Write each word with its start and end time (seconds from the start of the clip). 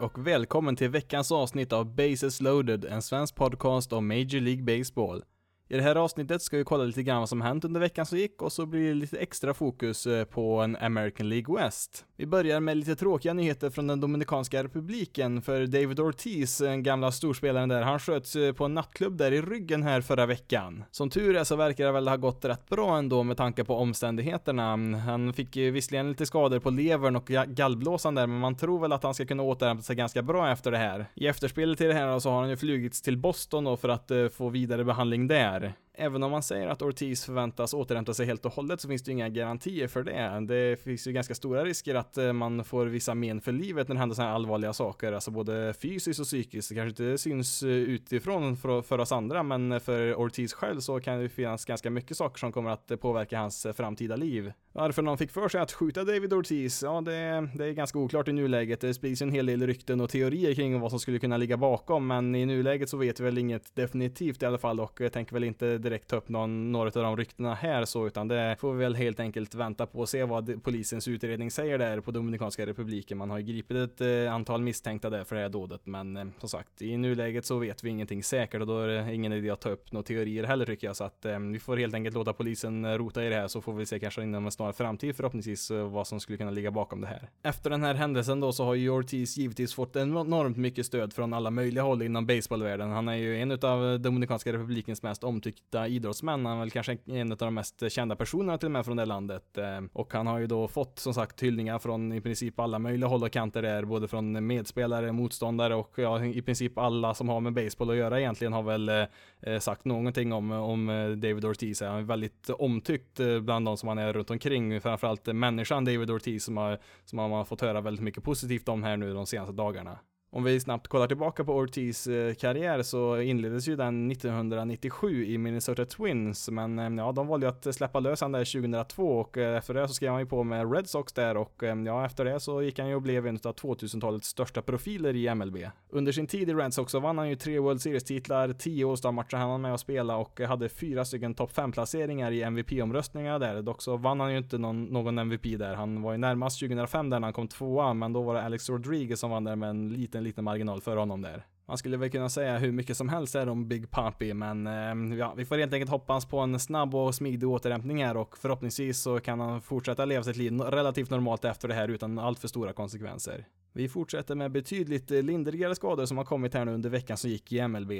Och 0.00 0.26
välkommen 0.26 0.76
till 0.76 0.90
veckans 0.90 1.32
avsnitt 1.32 1.72
av 1.72 1.94
Bases 1.94 2.40
loaded, 2.40 2.84
en 2.84 3.02
svensk 3.02 3.34
podcast 3.34 3.92
om 3.92 4.08
Major 4.08 4.40
League 4.40 4.62
Baseball. 4.62 5.24
I 5.68 5.76
det 5.76 5.82
här 5.82 5.96
avsnittet 5.96 6.42
ska 6.42 6.56
vi 6.56 6.64
kolla 6.64 6.84
lite 6.84 7.02
grann 7.02 7.18
vad 7.18 7.28
som 7.28 7.40
hänt 7.40 7.64
under 7.64 7.80
veckan 7.80 8.06
som 8.06 8.18
gick 8.18 8.42
och 8.42 8.52
så 8.52 8.66
blir 8.66 8.88
det 8.88 8.94
lite 8.94 9.18
extra 9.18 9.54
fokus 9.54 10.06
eh, 10.06 10.24
på 10.24 10.60
en 10.60 10.76
American 10.76 11.28
League 11.28 11.56
West. 11.56 12.04
Vi 12.20 12.26
börjar 12.26 12.60
med 12.60 12.76
lite 12.76 12.96
tråkiga 12.96 13.34
nyheter 13.34 13.70
från 13.70 13.86
den 13.86 14.00
Dominikanska 14.00 14.64
republiken 14.64 15.42
för 15.42 15.66
David 15.66 16.00
Ortiz, 16.00 16.58
den 16.58 16.82
gamla 16.82 17.12
storspelaren 17.12 17.68
där, 17.68 17.82
han 17.82 17.98
sköts 17.98 18.36
eh, 18.36 18.52
på 18.52 18.64
en 18.64 18.74
nattklubb 18.74 19.16
där 19.16 19.32
i 19.32 19.42
ryggen 19.42 19.82
här 19.82 20.00
förra 20.00 20.26
veckan. 20.26 20.84
Som 20.90 21.10
tur 21.10 21.36
är 21.36 21.44
så 21.44 21.56
verkar 21.56 21.86
det 21.86 21.92
väl 21.92 22.08
ha 22.08 22.16
gått 22.16 22.44
rätt 22.44 22.68
bra 22.68 22.98
ändå 22.98 23.22
med 23.22 23.36
tanke 23.36 23.64
på 23.64 23.76
omständigheterna. 23.76 24.76
Han 24.96 25.32
fick 25.32 25.56
ju 25.56 25.70
visserligen 25.70 26.08
lite 26.08 26.26
skador 26.26 26.58
på 26.58 26.70
levern 26.70 27.16
och 27.16 27.26
gallblåsan 27.46 28.14
där, 28.14 28.26
men 28.26 28.38
man 28.38 28.56
tror 28.56 28.80
väl 28.80 28.92
att 28.92 29.02
han 29.02 29.14
ska 29.14 29.26
kunna 29.26 29.42
återhämta 29.42 29.82
sig 29.82 29.96
ganska 29.96 30.22
bra 30.22 30.50
efter 30.50 30.70
det 30.70 30.78
här. 30.78 31.06
I 31.14 31.26
efterspelet 31.26 31.78
till 31.78 31.88
det 31.88 31.94
här 31.94 32.18
så 32.18 32.30
har 32.30 32.40
han 32.40 32.50
ju 32.50 32.56
flugits 32.56 33.02
till 33.02 33.16
Boston 33.16 33.64
då 33.64 33.76
för 33.76 33.88
att 33.88 34.10
eh, 34.10 34.28
få 34.28 34.48
vidare 34.48 34.84
behandling 34.84 35.28
där. 35.28 35.74
Även 36.00 36.22
om 36.22 36.30
man 36.30 36.42
säger 36.42 36.66
att 36.66 36.82
Ortiz 36.82 37.24
förväntas 37.24 37.74
återhämta 37.74 38.14
sig 38.14 38.26
helt 38.26 38.46
och 38.46 38.52
hållet 38.52 38.80
så 38.80 38.88
finns 38.88 39.02
det 39.02 39.10
ju 39.10 39.12
inga 39.12 39.28
garantier 39.28 39.88
för 39.88 40.02
det. 40.02 40.46
Det 40.54 40.82
finns 40.82 41.06
ju 41.06 41.12
ganska 41.12 41.34
stora 41.34 41.64
risker 41.64 41.94
att 41.94 42.18
eh, 42.18 42.32
man 42.32 42.64
får 42.64 42.86
vissa 42.86 43.14
men 43.14 43.40
för 43.40 43.52
livet 43.52 43.88
när 43.88 43.94
det 43.94 43.98
händer 43.98 44.16
sådana 44.16 44.30
här 44.30 44.34
allvarliga 44.34 44.72
saker, 44.72 45.12
alltså 45.12 45.30
både 45.30 45.74
fysiskt 45.74 46.20
och 46.20 46.26
psykiskt. 46.26 46.68
Det 46.68 46.74
kanske 46.74 47.04
inte 47.04 47.18
syns 47.18 47.62
eh, 47.62 47.68
utifrån 47.68 48.56
för, 48.56 48.82
för 48.82 48.98
oss 48.98 49.12
andra, 49.12 49.42
men 49.42 49.80
för 49.80 50.14
Ortiz 50.14 50.52
själv 50.52 50.80
så 50.80 51.00
kan 51.00 51.20
det 51.20 51.28
finnas 51.28 51.64
ganska 51.64 51.90
mycket 51.90 52.16
saker 52.16 52.38
som 52.38 52.52
kommer 52.52 52.70
att 52.70 52.90
eh, 52.90 52.96
påverka 52.96 53.38
hans 53.38 53.66
framtida 53.74 54.16
liv. 54.16 54.52
Varför 54.72 55.02
någon 55.02 55.18
fick 55.18 55.30
för 55.30 55.48
sig 55.48 55.60
att 55.60 55.72
skjuta 55.72 56.04
David 56.04 56.32
Ortiz, 56.32 56.82
ja 56.82 57.00
det, 57.00 57.48
det 57.54 57.66
är 57.66 57.72
ganska 57.72 57.98
oklart 57.98 58.28
i 58.28 58.32
nuläget. 58.32 58.80
Det 58.80 58.94
sprids 58.94 59.22
en 59.22 59.32
hel 59.32 59.46
del 59.46 59.66
rykten 59.66 60.00
och 60.00 60.10
teorier 60.10 60.54
kring 60.54 60.80
vad 60.80 60.90
som 60.90 61.00
skulle 61.00 61.18
kunna 61.18 61.36
ligga 61.36 61.56
bakom, 61.56 62.06
men 62.06 62.34
i 62.34 62.46
nuläget 62.46 62.88
så 62.88 62.96
vet 62.96 63.20
vi 63.20 63.24
väl 63.24 63.38
inget 63.38 63.74
definitivt 63.74 64.42
i 64.42 64.46
alla 64.46 64.58
fall 64.58 64.80
och 64.80 65.00
jag 65.00 65.12
tänker 65.12 65.32
väl 65.32 65.44
inte 65.44 65.78
direkt 65.90 66.08
ta 66.08 66.16
upp 66.16 66.28
någon, 66.28 66.72
några 66.72 66.86
av 66.86 67.02
de 67.02 67.16
ryktena 67.16 67.54
här 67.54 67.84
så, 67.84 68.06
utan 68.06 68.28
det 68.28 68.56
får 68.58 68.72
vi 68.72 68.78
väl 68.84 68.94
helt 68.94 69.20
enkelt 69.20 69.54
vänta 69.54 69.86
på 69.86 69.98
och 69.98 70.08
se 70.08 70.24
vad 70.24 70.62
polisens 70.62 71.08
utredning 71.08 71.50
säger 71.50 71.78
där 71.78 72.00
på 72.00 72.10
Dominikanska 72.10 72.66
republiken. 72.66 73.18
Man 73.18 73.30
har 73.30 73.38
ju 73.38 73.44
gripit 73.44 73.76
ett 73.76 74.00
eh, 74.00 74.34
antal 74.34 74.62
misstänkta 74.62 75.10
där 75.10 75.24
för 75.24 75.36
det 75.36 75.42
här 75.42 75.48
dådet, 75.48 75.80
men 75.84 76.16
eh, 76.16 76.24
som 76.38 76.48
sagt, 76.48 76.82
i 76.82 76.96
nuläget 76.96 77.44
så 77.44 77.58
vet 77.58 77.84
vi 77.84 77.90
ingenting 77.90 78.22
säkert 78.22 78.60
och 78.60 78.66
då 78.66 78.78
är 78.80 78.88
det 78.88 79.14
ingen 79.14 79.32
idé 79.32 79.50
att 79.50 79.60
ta 79.60 79.70
upp 79.70 79.92
några 79.92 80.04
teorier 80.04 80.44
heller 80.44 80.66
tycker 80.66 80.86
jag, 80.86 80.96
så 80.96 81.04
att 81.04 81.24
eh, 81.24 81.38
vi 81.38 81.58
får 81.58 81.76
helt 81.76 81.94
enkelt 81.94 82.14
låta 82.14 82.32
polisen 82.32 82.84
eh, 82.84 82.90
rota 82.90 83.24
i 83.24 83.28
det 83.28 83.34
här 83.34 83.48
så 83.48 83.60
får 83.60 83.72
vi 83.72 83.86
se 83.86 83.98
kanske 83.98 84.22
inom 84.22 84.44
en 84.44 84.52
snar 84.52 84.72
framtid 84.72 85.16
förhoppningsvis 85.16 85.70
eh, 85.70 85.88
vad 85.88 86.06
som 86.06 86.20
skulle 86.20 86.38
kunna 86.38 86.50
ligga 86.50 86.70
bakom 86.70 87.00
det 87.00 87.06
här. 87.06 87.30
Efter 87.42 87.70
den 87.70 87.82
här 87.82 87.94
händelsen 87.94 88.40
då 88.40 88.52
så 88.52 88.64
har 88.64 88.74
ju 88.74 88.90
Ortiz 88.90 89.36
givetvis 89.36 89.74
fått 89.74 89.96
enormt 89.96 90.56
mycket 90.56 90.86
stöd 90.86 91.12
från 91.12 91.32
alla 91.32 91.50
möjliga 91.50 91.82
håll 91.82 92.02
inom 92.02 92.26
baseballvärlden. 92.26 92.90
Han 92.90 93.08
är 93.08 93.14
ju 93.14 93.40
en 93.40 93.52
av 93.52 93.92
eh, 93.92 93.98
Dominikanska 93.98 94.52
republikens 94.52 95.02
mest 95.02 95.24
omtyckta 95.24 95.79
idrottsmän. 95.86 96.46
Han 96.46 96.56
är 96.56 96.60
väl 96.60 96.70
kanske 96.70 96.98
en 97.06 97.32
av 97.32 97.38
de 97.38 97.54
mest 97.54 97.92
kända 97.92 98.16
personerna 98.16 98.58
till 98.58 98.66
och 98.66 98.72
med 98.72 98.84
från 98.84 98.96
det 98.96 99.04
landet. 99.04 99.58
Eh, 99.58 99.80
och 99.92 100.12
han 100.12 100.26
har 100.26 100.38
ju 100.38 100.46
då 100.46 100.68
fått 100.68 100.98
som 100.98 101.14
sagt 101.14 101.42
hyllningar 101.42 101.78
från 101.78 102.12
i 102.12 102.20
princip 102.20 102.60
alla 102.60 102.78
möjliga 102.78 103.08
håll 103.08 103.22
och 103.22 103.32
kanter 103.32 103.62
där, 103.62 103.84
både 103.84 104.08
från 104.08 104.46
medspelare, 104.46 105.12
motståndare 105.12 105.74
och 105.74 105.92
ja, 105.96 106.24
i 106.24 106.42
princip 106.42 106.78
alla 106.78 107.14
som 107.14 107.28
har 107.28 107.40
med 107.40 107.52
baseball 107.52 107.90
att 107.90 107.96
göra 107.96 108.20
egentligen 108.20 108.52
har 108.52 108.62
väl 108.62 108.88
eh, 108.88 109.58
sagt 109.58 109.84
någonting 109.84 110.32
om, 110.32 110.50
om 110.50 110.88
eh, 110.88 111.08
David 111.08 111.44
Ortiz. 111.44 111.80
Han 111.80 111.98
är 111.98 112.02
väldigt 112.02 112.50
omtyckt 112.50 113.20
bland 113.42 113.66
de 113.66 113.76
som 113.76 113.88
han 113.88 113.98
är 113.98 114.12
runt 114.12 114.30
omkring 114.30 114.80
framförallt 114.80 115.26
människan 115.26 115.84
David 115.84 116.10
Ortiz 116.10 116.44
som 116.44 116.56
har, 116.56 116.78
som 117.04 117.16
man 117.16 117.30
har 117.30 117.44
fått 117.44 117.60
höra 117.60 117.80
väldigt 117.80 118.04
mycket 118.04 118.24
positivt 118.24 118.68
om 118.68 118.82
här 118.82 118.96
nu 118.96 119.14
de 119.14 119.26
senaste 119.26 119.52
dagarna. 119.52 119.98
Om 120.32 120.44
vi 120.44 120.60
snabbt 120.60 120.88
kollar 120.88 121.06
tillbaka 121.06 121.44
på 121.44 121.56
Ortiz 121.56 122.06
eh, 122.06 122.34
karriär 122.34 122.82
så 122.82 123.20
inleddes 123.20 123.68
ju 123.68 123.76
den 123.76 124.10
1997 124.10 125.26
i 125.26 125.38
Minnesota 125.38 125.84
Twins, 125.84 126.50
men 126.50 126.78
eh, 126.78 127.04
ja, 127.04 127.12
de 127.12 127.26
valde 127.26 127.46
ju 127.46 127.50
att 127.50 127.74
släppa 127.74 128.00
lös 128.00 128.20
han 128.20 128.32
där 128.32 128.60
2002 128.60 129.20
och 129.20 129.38
eh, 129.38 129.56
efter 129.56 129.74
det 129.74 129.88
så 129.88 129.94
skrev 129.94 130.10
han 130.10 130.20
ju 130.20 130.26
på 130.26 130.44
med 130.44 130.72
Red 130.72 130.88
Sox 130.88 131.12
där 131.12 131.36
och 131.36 131.62
ja, 131.86 132.06
efter 132.06 132.24
det 132.24 132.40
så 132.40 132.62
gick 132.62 132.78
han 132.78 132.88
ju 132.88 132.94
och 132.94 133.02
blev 133.02 133.26
en 133.26 133.34
av 133.34 133.54
2000-talets 133.54 134.28
största 134.28 134.62
profiler 134.62 135.16
i 135.16 135.34
MLB. 135.34 135.56
Under 135.90 136.12
sin 136.12 136.26
tid 136.26 136.50
i 136.50 136.54
Red 136.54 136.74
Sox 136.74 136.92
så 136.92 137.00
vann 137.00 137.18
han 137.18 137.28
ju 137.28 137.36
tre 137.36 137.58
World 137.58 137.80
Series-titlar, 137.80 138.52
tio 138.52 138.90
All-Star-matcher 138.90 139.36
han 139.36 139.50
var 139.50 139.58
med 139.58 139.72
och 139.72 139.80
spela 139.80 140.16
och 140.16 140.40
hade 140.40 140.68
fyra 140.68 141.04
stycken 141.04 141.34
topp 141.34 141.52
5-placeringar 141.52 142.30
i 142.30 142.42
MVP-omröstningarna 142.42 143.38
där. 143.38 143.62
Dock 143.62 143.82
så 143.82 143.96
vann 143.96 144.20
han 144.20 144.32
ju 144.32 144.38
inte 144.38 144.58
någon, 144.58 144.84
någon 144.84 145.18
MVP 145.18 145.58
där. 145.58 145.74
Han 145.74 146.02
var 146.02 146.12
ju 146.12 146.18
närmast 146.18 146.60
2005 146.60 147.10
där 147.10 147.20
när 147.20 147.26
han 147.26 147.32
kom 147.32 147.48
tvåa, 147.48 147.94
men 147.94 148.12
då 148.12 148.22
var 148.22 148.34
det 148.34 148.42
Alex 148.42 148.70
Rodriguez 148.70 149.20
som 149.20 149.30
vann 149.30 149.44
där 149.44 149.56
med 149.56 149.70
en 149.70 149.88
liten 149.88 150.19
en 150.20 150.24
liten 150.24 150.44
marginal 150.44 150.80
för 150.80 150.96
honom 150.96 151.22
där. 151.22 151.46
Man 151.66 151.78
skulle 151.78 151.96
väl 151.96 152.10
kunna 152.10 152.28
säga 152.28 152.58
hur 152.58 152.72
mycket 152.72 152.96
som 152.96 153.08
helst 153.08 153.34
är 153.34 153.48
om 153.48 153.68
Big 153.68 153.90
Papi, 153.90 154.34
men 154.34 154.66
eh, 154.66 155.18
ja, 155.18 155.34
vi 155.36 155.44
får 155.44 155.58
helt 155.58 155.72
enkelt 155.72 155.90
hoppas 155.90 156.26
på 156.26 156.38
en 156.38 156.60
snabb 156.60 156.94
och 156.94 157.14
smidig 157.14 157.48
återhämtning 157.48 158.04
här 158.04 158.16
och 158.16 158.38
förhoppningsvis 158.38 159.00
så 159.00 159.20
kan 159.20 159.40
han 159.40 159.60
fortsätta 159.60 160.04
leva 160.04 160.22
sitt 160.22 160.36
liv 160.36 160.60
relativt 160.60 161.10
normalt 161.10 161.44
efter 161.44 161.68
det 161.68 161.74
här 161.74 161.88
utan 161.88 162.18
allt 162.18 162.38
för 162.38 162.48
stora 162.48 162.72
konsekvenser. 162.72 163.46
Vi 163.72 163.88
fortsätter 163.88 164.34
med 164.34 164.50
betydligt 164.50 165.10
eh, 165.10 165.22
lindrigare 165.22 165.74
skador 165.74 166.06
som 166.06 166.18
har 166.18 166.24
kommit 166.24 166.54
här 166.54 166.64
nu 166.64 166.74
under 166.74 166.90
veckan 166.90 167.16
som 167.16 167.30
gick 167.30 167.52
i 167.52 167.68
MLB. 167.68 167.92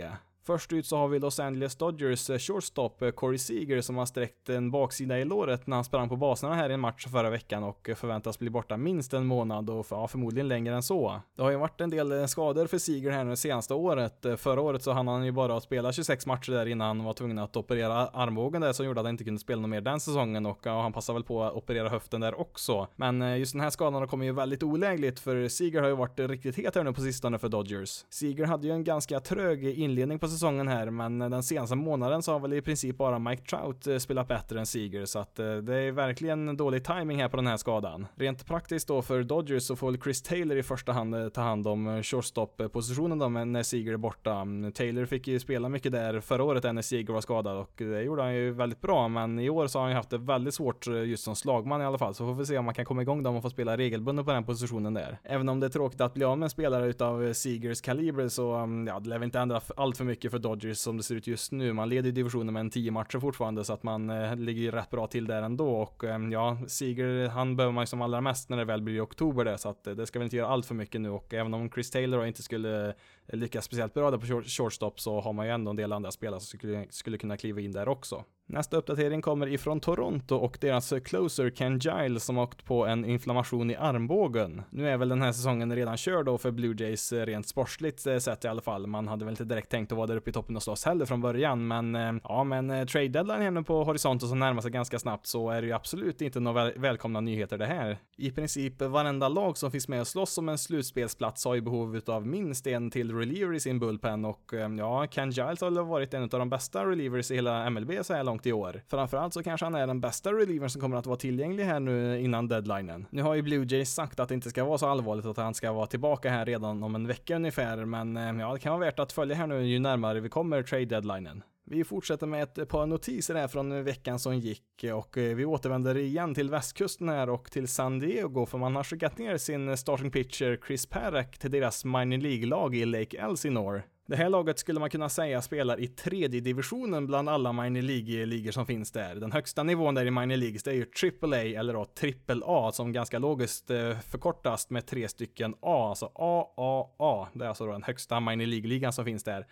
Först 0.43 0.73
ut 0.73 0.87
så 0.87 0.97
har 0.97 1.09
vi 1.09 1.19
Los 1.19 1.41
Angeles 1.41 1.77
Dodgers 1.77 2.31
eh, 2.31 2.39
shortstop 2.39 3.03
eh, 3.03 3.11
Corey 3.11 3.39
Seager 3.39 3.81
som 3.81 3.97
har 3.97 4.07
sträckt 4.07 4.49
en 4.49 4.71
baksida 4.71 5.19
i 5.19 5.25
låret 5.25 5.67
när 5.67 5.77
han 5.77 5.85
sprang 5.85 6.09
på 6.09 6.17
baserna 6.17 6.55
här 6.55 6.71
i 6.71 6.75
en 6.75 6.81
match 6.81 7.07
förra 7.07 7.31
veckan 7.31 7.63
och 7.65 7.89
eh, 7.89 7.95
förväntas 7.95 8.39
bli 8.39 8.51
borta 8.51 8.77
minst 8.77 9.15
en 9.15 9.27
månad 9.27 9.71
och 9.71 9.87
ja, 9.91 10.09
förmodligen 10.09 10.49
längre 10.49 10.75
än 10.75 10.83
så. 10.83 11.21
Det 11.37 11.43
har 11.43 11.51
ju 11.51 11.57
varit 11.57 11.81
en 11.81 11.91
del 11.91 12.29
skador 12.29 12.67
för 12.67 12.79
Seager 12.79 13.11
här 13.11 13.25
nu 13.25 13.31
det 13.31 13.37
senaste 13.37 13.75
året. 13.75 14.27
Förra 14.37 14.61
året 14.61 14.83
så 14.83 14.93
hann 14.93 15.09
han 15.09 15.25
ju 15.25 15.33
bara 15.33 15.57
att 15.57 15.63
spela 15.63 15.93
26 15.93 16.27
matcher 16.27 16.53
där 16.53 16.67
innan 16.67 16.87
han 16.87 17.05
var 17.05 17.13
tvungen 17.13 17.39
att 17.39 17.57
operera 17.57 17.95
armbågen 17.95 18.61
där 18.61 18.73
som 18.73 18.87
gjorde 18.87 19.01
att 19.01 19.07
han 19.07 19.15
inte 19.15 19.25
kunde 19.25 19.41
spela 19.41 19.61
något 19.61 19.71
mer 19.71 19.81
den 19.81 20.01
säsongen 20.01 20.47
och 20.47 20.59
ja, 20.63 20.83
han 20.83 20.93
passade 20.93 21.15
väl 21.17 21.25
på 21.25 21.43
att 21.43 21.53
operera 21.53 21.89
höften 21.89 22.21
där 22.21 22.41
också. 22.41 22.87
Men 22.97 23.39
just 23.39 23.53
den 23.53 23.61
här 23.61 23.71
skadan 23.71 24.09
kommer 24.09 24.25
ju 24.25 24.33
väldigt 24.33 24.63
olägligt 24.63 25.21
för 25.21 25.49
Seager 25.49 25.83
har 25.83 25.89
ju 25.89 25.97
varit 25.97 26.21
riktigt 26.21 26.57
het 26.57 26.75
här 26.75 26.85
nu 26.85 26.93
på 26.93 27.01
sistone 27.01 27.39
för 27.39 27.49
Dodgers. 27.49 28.05
Seager 28.11 28.45
hade 28.45 28.67
ju 28.67 28.73
en 28.73 28.85
ganska 28.85 29.21
trög 29.21 29.65
inledning 29.65 30.19
på 30.19 30.30
säsongen 30.31 30.69
här, 30.69 30.91
men 30.91 31.19
den 31.19 31.43
senaste 31.43 31.77
månaden 31.77 32.23
så 32.23 32.33
har 32.33 32.41
väl 32.41 32.53
i 32.53 32.63
princip 32.63 32.97
bara 32.97 33.19
Mike 33.19 33.43
Trout 33.43 33.87
eh, 33.87 33.99
spelat 33.99 34.29
bättre 34.29 34.59
än 34.59 34.67
Seager, 34.67 35.05
så 35.05 35.19
att 35.19 35.39
eh, 35.39 35.57
det 35.57 35.77
är 35.77 35.93
verkligen 35.93 36.57
dålig 36.57 36.85
timing 36.85 37.21
här 37.21 37.29
på 37.29 37.37
den 37.37 37.47
här 37.47 37.57
skadan. 37.57 38.07
Rent 38.15 38.47
praktiskt 38.47 38.89
då 38.89 39.03
för 39.03 39.23
Dodgers 39.23 39.63
så 39.63 39.77
får 39.77 39.91
väl 39.91 40.01
Chris 40.01 40.23
Taylor 40.23 40.59
i 40.59 40.63
första 40.63 40.93
hand 40.93 41.15
eh, 41.15 41.29
ta 41.29 41.41
hand 41.41 41.67
om 41.67 42.03
shortstop-positionen 42.03 43.19
då 43.19 43.29
när 43.29 43.63
Seager 43.63 43.93
är 43.93 43.97
borta. 43.97 44.33
Mm, 44.33 44.73
Taylor 44.73 45.05
fick 45.05 45.29
ju 45.29 45.41
spela 45.41 45.69
mycket 45.69 45.93
där 45.93 46.21
förra 46.21 46.45
året 46.45 46.75
när 46.75 46.83
Seager 46.83 47.13
var 47.13 47.21
skadad 47.21 47.57
och 47.57 47.73
det 47.77 48.03
gjorde 48.03 48.23
han 48.23 48.35
ju 48.35 48.51
väldigt 48.51 48.81
bra, 48.81 49.09
men 49.09 49.39
i 49.39 49.51
år 49.51 49.67
så 49.67 49.79
har 49.79 49.85
han 49.85 49.91
ju 49.91 49.97
haft 49.97 50.11
det 50.11 50.19
väldigt 50.19 50.55
svårt 50.55 50.87
just 50.87 51.25
som 51.25 51.37
slagman 51.37 51.83
i 51.83 51.85
alla 51.85 51.99
fall, 51.99 52.15
så 52.15 52.27
får 52.27 52.35
vi 52.35 52.47
se 52.47 52.59
om 52.59 52.65
man 52.65 52.75
kan 52.75 52.85
komma 52.85 53.03
igång 53.03 53.23
då 53.23 53.31
och 53.31 53.43
få 53.43 53.51
spela 53.51 53.77
regelbundet 53.77 54.27
på 54.27 54.33
den 54.33 54.45
positionen 54.45 54.95
där. 54.95 55.19
Även 55.25 55.49
om 55.49 55.61
det 55.61 55.67
är 55.67 55.71
tråkigt 55.71 56.01
att 56.01 56.15
bli 56.15 56.25
av 56.25 56.39
med 56.39 56.47
en 56.47 56.51
spelare 56.51 56.87
utav 56.87 57.33
Seagers 57.33 57.81
kaliber 57.81 58.29
så, 58.29 58.55
mm, 58.55 58.87
ja, 58.87 59.01
det 59.01 59.09
lär 59.09 59.19
väl 59.19 59.27
inte 59.27 59.41
ändra 59.41 59.61
allt 59.77 59.97
för 59.97 60.05
mycket 60.05 60.20
för 60.29 60.39
Dodgers 60.39 60.79
som 60.79 60.97
det 60.97 61.03
ser 61.03 61.15
ut 61.15 61.27
just 61.27 61.53
nu. 61.53 61.73
Man 61.73 61.89
leder 61.89 62.13
divisionen 62.13 62.55
med 62.55 62.61
en 62.61 62.71
10 62.71 62.91
matcher 62.91 63.19
fortfarande 63.19 63.65
så 63.65 63.73
att 63.73 63.83
man 63.83 64.11
eh, 64.11 64.37
ligger 64.37 64.73
rätt 64.73 64.91
bra 64.91 65.07
till 65.07 65.27
där 65.27 65.43
ändå 65.43 65.71
och 65.71 66.05
eh, 66.05 66.19
ja, 66.31 66.59
Seager 66.67 67.29
han 67.29 67.57
behöver 67.57 67.73
man 67.73 67.83
ju 67.83 67.87
som 67.87 68.03
allra 68.03 68.21
mest 68.21 68.49
när 68.49 68.57
det 68.57 68.65
väl 68.65 68.83
blir 68.83 68.95
i 68.95 69.01
oktober 69.01 69.45
där 69.45 69.57
så 69.57 69.69
att 69.69 69.87
eh, 69.87 69.95
det 69.95 70.07
ska 70.07 70.19
väl 70.19 70.27
inte 70.27 70.37
göra 70.37 70.49
allt 70.49 70.67
för 70.67 70.75
mycket 70.75 71.01
nu 71.01 71.11
och 71.11 71.35
även 71.35 71.55
om 71.55 71.71
Chris 71.71 71.91
Taylor 71.91 72.27
inte 72.27 72.43
skulle 72.43 72.89
eh, 72.89 72.95
lyckas 73.33 73.65
speciellt 73.65 73.95
bra 73.95 74.11
där 74.11 74.19
på 74.19 74.43
shortstop 74.43 75.01
så 75.01 75.21
har 75.21 75.33
man 75.33 75.47
ju 75.47 75.53
ändå 75.53 75.71
en 75.71 75.77
del 75.77 75.93
andra 75.93 76.11
spelare 76.11 76.41
som 76.41 76.59
skulle, 76.59 76.87
skulle 76.91 77.19
kunna 77.19 77.37
kliva 77.37 77.61
in 77.61 77.73
där 77.73 77.89
också. 77.89 78.25
Nästa 78.53 78.77
uppdatering 78.77 79.23
kommer 79.23 79.47
ifrån 79.47 79.81
Toronto 79.81 80.35
och 80.35 80.59
deras 80.61 80.93
closer 81.05 81.51
Ken 81.51 81.79
Giles 81.79 82.25
som 82.25 82.39
åkt 82.39 82.65
på 82.65 82.87
en 82.87 83.05
inflammation 83.05 83.71
i 83.71 83.77
armbågen. 83.77 84.63
Nu 84.71 84.89
är 84.89 84.97
väl 84.97 85.09
den 85.09 85.23
här 85.23 85.33
säsongen 85.33 85.77
redan 85.77 85.97
körd 85.97 86.27
då 86.27 86.39
för 86.39 86.51
Blue 86.51 86.75
Jays 86.79 87.13
eh, 87.13 87.27
rent 87.27 87.49
sportsligt 87.49 88.07
eh, 88.07 88.19
sett 88.19 88.45
i 88.45 88.49
alla 88.49 88.63
fall. 88.63 88.87
Man 88.87 89.09
hade 89.09 89.25
väl 89.25 89.33
inte 89.33 89.45
direkt 89.45 89.71
tänkt 89.71 89.93
att 89.93 89.97
vara 89.97 90.07
där 90.07 90.17
uppe 90.17 90.31
i 90.31 90.33
toppen 90.33 90.57
och 90.57 90.63
slåss 90.63 90.85
heller 90.85 91.05
från 91.05 91.21
början, 91.21 91.69
men 91.69 91.95
eh, 91.95 92.13
ja, 92.25 92.45
men 92.45 92.87
trade 92.87 93.09
deadline 93.09 93.43
är 93.43 93.51
nu 93.51 93.63
på 93.63 93.85
horisonten 93.85 94.29
som 94.29 94.39
närmar 94.39 94.63
sig 94.63 94.71
ganska 94.71 94.99
snabbt 94.99 95.27
så 95.27 95.51
är 95.51 95.61
det 95.61 95.67
ju 95.67 95.73
absolut 95.73 96.23
inte 96.23 96.41
några 96.41 96.65
väl 96.65 96.79
välkomna 96.79 97.21
nyheter 97.21 97.59
det 97.59 97.67
här. 97.67 97.99
I 98.17 98.31
princip 98.31 98.83
varenda 98.83 99.29
lag 99.29 99.59
som 99.59 99.71
finns 99.71 99.89
med 99.89 100.01
och 100.01 100.07
slåss 100.07 100.39
om 100.39 100.49
en 100.49 100.59
slutspelsplats 100.59 101.45
har 101.45 101.55
ju 101.55 101.61
behov 101.61 102.01
av 102.07 102.27
minst 102.27 102.67
en 102.67 102.91
till 102.91 103.13
reliever 103.21 103.55
i 103.55 103.61
sin 103.61 103.79
bullpen 103.79 104.25
och 104.25 104.55
eh, 104.55 104.75
ja, 104.79 105.07
Ken 105.07 105.31
Giles 105.31 105.61
har 105.61 105.83
varit 105.83 106.15
en 106.15 106.23
av 106.23 106.29
de 106.29 106.51
bästa 106.51 106.87
relievers 106.87 107.31
i 107.31 107.35
hela 107.35 107.71
MLB 107.71 107.93
så 108.03 108.15
här 108.15 108.25
långt 108.25 108.47
i 108.47 108.53
år. 108.53 108.83
Framförallt 108.89 109.35
så 109.35 109.43
kanske 109.43 109.67
han 109.67 109.75
är 109.75 109.87
den 109.87 110.01
bästa 110.01 110.33
relievern 110.33 110.71
som 110.71 110.81
kommer 110.81 110.97
att 110.97 111.07
vara 111.07 111.17
tillgänglig 111.17 111.65
här 111.65 111.81
nu 111.81 112.21
innan 112.21 112.49
deadlinen. 112.49 113.07
Nu 113.11 113.23
har 113.23 113.35
ju 113.35 113.43
Blue 113.43 113.67
Jays 113.69 113.95
sagt 113.95 114.21
att 114.21 114.29
det 114.29 114.35
inte 114.35 114.51
ska 114.51 114.65
vara 114.65 114.79
så 114.79 114.87
allvarligt 114.87 115.27
att 115.27 115.37
han 115.37 115.55
ska 115.55 115.73
vara 115.73 115.87
tillbaka 115.87 116.31
här 116.31 116.47
redan 116.47 116.83
om 116.83 116.95
en 116.95 117.07
vecka 117.07 117.37
ungefär, 117.37 117.85
men 117.85 118.17
eh, 118.17 118.41
ja, 118.41 118.53
det 118.53 118.59
kan 118.59 118.73
vara 118.73 118.85
värt 118.85 118.99
att 118.99 119.13
följa 119.13 119.37
här 119.37 119.47
nu 119.47 119.67
ju 119.67 119.79
närmare 119.79 120.21
vi 120.21 120.29
kommer 120.29 120.63
trade 120.63 120.85
deadlinen. 120.85 121.43
Vi 121.73 121.85
fortsätter 121.85 122.27
med 122.27 122.43
ett 122.43 122.69
par 122.69 122.87
notiser 122.87 123.35
här 123.35 123.49
från 123.49 123.85
veckan 123.85 124.19
som 124.19 124.39
gick 124.39 124.85
och 124.95 125.19
eh, 125.19 125.37
vi 125.37 125.45
återvänder 125.45 125.97
igen 125.97 126.35
till 126.35 126.51
västkusten 126.51 127.09
här 127.09 127.31
och 127.31 127.51
till 127.51 127.69
San 127.69 127.99
Diego 127.99 128.47
för 128.47 128.59
man 128.59 128.77
har 128.77 128.85
skickat 128.85 129.19
ner 129.19 129.37
sin 129.37 129.77
starting 129.77 130.11
pitcher 130.11 130.61
Chris 130.67 130.87
Parak 130.87 131.39
till 131.39 131.51
deras 131.51 131.85
minor 131.85 132.19
League-lag 132.19 132.75
i 132.75 132.85
Lake 132.85 133.19
Elsinore. 133.19 133.83
Det 134.09 134.17
här 134.17 134.29
laget 134.29 134.59
skulle 134.59 134.81
man 134.81 134.91
kunna 134.91 135.09
säga 135.09 135.43
spelar 135.43 135.81
i 135.81 135.89
tredje 135.89 136.41
divisionen 136.41 137.07
bland 137.07 137.29
alla 137.29 137.53
minor 137.53 137.83
League-ligor 137.83 138.51
som 138.51 138.67
finns 138.67 138.93
där. 138.93 139.15
Den 139.15 139.33
högsta 139.33 139.63
nivån 139.63 139.95
där 139.95 140.07
i 140.07 140.11
minor 140.11 140.37
Leagues 140.37 140.63
det 140.63 140.71
är 140.71 140.75
ju 140.75 140.87
AAA 141.23 141.61
eller 141.61 141.75
då 141.75 141.85
trippel 141.85 142.43
A 142.47 142.71
som 142.73 142.93
ganska 142.93 143.19
logiskt 143.19 143.71
eh, 143.71 143.99
förkortas 143.99 144.71
med 144.71 144.87
tre 144.87 145.09
stycken 145.09 145.55
A, 145.61 145.89
alltså 145.89 146.07
AAA. 146.15 147.29
Det 147.33 147.45
är 147.45 147.49
alltså 147.49 147.67
då 147.67 147.73
den 147.73 147.83
högsta 147.83 148.21
minor 148.21 148.47
League-ligan 148.47 148.93
som 148.93 149.05
finns 149.05 149.25
där. 149.25 149.47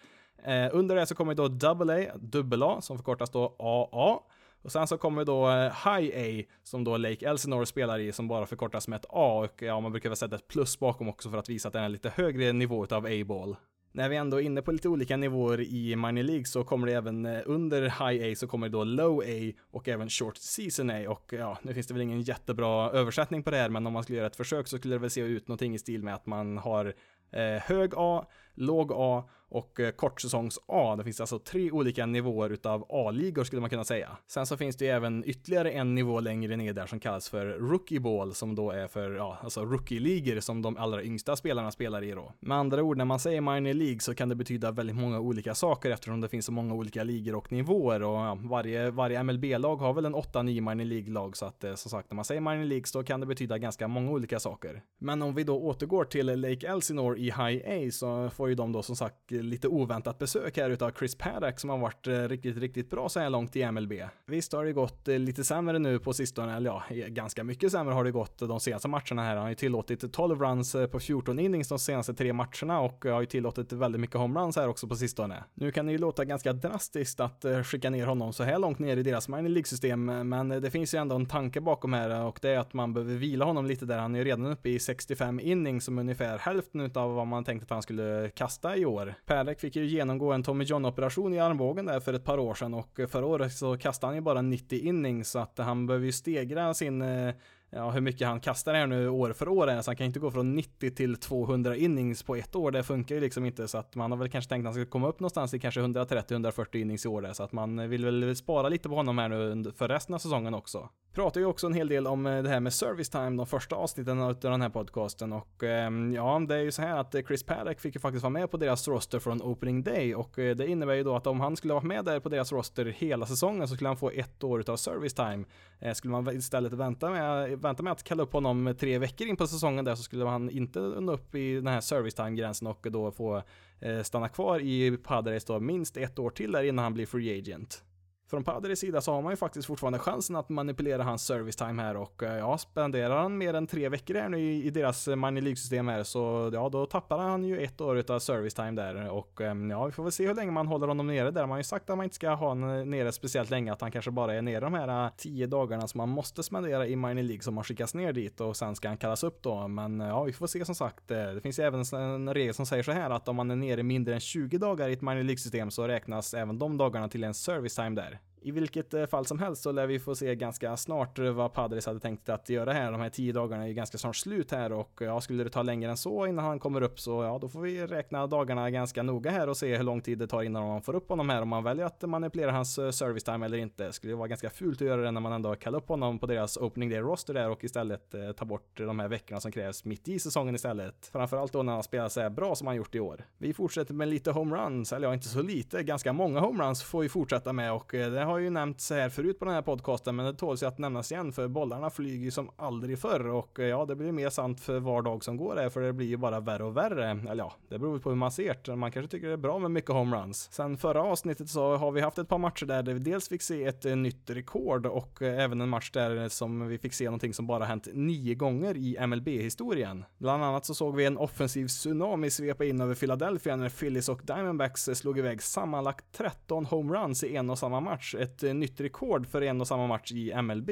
Eh, 0.44 0.68
under 0.72 0.96
det 0.96 1.06
så 1.06 1.14
kommer 1.14 1.34
då 1.34 1.44
AA, 1.44 2.72
AA 2.72 2.80
som 2.80 2.96
förkortas 2.96 3.30
då 3.30 3.56
AA. 3.58 4.20
Och 4.62 4.72
sen 4.72 4.86
så 4.86 4.98
kommer 4.98 5.24
då 5.24 5.48
eh, 5.50 5.72
High 5.84 6.10
A 6.16 6.44
som 6.62 6.84
då 6.84 6.96
Lake 6.96 7.28
Elsinore 7.28 7.66
spelar 7.66 7.98
i 7.98 8.12
som 8.12 8.28
bara 8.28 8.46
förkortas 8.46 8.88
med 8.88 8.96
ett 8.96 9.06
A 9.08 9.38
och 9.44 9.62
ja, 9.62 9.80
man 9.80 9.92
brukar 9.92 10.08
väl 10.08 10.16
sätta 10.16 10.36
ett 10.36 10.48
plus 10.48 10.78
bakom 10.78 11.08
också 11.08 11.30
för 11.30 11.38
att 11.38 11.48
visa 11.48 11.68
att 11.68 11.72
den 11.72 11.84
är 11.84 11.88
lite 11.88 12.12
högre 12.14 12.52
nivå 12.52 12.84
utav 12.84 13.06
A-ball. 13.06 13.56
När 13.92 14.08
vi 14.08 14.16
ändå 14.16 14.36
är 14.36 14.44
inne 14.44 14.62
på 14.62 14.72
lite 14.72 14.88
olika 14.88 15.16
nivåer 15.16 15.60
i 15.60 15.96
minor 15.96 16.22
League 16.22 16.44
så 16.44 16.64
kommer 16.64 16.86
det 16.86 16.92
även 16.92 17.26
eh, 17.26 17.40
under 17.46 17.82
High 17.82 18.32
A 18.32 18.34
så 18.36 18.46
kommer 18.46 18.68
det 18.68 18.72
då 18.72 18.84
Low 18.84 19.20
A 19.20 19.52
och 19.70 19.88
även 19.88 20.10
Short 20.10 20.36
Season 20.36 20.90
A 20.90 21.08
och 21.08 21.32
ja, 21.32 21.58
nu 21.62 21.74
finns 21.74 21.86
det 21.86 21.94
väl 21.94 22.02
ingen 22.02 22.20
jättebra 22.20 22.90
översättning 22.90 23.42
på 23.42 23.50
det 23.50 23.56
här 23.56 23.68
men 23.68 23.86
om 23.86 23.92
man 23.92 24.02
skulle 24.02 24.18
göra 24.18 24.26
ett 24.26 24.36
försök 24.36 24.66
så 24.66 24.78
skulle 24.78 24.94
det 24.94 24.98
väl 24.98 25.10
se 25.10 25.20
ut 25.20 25.48
någonting 25.48 25.74
i 25.74 25.78
stil 25.78 26.02
med 26.02 26.14
att 26.14 26.26
man 26.26 26.58
har 26.58 26.94
eh, 27.30 27.62
hög 27.62 27.92
A, 27.96 28.26
låg 28.58 28.92
A 28.94 29.28
och 29.50 29.80
eh, 29.80 29.90
kortsäsongs 29.90 30.58
A. 30.66 30.96
Det 30.96 31.04
finns 31.04 31.20
alltså 31.20 31.38
tre 31.38 31.70
olika 31.70 32.06
nivåer 32.06 32.50
utav 32.50 32.86
A-ligor 32.88 33.44
skulle 33.44 33.60
man 33.60 33.70
kunna 33.70 33.84
säga. 33.84 34.16
Sen 34.26 34.46
så 34.46 34.56
finns 34.56 34.76
det 34.76 34.84
ju 34.84 34.90
även 34.90 35.24
ytterligare 35.26 35.70
en 35.70 35.94
nivå 35.94 36.20
längre 36.20 36.56
ner 36.56 36.72
där 36.72 36.86
som 36.86 37.00
kallas 37.00 37.28
för 37.28 37.46
Rookie 37.46 38.00
Ball 38.00 38.34
som 38.34 38.54
då 38.54 38.70
är 38.70 38.88
för, 38.88 39.10
ja, 39.10 39.38
alltså 39.42 39.64
rookie-ligor 39.64 40.40
som 40.40 40.62
de 40.62 40.76
allra 40.76 41.02
yngsta 41.02 41.36
spelarna 41.36 41.70
spelar 41.70 42.02
i 42.02 42.10
då. 42.10 42.32
Med 42.40 42.58
andra 42.58 42.82
ord, 42.82 42.96
när 42.96 43.04
man 43.04 43.20
säger 43.20 43.40
minor 43.40 43.74
League 43.74 44.00
så 44.00 44.14
kan 44.14 44.28
det 44.28 44.34
betyda 44.34 44.70
väldigt 44.70 44.96
många 44.96 45.20
olika 45.20 45.54
saker 45.54 45.90
eftersom 45.90 46.20
det 46.20 46.28
finns 46.28 46.46
så 46.46 46.52
många 46.52 46.74
olika 46.74 47.04
ligor 47.04 47.34
och 47.34 47.52
nivåer 47.52 48.02
och 48.02 48.16
ja, 48.16 48.38
varje, 48.40 48.90
varje 48.90 49.22
MLB-lag 49.22 49.76
har 49.76 49.94
väl 49.94 50.04
en 50.04 50.14
8-9 50.14 50.42
minor 50.44 50.84
League-lag 50.84 51.36
så 51.36 51.46
att 51.46 51.64
eh, 51.64 51.74
som 51.74 51.90
sagt, 51.90 52.10
när 52.10 52.16
man 52.16 52.24
säger 52.24 52.40
minor 52.40 52.64
League 52.64 52.86
så 52.86 53.04
kan 53.04 53.20
det 53.20 53.26
betyda 53.26 53.58
ganska 53.58 53.88
många 53.88 54.10
olika 54.10 54.40
saker. 54.40 54.82
Men 54.98 55.22
om 55.22 55.34
vi 55.34 55.44
då 55.44 55.60
återgår 55.60 56.04
till 56.04 56.26
Lake 56.40 56.68
Elsinore 56.68 57.18
i 57.18 57.24
High 57.24 57.86
A 57.88 57.90
så 57.92 58.30
får 58.30 58.47
ju 58.48 58.54
de 58.54 58.72
då 58.72 58.82
som 58.82 58.96
sagt 58.96 59.30
lite 59.30 59.68
oväntat 59.68 60.18
besök 60.18 60.56
här 60.56 60.70
utav 60.70 60.90
Chris 60.98 61.18
Paddock 61.18 61.60
som 61.60 61.70
har 61.70 61.78
varit 61.78 62.06
eh, 62.06 62.12
riktigt, 62.12 62.56
riktigt 62.56 62.90
bra 62.90 63.08
så 63.08 63.20
här 63.20 63.30
långt 63.30 63.56
i 63.56 63.70
MLB. 63.72 63.92
Visst 64.26 64.52
har 64.52 64.64
det 64.64 64.72
gått 64.72 65.08
eh, 65.08 65.18
lite 65.18 65.44
sämre 65.44 65.78
nu 65.78 65.98
på 65.98 66.12
sistone, 66.12 66.56
eller 66.56 66.70
ja, 66.70 66.82
eh, 66.90 67.06
ganska 67.06 67.44
mycket 67.44 67.72
sämre 67.72 67.94
har 67.94 68.04
det 68.04 68.10
gått 68.10 68.38
de 68.38 68.60
senaste 68.60 68.88
matcherna 68.88 69.22
här. 69.22 69.34
Han 69.34 69.42
har 69.42 69.48
ju 69.48 69.54
tillåtit 69.54 70.12
12 70.12 70.40
runs 70.40 70.76
på 70.92 71.00
14 71.00 71.38
innings 71.38 71.68
de 71.68 71.78
senaste 71.78 72.14
tre 72.14 72.32
matcherna 72.32 72.80
och 72.80 73.04
har 73.04 73.20
ju 73.20 73.26
tillåtit 73.26 73.72
väldigt 73.72 74.00
mycket 74.00 74.16
homeruns 74.16 74.56
här 74.56 74.68
också 74.68 74.88
på 74.88 74.96
sistone. 74.96 75.44
Nu 75.54 75.70
kan 75.70 75.86
det 75.86 75.92
ju 75.92 75.98
låta 75.98 76.24
ganska 76.24 76.52
drastiskt 76.52 77.20
att 77.20 77.44
skicka 77.64 77.90
ner 77.90 78.06
honom 78.06 78.32
så 78.32 78.44
här 78.44 78.58
långt 78.58 78.78
ner 78.78 78.96
i 78.96 79.02
deras 79.02 79.28
minor 79.28 79.48
League-system, 79.48 80.04
men 80.28 80.48
det 80.48 80.70
finns 80.70 80.94
ju 80.94 80.98
ändå 80.98 81.16
en 81.16 81.26
tanke 81.26 81.60
bakom 81.60 81.92
här 81.92 82.24
och 82.24 82.38
det 82.42 82.50
är 82.50 82.58
att 82.58 82.74
man 82.74 82.94
behöver 82.94 83.14
vila 83.14 83.44
honom 83.44 83.66
lite 83.66 83.86
där. 83.86 83.98
Han 83.98 84.14
är 84.14 84.18
ju 84.18 84.24
redan 84.24 84.46
uppe 84.46 84.68
i 84.68 84.78
65 84.78 85.40
innings 85.40 85.84
som 85.84 85.98
ungefär 85.98 86.38
hälften 86.38 86.80
utav 86.80 87.14
vad 87.14 87.26
man 87.26 87.44
tänkte 87.44 87.64
att 87.64 87.70
han 87.70 87.82
skulle 87.82 88.30
kasta 88.38 88.76
i 88.76 88.86
år. 88.86 89.14
Perek 89.26 89.60
fick 89.60 89.76
ju 89.76 89.86
genomgå 89.86 90.32
en 90.32 90.42
Tommy 90.42 90.64
John-operation 90.64 91.34
i 91.34 91.38
armbågen 91.38 91.86
där 91.86 92.00
för 92.00 92.12
ett 92.12 92.24
par 92.24 92.38
år 92.38 92.54
sedan 92.54 92.74
och 92.74 93.00
eh, 93.00 93.06
förra 93.06 93.26
året 93.26 93.52
så 93.52 93.76
kastade 93.78 94.08
han 94.08 94.14
ju 94.14 94.20
bara 94.20 94.42
90 94.42 94.78
innings 94.78 95.30
så 95.30 95.38
att 95.38 95.58
han 95.58 95.86
behöver 95.86 96.06
ju 96.06 96.12
stegra 96.12 96.74
sin 96.74 97.02
eh, 97.02 97.34
ja, 97.70 97.90
hur 97.90 98.00
mycket 98.00 98.28
han 98.28 98.40
kastar 98.40 98.74
här 98.74 98.86
nu 98.86 99.08
år 99.08 99.32
för 99.32 99.48
år 99.48 99.82
så 99.82 99.90
han 99.90 99.96
kan 99.96 100.06
inte 100.06 100.20
gå 100.20 100.30
från 100.30 100.54
90 100.54 100.90
till 100.90 101.16
200 101.16 101.76
innings 101.76 102.22
på 102.22 102.36
ett 102.36 102.56
år, 102.56 102.70
det 102.70 102.82
funkar 102.82 103.14
ju 103.14 103.20
liksom 103.20 103.44
inte, 103.44 103.68
så 103.68 103.78
att 103.78 103.94
man 103.94 104.10
har 104.10 104.18
väl 104.18 104.28
kanske 104.28 104.48
tänkt 104.48 104.62
att 104.62 104.74
han 104.74 104.84
ska 104.84 104.90
komma 104.90 105.08
upp 105.08 105.20
någonstans 105.20 105.54
i 105.54 105.58
kanske 105.58 105.80
130-140 105.80 106.76
innings 106.76 107.04
i 107.04 107.08
år 107.08 107.22
där, 107.22 107.32
så 107.32 107.42
att 107.42 107.52
man 107.52 107.88
vill 107.90 108.04
väl 108.04 108.36
spara 108.36 108.68
lite 108.68 108.88
på 108.88 108.94
honom 108.94 109.18
här 109.18 109.28
nu 109.28 109.72
för 109.76 109.88
resten 109.88 110.14
av 110.14 110.18
säsongen 110.18 110.54
också. 110.54 110.88
Pratar 111.12 111.40
ju 111.40 111.46
också 111.46 111.66
en 111.66 111.74
hel 111.74 111.88
del 111.88 112.06
om 112.06 112.26
eh, 112.26 112.42
det 112.42 112.48
här 112.48 112.60
med 112.60 112.72
service 112.72 113.10
time, 113.10 113.30
de 113.30 113.46
första 113.46 113.76
avsnitten 113.76 114.20
av 114.20 114.34
den 114.40 114.62
här 114.62 114.68
podcasten 114.68 115.32
och 115.32 115.62
ehm, 115.62 116.12
ja, 116.12 116.38
det 116.48 116.54
är 116.54 116.60
ju 116.60 116.72
så 116.72 116.82
här 116.82 116.96
att 116.96 117.14
Chris 117.26 117.42
Paddock 117.42 117.80
fick 117.80 117.94
ju 117.94 118.00
faktiskt 118.00 118.22
vara 118.22 118.30
med 118.30 118.50
på 118.50 118.56
deras 118.56 118.88
roster 118.88 119.18
från 119.18 119.42
opening 119.42 119.82
day 119.82 120.14
och 120.14 120.38
eh, 120.38 120.56
det 120.56 120.66
innebär 120.66 120.94
ju 120.94 121.02
då 121.02 121.16
att 121.16 121.26
om 121.26 121.40
han 121.40 121.56
skulle 121.56 121.74
vara 121.74 121.84
med 121.84 122.04
där 122.04 122.20
på 122.20 122.28
deras 122.28 122.52
roster 122.52 122.84
hela 122.84 123.26
säsongen 123.26 123.68
så 123.68 123.74
skulle 123.74 123.88
han 123.88 123.96
få 123.96 124.10
ett 124.10 124.44
år 124.44 124.60
utav 124.60 124.76
service 124.76 125.14
time. 125.14 125.44
Eh, 125.78 125.92
skulle 125.92 126.12
man 126.12 126.36
istället 126.36 126.72
vänta 126.72 127.10
med 127.10 127.57
vänta 127.60 127.82
med 127.82 127.92
att 127.92 128.02
kalla 128.02 128.22
upp 128.22 128.32
honom 128.32 128.74
tre 128.80 128.98
veckor 128.98 129.26
in 129.26 129.36
på 129.36 129.46
säsongen 129.46 129.84
där 129.84 129.94
så 129.94 130.02
skulle 130.02 130.24
han 130.24 130.50
inte 130.50 130.80
nå 130.80 131.12
upp 131.12 131.34
i 131.34 131.54
den 131.54 131.66
här 131.66 131.80
service 131.80 132.14
time-gränsen 132.14 132.68
och 132.68 132.86
då 132.90 133.10
få 133.10 133.42
eh, 133.80 134.02
stanna 134.02 134.28
kvar 134.28 134.60
i 134.60 134.96
Padres 134.96 135.44
då 135.44 135.60
minst 135.60 135.96
ett 135.96 136.18
år 136.18 136.30
till 136.30 136.52
där 136.52 136.62
innan 136.62 136.82
han 136.82 136.94
blir 136.94 137.06
free 137.06 137.38
agent. 137.38 137.84
Från 138.30 138.44
Padres 138.44 138.80
sida 138.80 139.00
så 139.00 139.12
har 139.12 139.22
man 139.22 139.32
ju 139.32 139.36
faktiskt 139.36 139.66
fortfarande 139.66 139.98
chansen 139.98 140.36
att 140.36 140.48
manipulera 140.48 141.02
hans 141.02 141.22
service 141.22 141.56
time 141.56 141.82
här 141.82 141.96
och 141.96 142.22
eh, 142.22 142.38
ja, 142.38 142.58
spenderar 142.58 143.22
han 143.22 143.38
mer 143.38 143.54
än 143.54 143.66
tre 143.66 143.88
veckor 143.88 144.14
här 144.14 144.28
nu 144.28 144.38
i, 144.38 144.64
i 144.64 144.70
deras 144.70 145.08
eh, 145.08 145.16
money 145.16 145.42
League-system 145.42 145.88
här 145.88 146.02
så 146.02 146.50
ja, 146.52 146.68
då 146.68 146.86
tappar 146.86 147.18
han 147.18 147.44
ju 147.44 147.60
ett 147.60 147.80
år 147.80 147.98
utav 147.98 148.18
service 148.18 148.54
time 148.54 148.70
där 148.70 149.10
och 149.10 149.40
ehm, 149.40 149.70
ja, 149.70 149.86
vi 149.86 149.92
får 149.92 150.02
väl 150.02 150.12
se 150.12 150.26
hur 150.26 150.34
länge 150.34 150.50
man 150.50 150.66
håller 150.66 150.88
honom 150.88 151.06
nere 151.06 151.30
där. 151.30 151.40
Man 151.40 151.50
har 151.50 151.56
ju 151.56 151.64
sagt 151.64 151.90
att 151.90 151.96
man 151.96 152.04
inte 152.04 152.16
ska 152.16 152.28
ha 152.30 152.48
honom 152.48 152.90
nere 152.90 153.12
speciellt 153.12 153.50
länge, 153.50 153.72
att 153.72 153.80
han 153.80 153.90
kanske 153.90 154.10
bara 154.10 154.34
är 154.34 154.42
nere 154.42 154.60
de 154.60 154.74
här 154.74 155.04
eh, 155.04 155.12
tio 155.16 155.46
dagarna 155.46 155.88
som 155.88 155.98
man 155.98 156.08
måste 156.08 156.42
spendera 156.42 156.86
i 156.86 156.96
minor 156.96 157.22
League 157.22 157.42
som 157.42 157.56
har 157.56 157.64
skickats 157.64 157.94
ner 157.94 158.12
dit 158.12 158.40
och 158.40 158.56
sen 158.56 158.76
ska 158.76 158.88
han 158.88 158.96
kallas 158.96 159.22
upp 159.22 159.42
då. 159.42 159.68
Men 159.68 160.00
ja, 160.00 160.22
vi 160.22 160.32
får 160.32 160.46
se 160.46 160.64
som 160.64 160.74
sagt. 160.74 161.08
Det 161.08 161.40
finns 161.42 161.58
ju 161.58 161.62
även 161.62 161.84
en 161.92 162.34
regel 162.34 162.54
som 162.54 162.66
säger 162.66 162.82
så 162.82 162.92
här 162.92 163.10
att 163.10 163.28
om 163.28 163.36
man 163.36 163.50
är 163.50 163.56
nere 163.56 163.82
mindre 163.82 164.14
än 164.14 164.20
20 164.20 164.58
dagar 164.58 164.88
i 164.88 164.92
ett 164.92 165.02
minor 165.02 165.22
League-system 165.22 165.70
så 165.70 165.88
räknas 165.88 166.34
även 166.34 166.58
de 166.58 166.76
dagarna 166.76 167.08
till 167.08 167.24
en 167.24 167.34
service 167.34 167.74
time 167.74 167.90
där. 167.90 168.17
I 168.40 168.50
vilket 168.50 168.94
eh, 168.94 169.06
fall 169.06 169.26
som 169.26 169.38
helst 169.38 169.62
så 169.62 169.72
lär 169.72 169.86
vi 169.86 169.98
få 169.98 170.14
se 170.14 170.34
ganska 170.34 170.76
snart 170.76 171.18
eh, 171.18 171.30
vad 171.30 171.52
Padres 171.52 171.86
hade 171.86 172.00
tänkt 172.00 172.28
att 172.28 172.48
göra 172.48 172.72
här. 172.72 172.92
De 172.92 173.00
här 173.00 173.10
tio 173.10 173.32
dagarna 173.32 173.62
är 173.62 173.68
ju 173.68 173.74
ganska 173.74 173.98
snart 173.98 174.16
slut 174.16 174.50
här 174.50 174.72
och 174.72 174.98
ja, 175.00 175.20
skulle 175.20 175.44
det 175.44 175.50
ta 175.50 175.62
längre 175.62 175.90
än 175.90 175.96
så 175.96 176.26
innan 176.26 176.44
han 176.44 176.58
kommer 176.58 176.82
upp 176.82 177.00
så 177.00 177.22
ja, 177.22 177.38
då 177.38 177.48
får 177.48 177.60
vi 177.60 177.86
räkna 177.86 178.26
dagarna 178.26 178.70
ganska 178.70 179.02
noga 179.02 179.30
här 179.30 179.48
och 179.48 179.56
se 179.56 179.76
hur 179.76 179.84
lång 179.84 180.00
tid 180.00 180.18
det 180.18 180.26
tar 180.26 180.42
innan 180.42 180.66
man 180.66 180.82
får 180.82 180.94
upp 180.94 181.08
honom 181.08 181.28
här 181.28 181.42
om 181.42 181.48
man 181.48 181.64
väljer 181.64 181.86
att 181.86 182.02
manipulera 182.02 182.52
hans 182.52 182.78
eh, 182.78 182.90
service 182.90 183.24
time 183.24 183.46
eller 183.46 183.58
inte. 183.58 183.92
Skulle 183.92 184.12
ju 184.12 184.16
vara 184.16 184.28
ganska 184.28 184.50
fult 184.50 184.82
att 184.82 184.88
göra 184.88 185.02
det 185.02 185.10
när 185.10 185.20
man 185.20 185.32
ändå 185.32 185.54
kallar 185.54 185.78
upp 185.78 185.88
honom 185.88 186.18
på 186.18 186.26
deras 186.26 186.56
opening 186.56 186.90
day 186.90 187.00
roster 187.00 187.34
där 187.34 187.50
och 187.50 187.64
istället 187.64 188.14
eh, 188.14 188.32
ta 188.32 188.44
bort 188.44 188.76
de 188.76 188.98
här 188.98 189.08
veckorna 189.08 189.40
som 189.40 189.52
krävs 189.52 189.84
mitt 189.84 190.08
i 190.08 190.18
säsongen 190.18 190.54
istället. 190.54 191.10
Framförallt 191.12 191.52
då 191.52 191.62
när 191.62 191.72
han 191.72 191.82
spelar 191.82 192.08
så 192.08 192.20
här 192.20 192.30
bra 192.30 192.54
som 192.54 192.66
han 192.66 192.76
gjort 192.76 192.94
i 192.94 193.00
år. 193.00 193.24
Vi 193.38 193.52
fortsätter 193.52 193.94
med 193.94 194.08
lite 194.08 194.30
homeruns, 194.30 194.92
eller 194.92 195.08
ja, 195.08 195.14
inte 195.14 195.28
så 195.28 195.42
lite, 195.42 195.82
ganska 195.82 196.12
många 196.12 196.40
homeruns 196.40 196.82
får 196.82 197.00
vi 197.00 197.08
fortsätta 197.08 197.52
med 197.52 197.72
och 197.72 197.88
det 197.92 198.24
har 198.28 198.38
ju 198.38 198.50
nämnts 198.50 198.90
här 198.90 199.08
förut 199.08 199.38
på 199.38 199.44
den 199.44 199.54
här 199.54 199.62
podcasten, 199.62 200.16
men 200.16 200.26
det 200.26 200.34
tåls 200.34 200.62
ju 200.62 200.66
att 200.66 200.78
nämnas 200.78 201.12
igen 201.12 201.32
för 201.32 201.48
bollarna 201.48 201.90
flyger 201.90 202.30
som 202.30 202.50
aldrig 202.56 202.98
förr 202.98 203.28
och 203.28 203.60
eh, 203.60 203.66
ja, 203.66 203.84
det 203.84 203.96
blir 203.96 204.12
mer 204.12 204.30
sant 204.30 204.60
för 204.60 204.80
var 204.80 205.02
dag 205.02 205.24
som 205.24 205.36
går 205.36 205.56
här, 205.56 205.68
för 205.68 205.80
det 205.80 205.92
blir 205.92 206.06
ju 206.06 206.16
bara 206.16 206.40
värre 206.40 206.64
och 206.64 206.76
värre. 206.76 207.10
Eller 207.10 207.44
ja, 207.44 207.52
det 207.68 207.78
beror 207.78 207.98
på 207.98 208.08
hur 208.08 208.16
man 208.16 208.32
ser 208.32 208.56
det. 208.64 208.76
Man 208.76 208.92
kanske 208.92 209.10
tycker 209.10 209.26
det 209.26 209.32
är 209.32 209.36
bra 209.36 209.58
med 209.58 209.70
mycket 209.70 209.90
homeruns. 209.90 210.48
Sen 210.52 210.76
förra 210.76 211.02
avsnittet 211.02 211.48
så 211.48 211.76
har 211.76 211.92
vi 211.92 212.00
haft 212.00 212.18
ett 212.18 212.28
par 212.28 212.38
matcher 212.38 212.66
där 212.66 212.82
vi 212.82 212.98
dels 212.98 213.28
fick 213.28 213.42
se 213.42 213.64
ett 213.64 213.84
eh, 213.84 213.96
nytt 213.96 214.30
rekord 214.30 214.86
och 214.86 215.22
eh, 215.22 215.44
även 215.44 215.60
en 215.60 215.68
match 215.68 215.90
där 215.90 216.28
som 216.28 216.68
vi 216.68 216.78
fick 216.78 216.94
se 216.94 217.04
någonting 217.04 217.34
som 217.34 217.46
bara 217.46 217.64
hänt 217.64 217.88
nio 217.92 218.34
gånger 218.34 218.76
i 218.76 219.06
MLB-historien. 219.06 220.04
Bland 220.18 220.44
annat 220.44 220.64
så 220.64 220.74
såg 220.74 220.96
vi 220.96 221.04
en 221.04 221.18
offensiv 221.18 221.66
tsunami 221.66 222.30
svepa 222.30 222.64
in 222.64 222.80
över 222.80 222.94
Philadelphia 222.94 223.56
när 223.56 223.68
Phillies 223.68 224.08
och 224.08 224.20
Diamondbacks 224.24 224.84
slog 224.84 225.18
iväg 225.18 225.42
sammanlagt 225.42 226.04
13 226.12 226.66
homeruns 226.66 227.24
i 227.24 227.36
en 227.36 227.50
och 227.50 227.58
samma 227.58 227.80
match 227.80 228.14
ett 228.18 228.42
eh, 228.42 228.54
nytt 228.54 228.80
rekord 228.80 229.26
för 229.26 229.42
en 229.42 229.60
och 229.60 229.68
samma 229.68 229.86
match 229.86 230.12
i 230.12 230.42
MLB. 230.42 230.70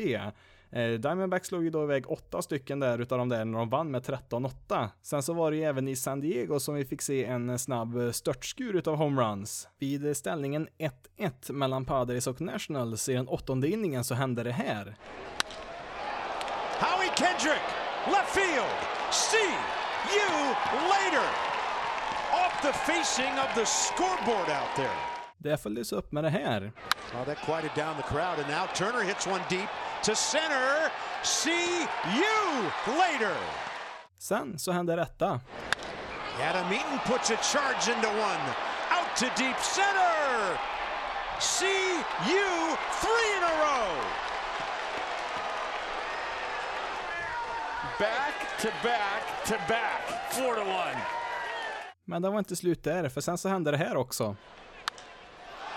Eh, 0.70 0.90
Diamondbacks 0.90 1.48
slog 1.48 1.64
ju 1.64 1.70
då 1.70 1.82
iväg 1.82 2.10
åtta 2.10 2.42
stycken 2.42 2.80
där 2.80 2.98
utav 2.98 3.18
de 3.18 3.28
där 3.28 3.44
när 3.44 3.58
de 3.58 3.68
vann 3.68 3.90
med 3.90 4.02
13-8. 4.02 4.88
Sen 5.02 5.22
så 5.22 5.32
var 5.32 5.50
det 5.50 5.56
ju 5.56 5.64
även 5.64 5.88
i 5.88 5.96
San 5.96 6.20
Diego 6.20 6.60
som 6.60 6.74
vi 6.74 6.84
fick 6.84 7.02
se 7.02 7.24
en 7.24 7.58
snabb 7.58 7.96
eh, 7.96 8.10
störtskur 8.10 8.76
utav 8.76 8.96
homeruns. 8.96 9.68
Vid 9.78 10.16
ställningen 10.16 10.68
1-1 11.18 11.52
mellan 11.52 11.84
Padres 11.84 12.26
och 12.26 12.40
Nationals 12.40 13.08
i 13.08 13.12
den 13.12 13.28
åttonde 13.28 13.68
inningen 13.68 14.04
så 14.04 14.14
hände 14.14 14.42
det 14.42 14.52
här. 14.52 14.96
Howie 16.80 17.10
Kendrick, 17.16 17.66
left 18.06 18.34
field, 18.34 18.76
see 19.12 19.52
you 20.16 20.54
later! 20.92 21.28
Off 22.32 22.62
the 22.62 22.72
facing 22.72 23.32
of 23.38 23.54
the 23.54 23.66
scoreboard 23.66 24.48
out 24.48 24.76
there. 24.76 25.15
Det 25.46 25.56
följdes 25.56 25.92
upp 25.92 26.12
med 26.12 26.24
det 26.24 26.30
här. 26.30 26.72
Oh, 27.14 27.24
that 27.24 27.38
quieted 27.38 27.70
down 27.76 27.96
the 27.96 28.02
crowd 28.02 28.38
and 28.38 28.48
now 28.48 28.66
Turner 28.74 29.04
hits 29.04 29.26
one 29.26 29.42
deep 29.48 29.68
to 30.02 30.14
center. 30.14 30.90
See 31.22 31.86
you 32.20 32.36
later! 32.98 33.36
Sen 34.18 34.58
så 34.58 34.72
hände 34.72 34.96
detta. 34.96 35.40
Adam 36.50 36.72
Eaton 36.72 36.98
puts 37.06 37.30
a 37.30 37.36
charge 37.36 37.96
into 37.96 38.08
one. 38.08 38.44
Out 38.96 39.10
to 39.16 39.26
deep 39.42 39.58
center! 39.60 40.58
See 41.40 41.84
you 42.30 42.48
three 43.02 43.28
in 43.36 43.42
a 43.52 43.54
row! 43.64 43.88
Back 47.98 48.34
to 48.62 48.68
back 48.82 49.22
to 49.44 49.54
back. 49.68 50.32
Four 50.32 50.54
to 50.54 50.60
one. 50.60 51.00
Men 52.04 52.22
det 52.22 52.30
var 52.30 52.38
inte 52.38 52.56
slut 52.56 52.84
där, 52.84 53.08
för 53.08 53.20
sen 53.20 53.38
så 53.38 53.48
hände 53.48 53.70
det 53.70 53.76
här 53.76 53.96
också. 53.96 54.36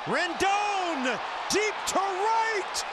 Rendon! 0.09 1.19
Deep 1.51 1.75
to 1.85 1.99
right! 1.99 2.83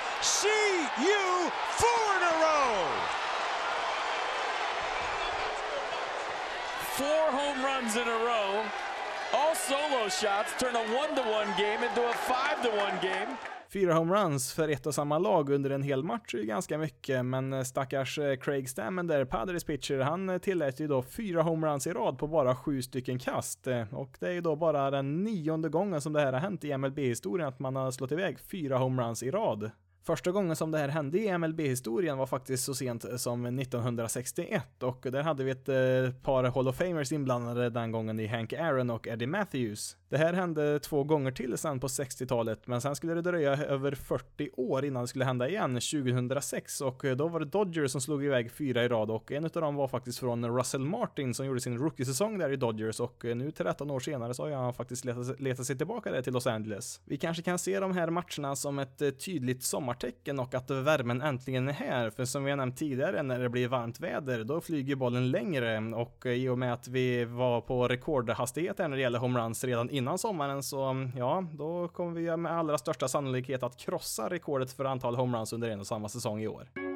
You 1.00 1.50
four 1.80 2.08
in 2.16 2.22
a 2.22 2.34
row! 2.44 2.88
Four 6.92 7.30
home 7.32 7.64
runs 7.64 7.96
in 7.96 8.06
a 8.06 8.18
row. 8.24 8.62
All 9.32 9.54
solo 9.54 10.10
shots 10.10 10.52
turn 10.58 10.76
a 10.76 10.84
one-to-one 10.94 11.48
game 11.56 11.82
into 11.82 12.06
a 12.06 12.12
five-to-one 12.12 12.98
game. 13.00 13.38
Fyra 13.76 13.94
homeruns 13.94 14.52
för 14.52 14.68
ett 14.68 14.86
och 14.86 14.94
samma 14.94 15.18
lag 15.18 15.50
under 15.50 15.70
en 15.70 15.82
hel 15.82 16.02
match 16.02 16.34
är 16.34 16.38
ju 16.38 16.44
ganska 16.44 16.78
mycket, 16.78 17.24
men 17.24 17.52
eh, 17.52 17.62
stackars 17.62 18.18
eh, 18.18 18.36
Craig 18.36 18.68
Stammen 18.68 19.06
där, 19.06 19.24
Padres 19.24 19.64
pitcher, 19.64 19.98
han 19.98 20.28
eh, 20.28 20.38
tillät 20.38 20.80
ju 20.80 20.86
då 20.86 21.02
fyra 21.02 21.42
homeruns 21.42 21.86
i 21.86 21.92
rad 21.92 22.18
på 22.18 22.26
bara 22.26 22.56
sju 22.56 22.82
stycken 22.82 23.18
kast. 23.18 23.66
Och 23.90 24.16
det 24.20 24.28
är 24.28 24.32
ju 24.32 24.40
då 24.40 24.56
bara 24.56 24.90
den 24.90 25.24
nionde 25.24 25.68
gången 25.68 26.00
som 26.00 26.12
det 26.12 26.20
här 26.20 26.32
har 26.32 26.40
hänt 26.40 26.64
i 26.64 26.76
MLB-historien, 26.76 27.48
att 27.48 27.58
man 27.58 27.76
har 27.76 27.90
slått 27.90 28.12
iväg 28.12 28.40
fyra 28.40 28.78
homeruns 28.78 29.22
i 29.22 29.30
rad. 29.30 29.70
Första 30.06 30.30
gången 30.30 30.56
som 30.56 30.70
det 30.70 30.78
här 30.78 30.88
hände 30.88 31.18
i 31.18 31.38
MLB-historien 31.38 32.18
var 32.18 32.26
faktiskt 32.26 32.64
så 32.64 32.74
sent 32.74 33.20
som 33.20 33.46
1961 33.46 34.82
och 34.82 35.06
där 35.10 35.22
hade 35.22 35.44
vi 35.44 35.50
ett 35.50 35.66
par 36.22 36.44
Hall 36.54 36.68
of 36.68 36.76
Famers 36.76 37.12
inblandade 37.12 37.70
den 37.70 37.92
gången 37.92 38.20
i 38.20 38.26
Hank 38.26 38.52
Aaron 38.52 38.90
och 38.90 39.08
Eddie 39.08 39.26
Matthews. 39.26 39.96
Det 40.08 40.16
här 40.16 40.32
hände 40.32 40.78
två 40.78 41.04
gånger 41.04 41.30
till 41.30 41.58
sen 41.58 41.80
på 41.80 41.86
60-talet, 41.86 42.66
men 42.66 42.80
sen 42.80 42.96
skulle 42.96 43.14
det 43.14 43.22
dröja 43.22 43.56
över 43.56 43.94
40 43.94 44.50
år 44.56 44.84
innan 44.84 45.02
det 45.02 45.08
skulle 45.08 45.24
hända 45.24 45.48
igen, 45.48 45.74
2006, 45.74 46.80
och 46.80 47.04
eh, 47.04 47.16
då 47.16 47.28
var 47.28 47.40
det 47.40 47.46
Dodgers 47.46 47.90
som 47.90 48.00
slog 48.00 48.24
iväg 48.24 48.52
fyra 48.52 48.84
i 48.84 48.88
rad 48.88 49.10
och 49.10 49.32
en 49.32 49.44
av 49.44 49.50
dem 49.50 49.74
var 49.74 49.88
faktiskt 49.88 50.18
från 50.18 50.56
Russell 50.58 50.80
Martin 50.80 51.34
som 51.34 51.46
gjorde 51.46 51.60
sin 51.60 51.78
rookie-säsong 51.78 52.38
där 52.38 52.52
i 52.52 52.56
Dodgers. 52.56 53.00
Och 53.00 53.24
eh, 53.24 53.36
nu 53.36 53.50
13 53.50 53.90
år 53.90 54.00
senare 54.00 54.34
så 54.34 54.44
har 54.48 54.50
han 54.50 54.74
faktiskt 54.74 55.04
letat, 55.04 55.40
letat 55.40 55.66
sig 55.66 55.78
tillbaka 55.78 56.12
där 56.12 56.22
till 56.22 56.32
Los 56.32 56.46
Angeles. 56.46 57.00
Vi 57.04 57.16
kanske 57.16 57.42
kan 57.42 57.58
se 57.58 57.80
de 57.80 57.92
här 57.92 58.10
matcherna 58.10 58.56
som 58.56 58.78
ett 58.78 59.02
eh, 59.02 59.10
tydligt 59.10 59.62
sommartecken 59.62 60.38
och 60.38 60.54
att 60.54 60.70
värmen 60.70 61.22
äntligen 61.22 61.68
är 61.68 61.72
här, 61.72 62.10
för 62.10 62.24
som 62.24 62.44
vi 62.44 62.50
har 62.50 62.56
nämnt 62.56 62.76
tidigare, 62.76 63.22
när 63.22 63.38
det 63.38 63.48
blir 63.48 63.68
varmt 63.68 64.00
väder, 64.00 64.44
då 64.44 64.60
flyger 64.60 64.96
bollen 64.96 65.30
längre. 65.30 65.78
Och 65.94 66.26
i 66.26 66.48
och 66.48 66.58
med 66.58 66.72
att 66.72 66.88
vi 66.88 67.24
var 67.24 67.60
på 67.60 67.88
rekordhastighet 67.88 68.78
när 68.78 68.88
det 68.88 69.00
gäller 69.00 69.18
homeruns 69.18 69.64
redan 69.64 69.90
innan 69.96 70.18
sommaren 70.18 70.62
så 70.62 70.82
mm, 70.82 71.12
ja, 71.16 71.44
då 71.52 71.88
kommer 71.88 72.20
vi 72.20 72.36
med 72.36 72.52
allra 72.52 72.78
största 72.78 73.08
sannolikhet 73.08 73.62
att 73.62 73.76
krossa 73.76 74.28
rekordet 74.28 74.72
för 74.72 74.84
antal 74.84 75.16
homeruns 75.16 75.52
under 75.52 75.68
en 75.68 75.80
och 75.80 75.86
samma 75.86 76.08
säsong 76.08 76.40
i 76.40 76.48
år. 76.48 76.95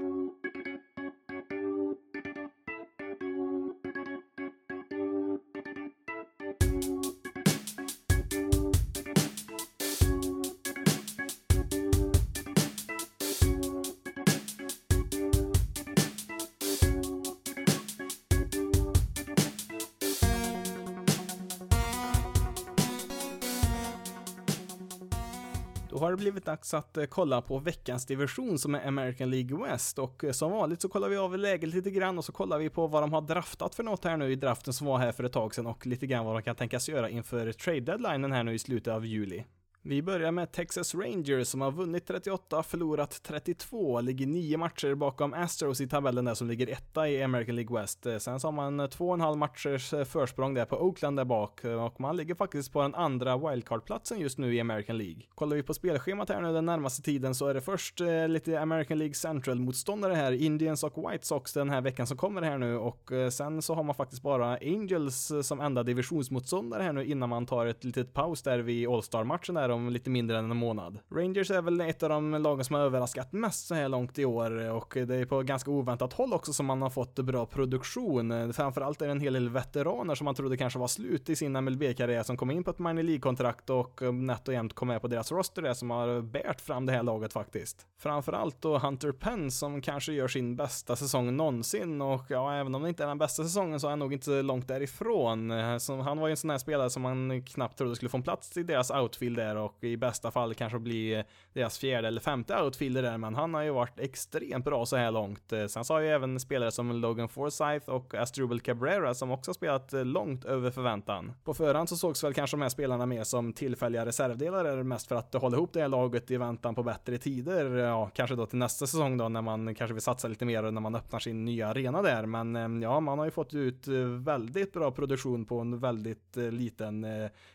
Blivit 26.33 26.47
dags 26.47 26.75
att 26.75 26.97
eh, 26.97 27.05
kolla 27.05 27.43
på 27.43 27.59
veckans 27.59 28.07
division 28.07 28.59
som 28.59 28.75
är 28.75 28.89
American 28.89 29.31
League 29.31 29.65
West 29.65 29.99
och 29.99 30.25
eh, 30.25 30.33
som 30.33 30.53
vanligt 30.53 30.83
så 30.83 30.89
kollar 30.89 31.09
vi 31.09 31.17
av 31.17 31.39
läget 31.39 31.69
lite 31.69 31.91
grann 31.91 32.19
och 32.19 32.25
så 32.25 32.33
kollar 32.33 32.59
vi 32.59 32.71
på 32.71 32.87
vad 32.87 33.03
de 33.03 33.13
har 33.13 33.21
draftat 33.21 33.75
för 33.75 33.83
något 33.83 34.05
här 34.05 34.17
nu 34.17 34.33
i 34.33 34.37
draften 34.37 34.73
som 34.75 34.87
var 34.87 34.99
här 34.99 35.13
för 35.13 35.25
ett 35.25 35.33
tag 35.33 35.55
sedan 35.55 35.67
och 35.67 35.87
lite 35.87 36.07
grann 36.07 36.25
vad 36.25 36.37
de 36.37 36.43
kan 36.43 36.57
tänkas 36.57 36.89
göra 36.89 37.11
inför 37.11 37.53
trade 37.53 37.81
deadlinen 37.81 38.33
här 38.33 38.45
nu 38.45 38.55
i 38.55 38.59
slutet 38.59 38.95
av 38.95 39.07
juli. 39.07 39.45
Vi 39.83 40.03
börjar 40.03 40.33
med 40.33 40.53
Texas 40.53 40.95
Rangers 40.95 41.49
som 41.49 41.61
har 41.61 41.73
vunnit 41.73 42.07
38, 42.07 42.63
förlorat 42.63 43.23
32, 43.23 44.01
ligger 44.01 44.27
nio 44.27 44.57
matcher 44.57 44.95
bakom 44.95 45.35
Astros 45.35 45.81
i 45.81 45.89
tabellen 45.89 46.25
där 46.25 46.35
som 46.35 46.49
ligger 46.49 46.67
etta 46.67 47.09
i 47.09 47.23
American 47.23 47.57
League 47.57 47.81
West. 47.81 48.07
Eh, 48.07 48.19
sen 48.19 48.41
så 48.41 48.47
har 48.47 48.53
man 48.53 48.81
eh, 48.81 48.87
två 48.87 49.09
och 49.09 49.15
en 49.15 49.21
halv 49.21 49.39
matchers 49.39 49.93
eh, 49.93 50.05
försprång 50.05 50.55
där 50.55 50.65
på 50.65 50.77
Oakland 50.77 51.17
där 51.17 51.25
bak 51.25 51.65
och 51.65 52.01
man 52.01 52.17
ligger 52.17 52.35
faktiskt 52.35 52.73
på 52.73 52.83
den 52.83 52.95
andra 52.95 53.37
wildcard-platsen 53.37 54.19
just 54.21 54.39
nu 54.39 54.55
i 54.55 54.61
American 54.61 54.99
League. 54.99 55.23
Kollar 55.35 55.57
vi 55.57 55.63
på 55.63 55.75
spelschemat 55.75 56.29
här 56.29 56.41
nu 56.41 56.53
den 56.53 56.67
närmaste 56.67 57.03
tiden 57.03 57.35
så 57.35 57.47
är 57.47 57.55
det 57.55 57.61
först 57.61 58.01
lite 58.29 58.61
American 58.61 58.99
League 58.99 59.15
Central-motståndare 59.15 60.15
här, 60.15 60.33
Indians 60.33 60.85
och 60.85 61.11
White 61.11 61.27
Sox 61.27 61.53
den 61.53 61.71
här 61.71 61.81
veckan 61.81 62.07
som 62.07 62.17
kommer 62.17 62.43
här 62.43 62.59
nu 62.59 62.77
och 62.77 63.11
sen 63.33 63.63
så 63.63 63.75
har 63.75 63.83
man 63.83 63.95
faktiskt 63.95 64.23
bara 64.23 64.57
Angels 64.57 65.33
som 65.43 65.61
enda 65.61 65.83
divisionsmotståndare 65.83 66.83
här 66.83 66.93
nu 66.93 67.05
innan 67.05 67.29
man 67.29 67.47
tar 67.47 67.67
ett 67.67 67.85
litet 67.85 68.15
paus 68.15 68.43
där 68.43 68.59
vid 68.59 68.89
All-Star-matchen 68.89 69.55
där 69.55 69.70
om 69.71 69.89
lite 69.89 70.11
mindre 70.11 70.39
än 70.39 70.51
en 70.51 70.57
månad. 70.57 70.99
Rangers 71.15 71.51
är 71.51 71.63
väl 71.63 71.81
ett 71.81 72.03
av 72.03 72.09
de 72.09 72.31
lagen 72.31 72.65
som 72.65 72.77
har 72.77 72.83
överraskat 72.83 73.33
mest 73.33 73.67
så 73.67 73.75
här 73.75 73.89
långt 73.89 74.19
i 74.19 74.25
år 74.25 74.71
och 74.71 74.93
det 75.07 75.17
är 75.17 75.27
på 75.27 75.43
ganska 75.43 75.71
oväntat 75.71 76.13
håll 76.13 76.33
också 76.33 76.53
som 76.53 76.67
man 76.67 76.83
har 76.83 76.91
fått 76.91 77.15
bra 77.15 77.47
produktion. 77.47 78.53
Framförallt 78.53 79.03
är 79.03 79.07
det 79.07 79.13
en 79.13 79.21
hel 79.21 79.33
del 79.33 79.49
veteraner 79.49 80.15
som 80.15 80.25
man 80.25 80.35
trodde 80.35 80.57
kanske 80.57 80.79
var 80.79 80.89
slut 80.89 81.31
i 81.31 81.37
sin 81.37 81.53
MLB-karriär 81.65 82.23
som 82.23 82.37
kom 82.37 82.51
in 82.51 82.65
på 82.65 82.71
ett 82.71 82.79
minor 82.79 83.03
League-kontrakt 83.03 83.71
och 83.71 84.15
nätt 84.15 84.49
och 84.49 84.55
jämnt 84.55 84.75
kom 84.75 84.89
med 84.89 85.01
på 85.01 85.09
deras 85.09 85.33
roster 85.33 85.63
det 85.63 85.75
som 85.75 85.91
har 85.91 86.21
bärt 86.21 86.61
fram 86.61 86.87
det 86.87 86.93
här 86.93 87.03
laget 87.03 87.33
faktiskt. 87.33 87.87
Framförallt 87.99 88.63
då 88.63 88.79
Hunter 88.79 89.13
Penn 89.13 89.51
som 89.51 89.83
kanske 89.83 90.13
gör 90.13 90.29
sin 90.29 90.57
bästa 90.57 90.97
säsong 90.97 91.37
någonsin 91.37 92.03
och 92.03 92.25
ja, 92.29 92.55
även 92.55 92.75
om 92.75 92.83
det 92.83 92.89
inte 92.89 93.03
är 93.03 93.09
den 93.09 93.19
bästa 93.19 93.43
säsongen 93.43 93.81
så 93.81 93.87
är 93.87 93.91
han 93.91 93.99
nog 93.99 94.13
inte 94.13 94.43
långt 94.43 94.69
därifrån. 94.69 95.53
Så 95.81 95.97
han 95.97 96.19
var 96.19 96.29
ju 96.29 96.31
en 96.31 96.37
sån 96.37 96.51
här 96.51 96.59
spelare 96.59 96.91
som 96.91 97.03
man 97.03 97.43
knappt 97.43 97.79
trodde 97.79 97.97
skulle 97.97 98.09
få 98.09 98.17
en 98.17 98.23
plats 98.23 98.57
i 98.57 98.63
deras 98.63 98.91
outfield 98.91 99.37
där 99.37 99.57
och 99.61 99.85
i 99.85 99.97
bästa 99.97 100.31
fall 100.31 100.55
kanske 100.55 100.79
bli 100.79 101.25
deras 101.53 101.79
fjärde 101.79 102.09
eller 102.09 102.21
femte 102.21 102.63
outfielder 102.63 103.03
där, 103.03 103.19
men 103.19 103.35
han 103.35 103.55
har 103.55 103.63
ju 103.63 103.71
varit 103.71 104.01
extremt 104.01 104.65
bra 104.65 104.87
så 104.87 104.97
här 104.97 105.11
långt. 105.11 105.53
Eh, 105.53 105.67
sen 105.67 105.85
så 105.85 105.95
har 105.95 106.01
ju 106.01 106.09
även 106.09 106.41
spelare 106.41 106.71
som 106.71 106.93
Logan 106.93 107.29
Forsyth 107.29 107.89
och 107.89 108.15
Astrubal 108.15 108.61
Cabrera 108.61 109.15
som 109.15 109.31
också 109.31 109.55
spelat 109.55 109.93
eh, 109.93 110.05
långt 110.05 110.45
över 110.45 110.71
förväntan. 110.71 111.33
På 111.45 111.55
förhand 111.55 111.89
så 111.89 111.97
sågs 111.97 112.25
väl 112.25 112.35
kanske 112.35 112.57
de 112.57 112.63
här 112.63 112.69
spelarna 112.69 113.07
mer 113.07 113.25
som 113.25 113.53
tillfälliga 113.53 114.07
reservdelar 114.07 114.83
mest 114.83 115.09
för 115.09 115.17
att 115.17 115.35
hålla 115.35 115.57
ihop 115.57 115.73
det 115.73 115.81
här 115.81 115.89
laget 115.89 116.31
i 116.31 116.37
väntan 116.37 116.75
på 116.75 116.83
bättre 116.83 117.19
tider. 117.19 117.77
Eh, 117.79 117.85
ja, 117.85 118.11
kanske 118.15 118.37
då 118.37 118.47
till 118.47 118.59
nästa 118.59 118.87
säsong 118.87 119.17
då 119.17 119.29
när 119.29 119.43
man 119.43 119.75
kanske 119.75 119.95
vill 119.95 120.03
satsa 120.03 120.29
lite 120.29 120.45
mer 120.45 120.63
när 120.63 120.81
man 120.81 120.95
öppnar 120.95 121.19
sin 121.19 121.45
nya 121.45 121.69
arena 121.69 122.03
där. 122.03 122.27
Men 122.27 122.83
ja, 122.83 123.01
man 123.01 123.19
har 123.19 123.25
ju 123.25 123.31
fått 123.31 123.55
ut 123.55 123.89
väldigt 124.25 124.73
bra 124.73 124.91
produktion 124.91 125.45
på 125.45 125.59
en 125.59 125.79
väldigt 125.79 126.37
liten 126.37 127.07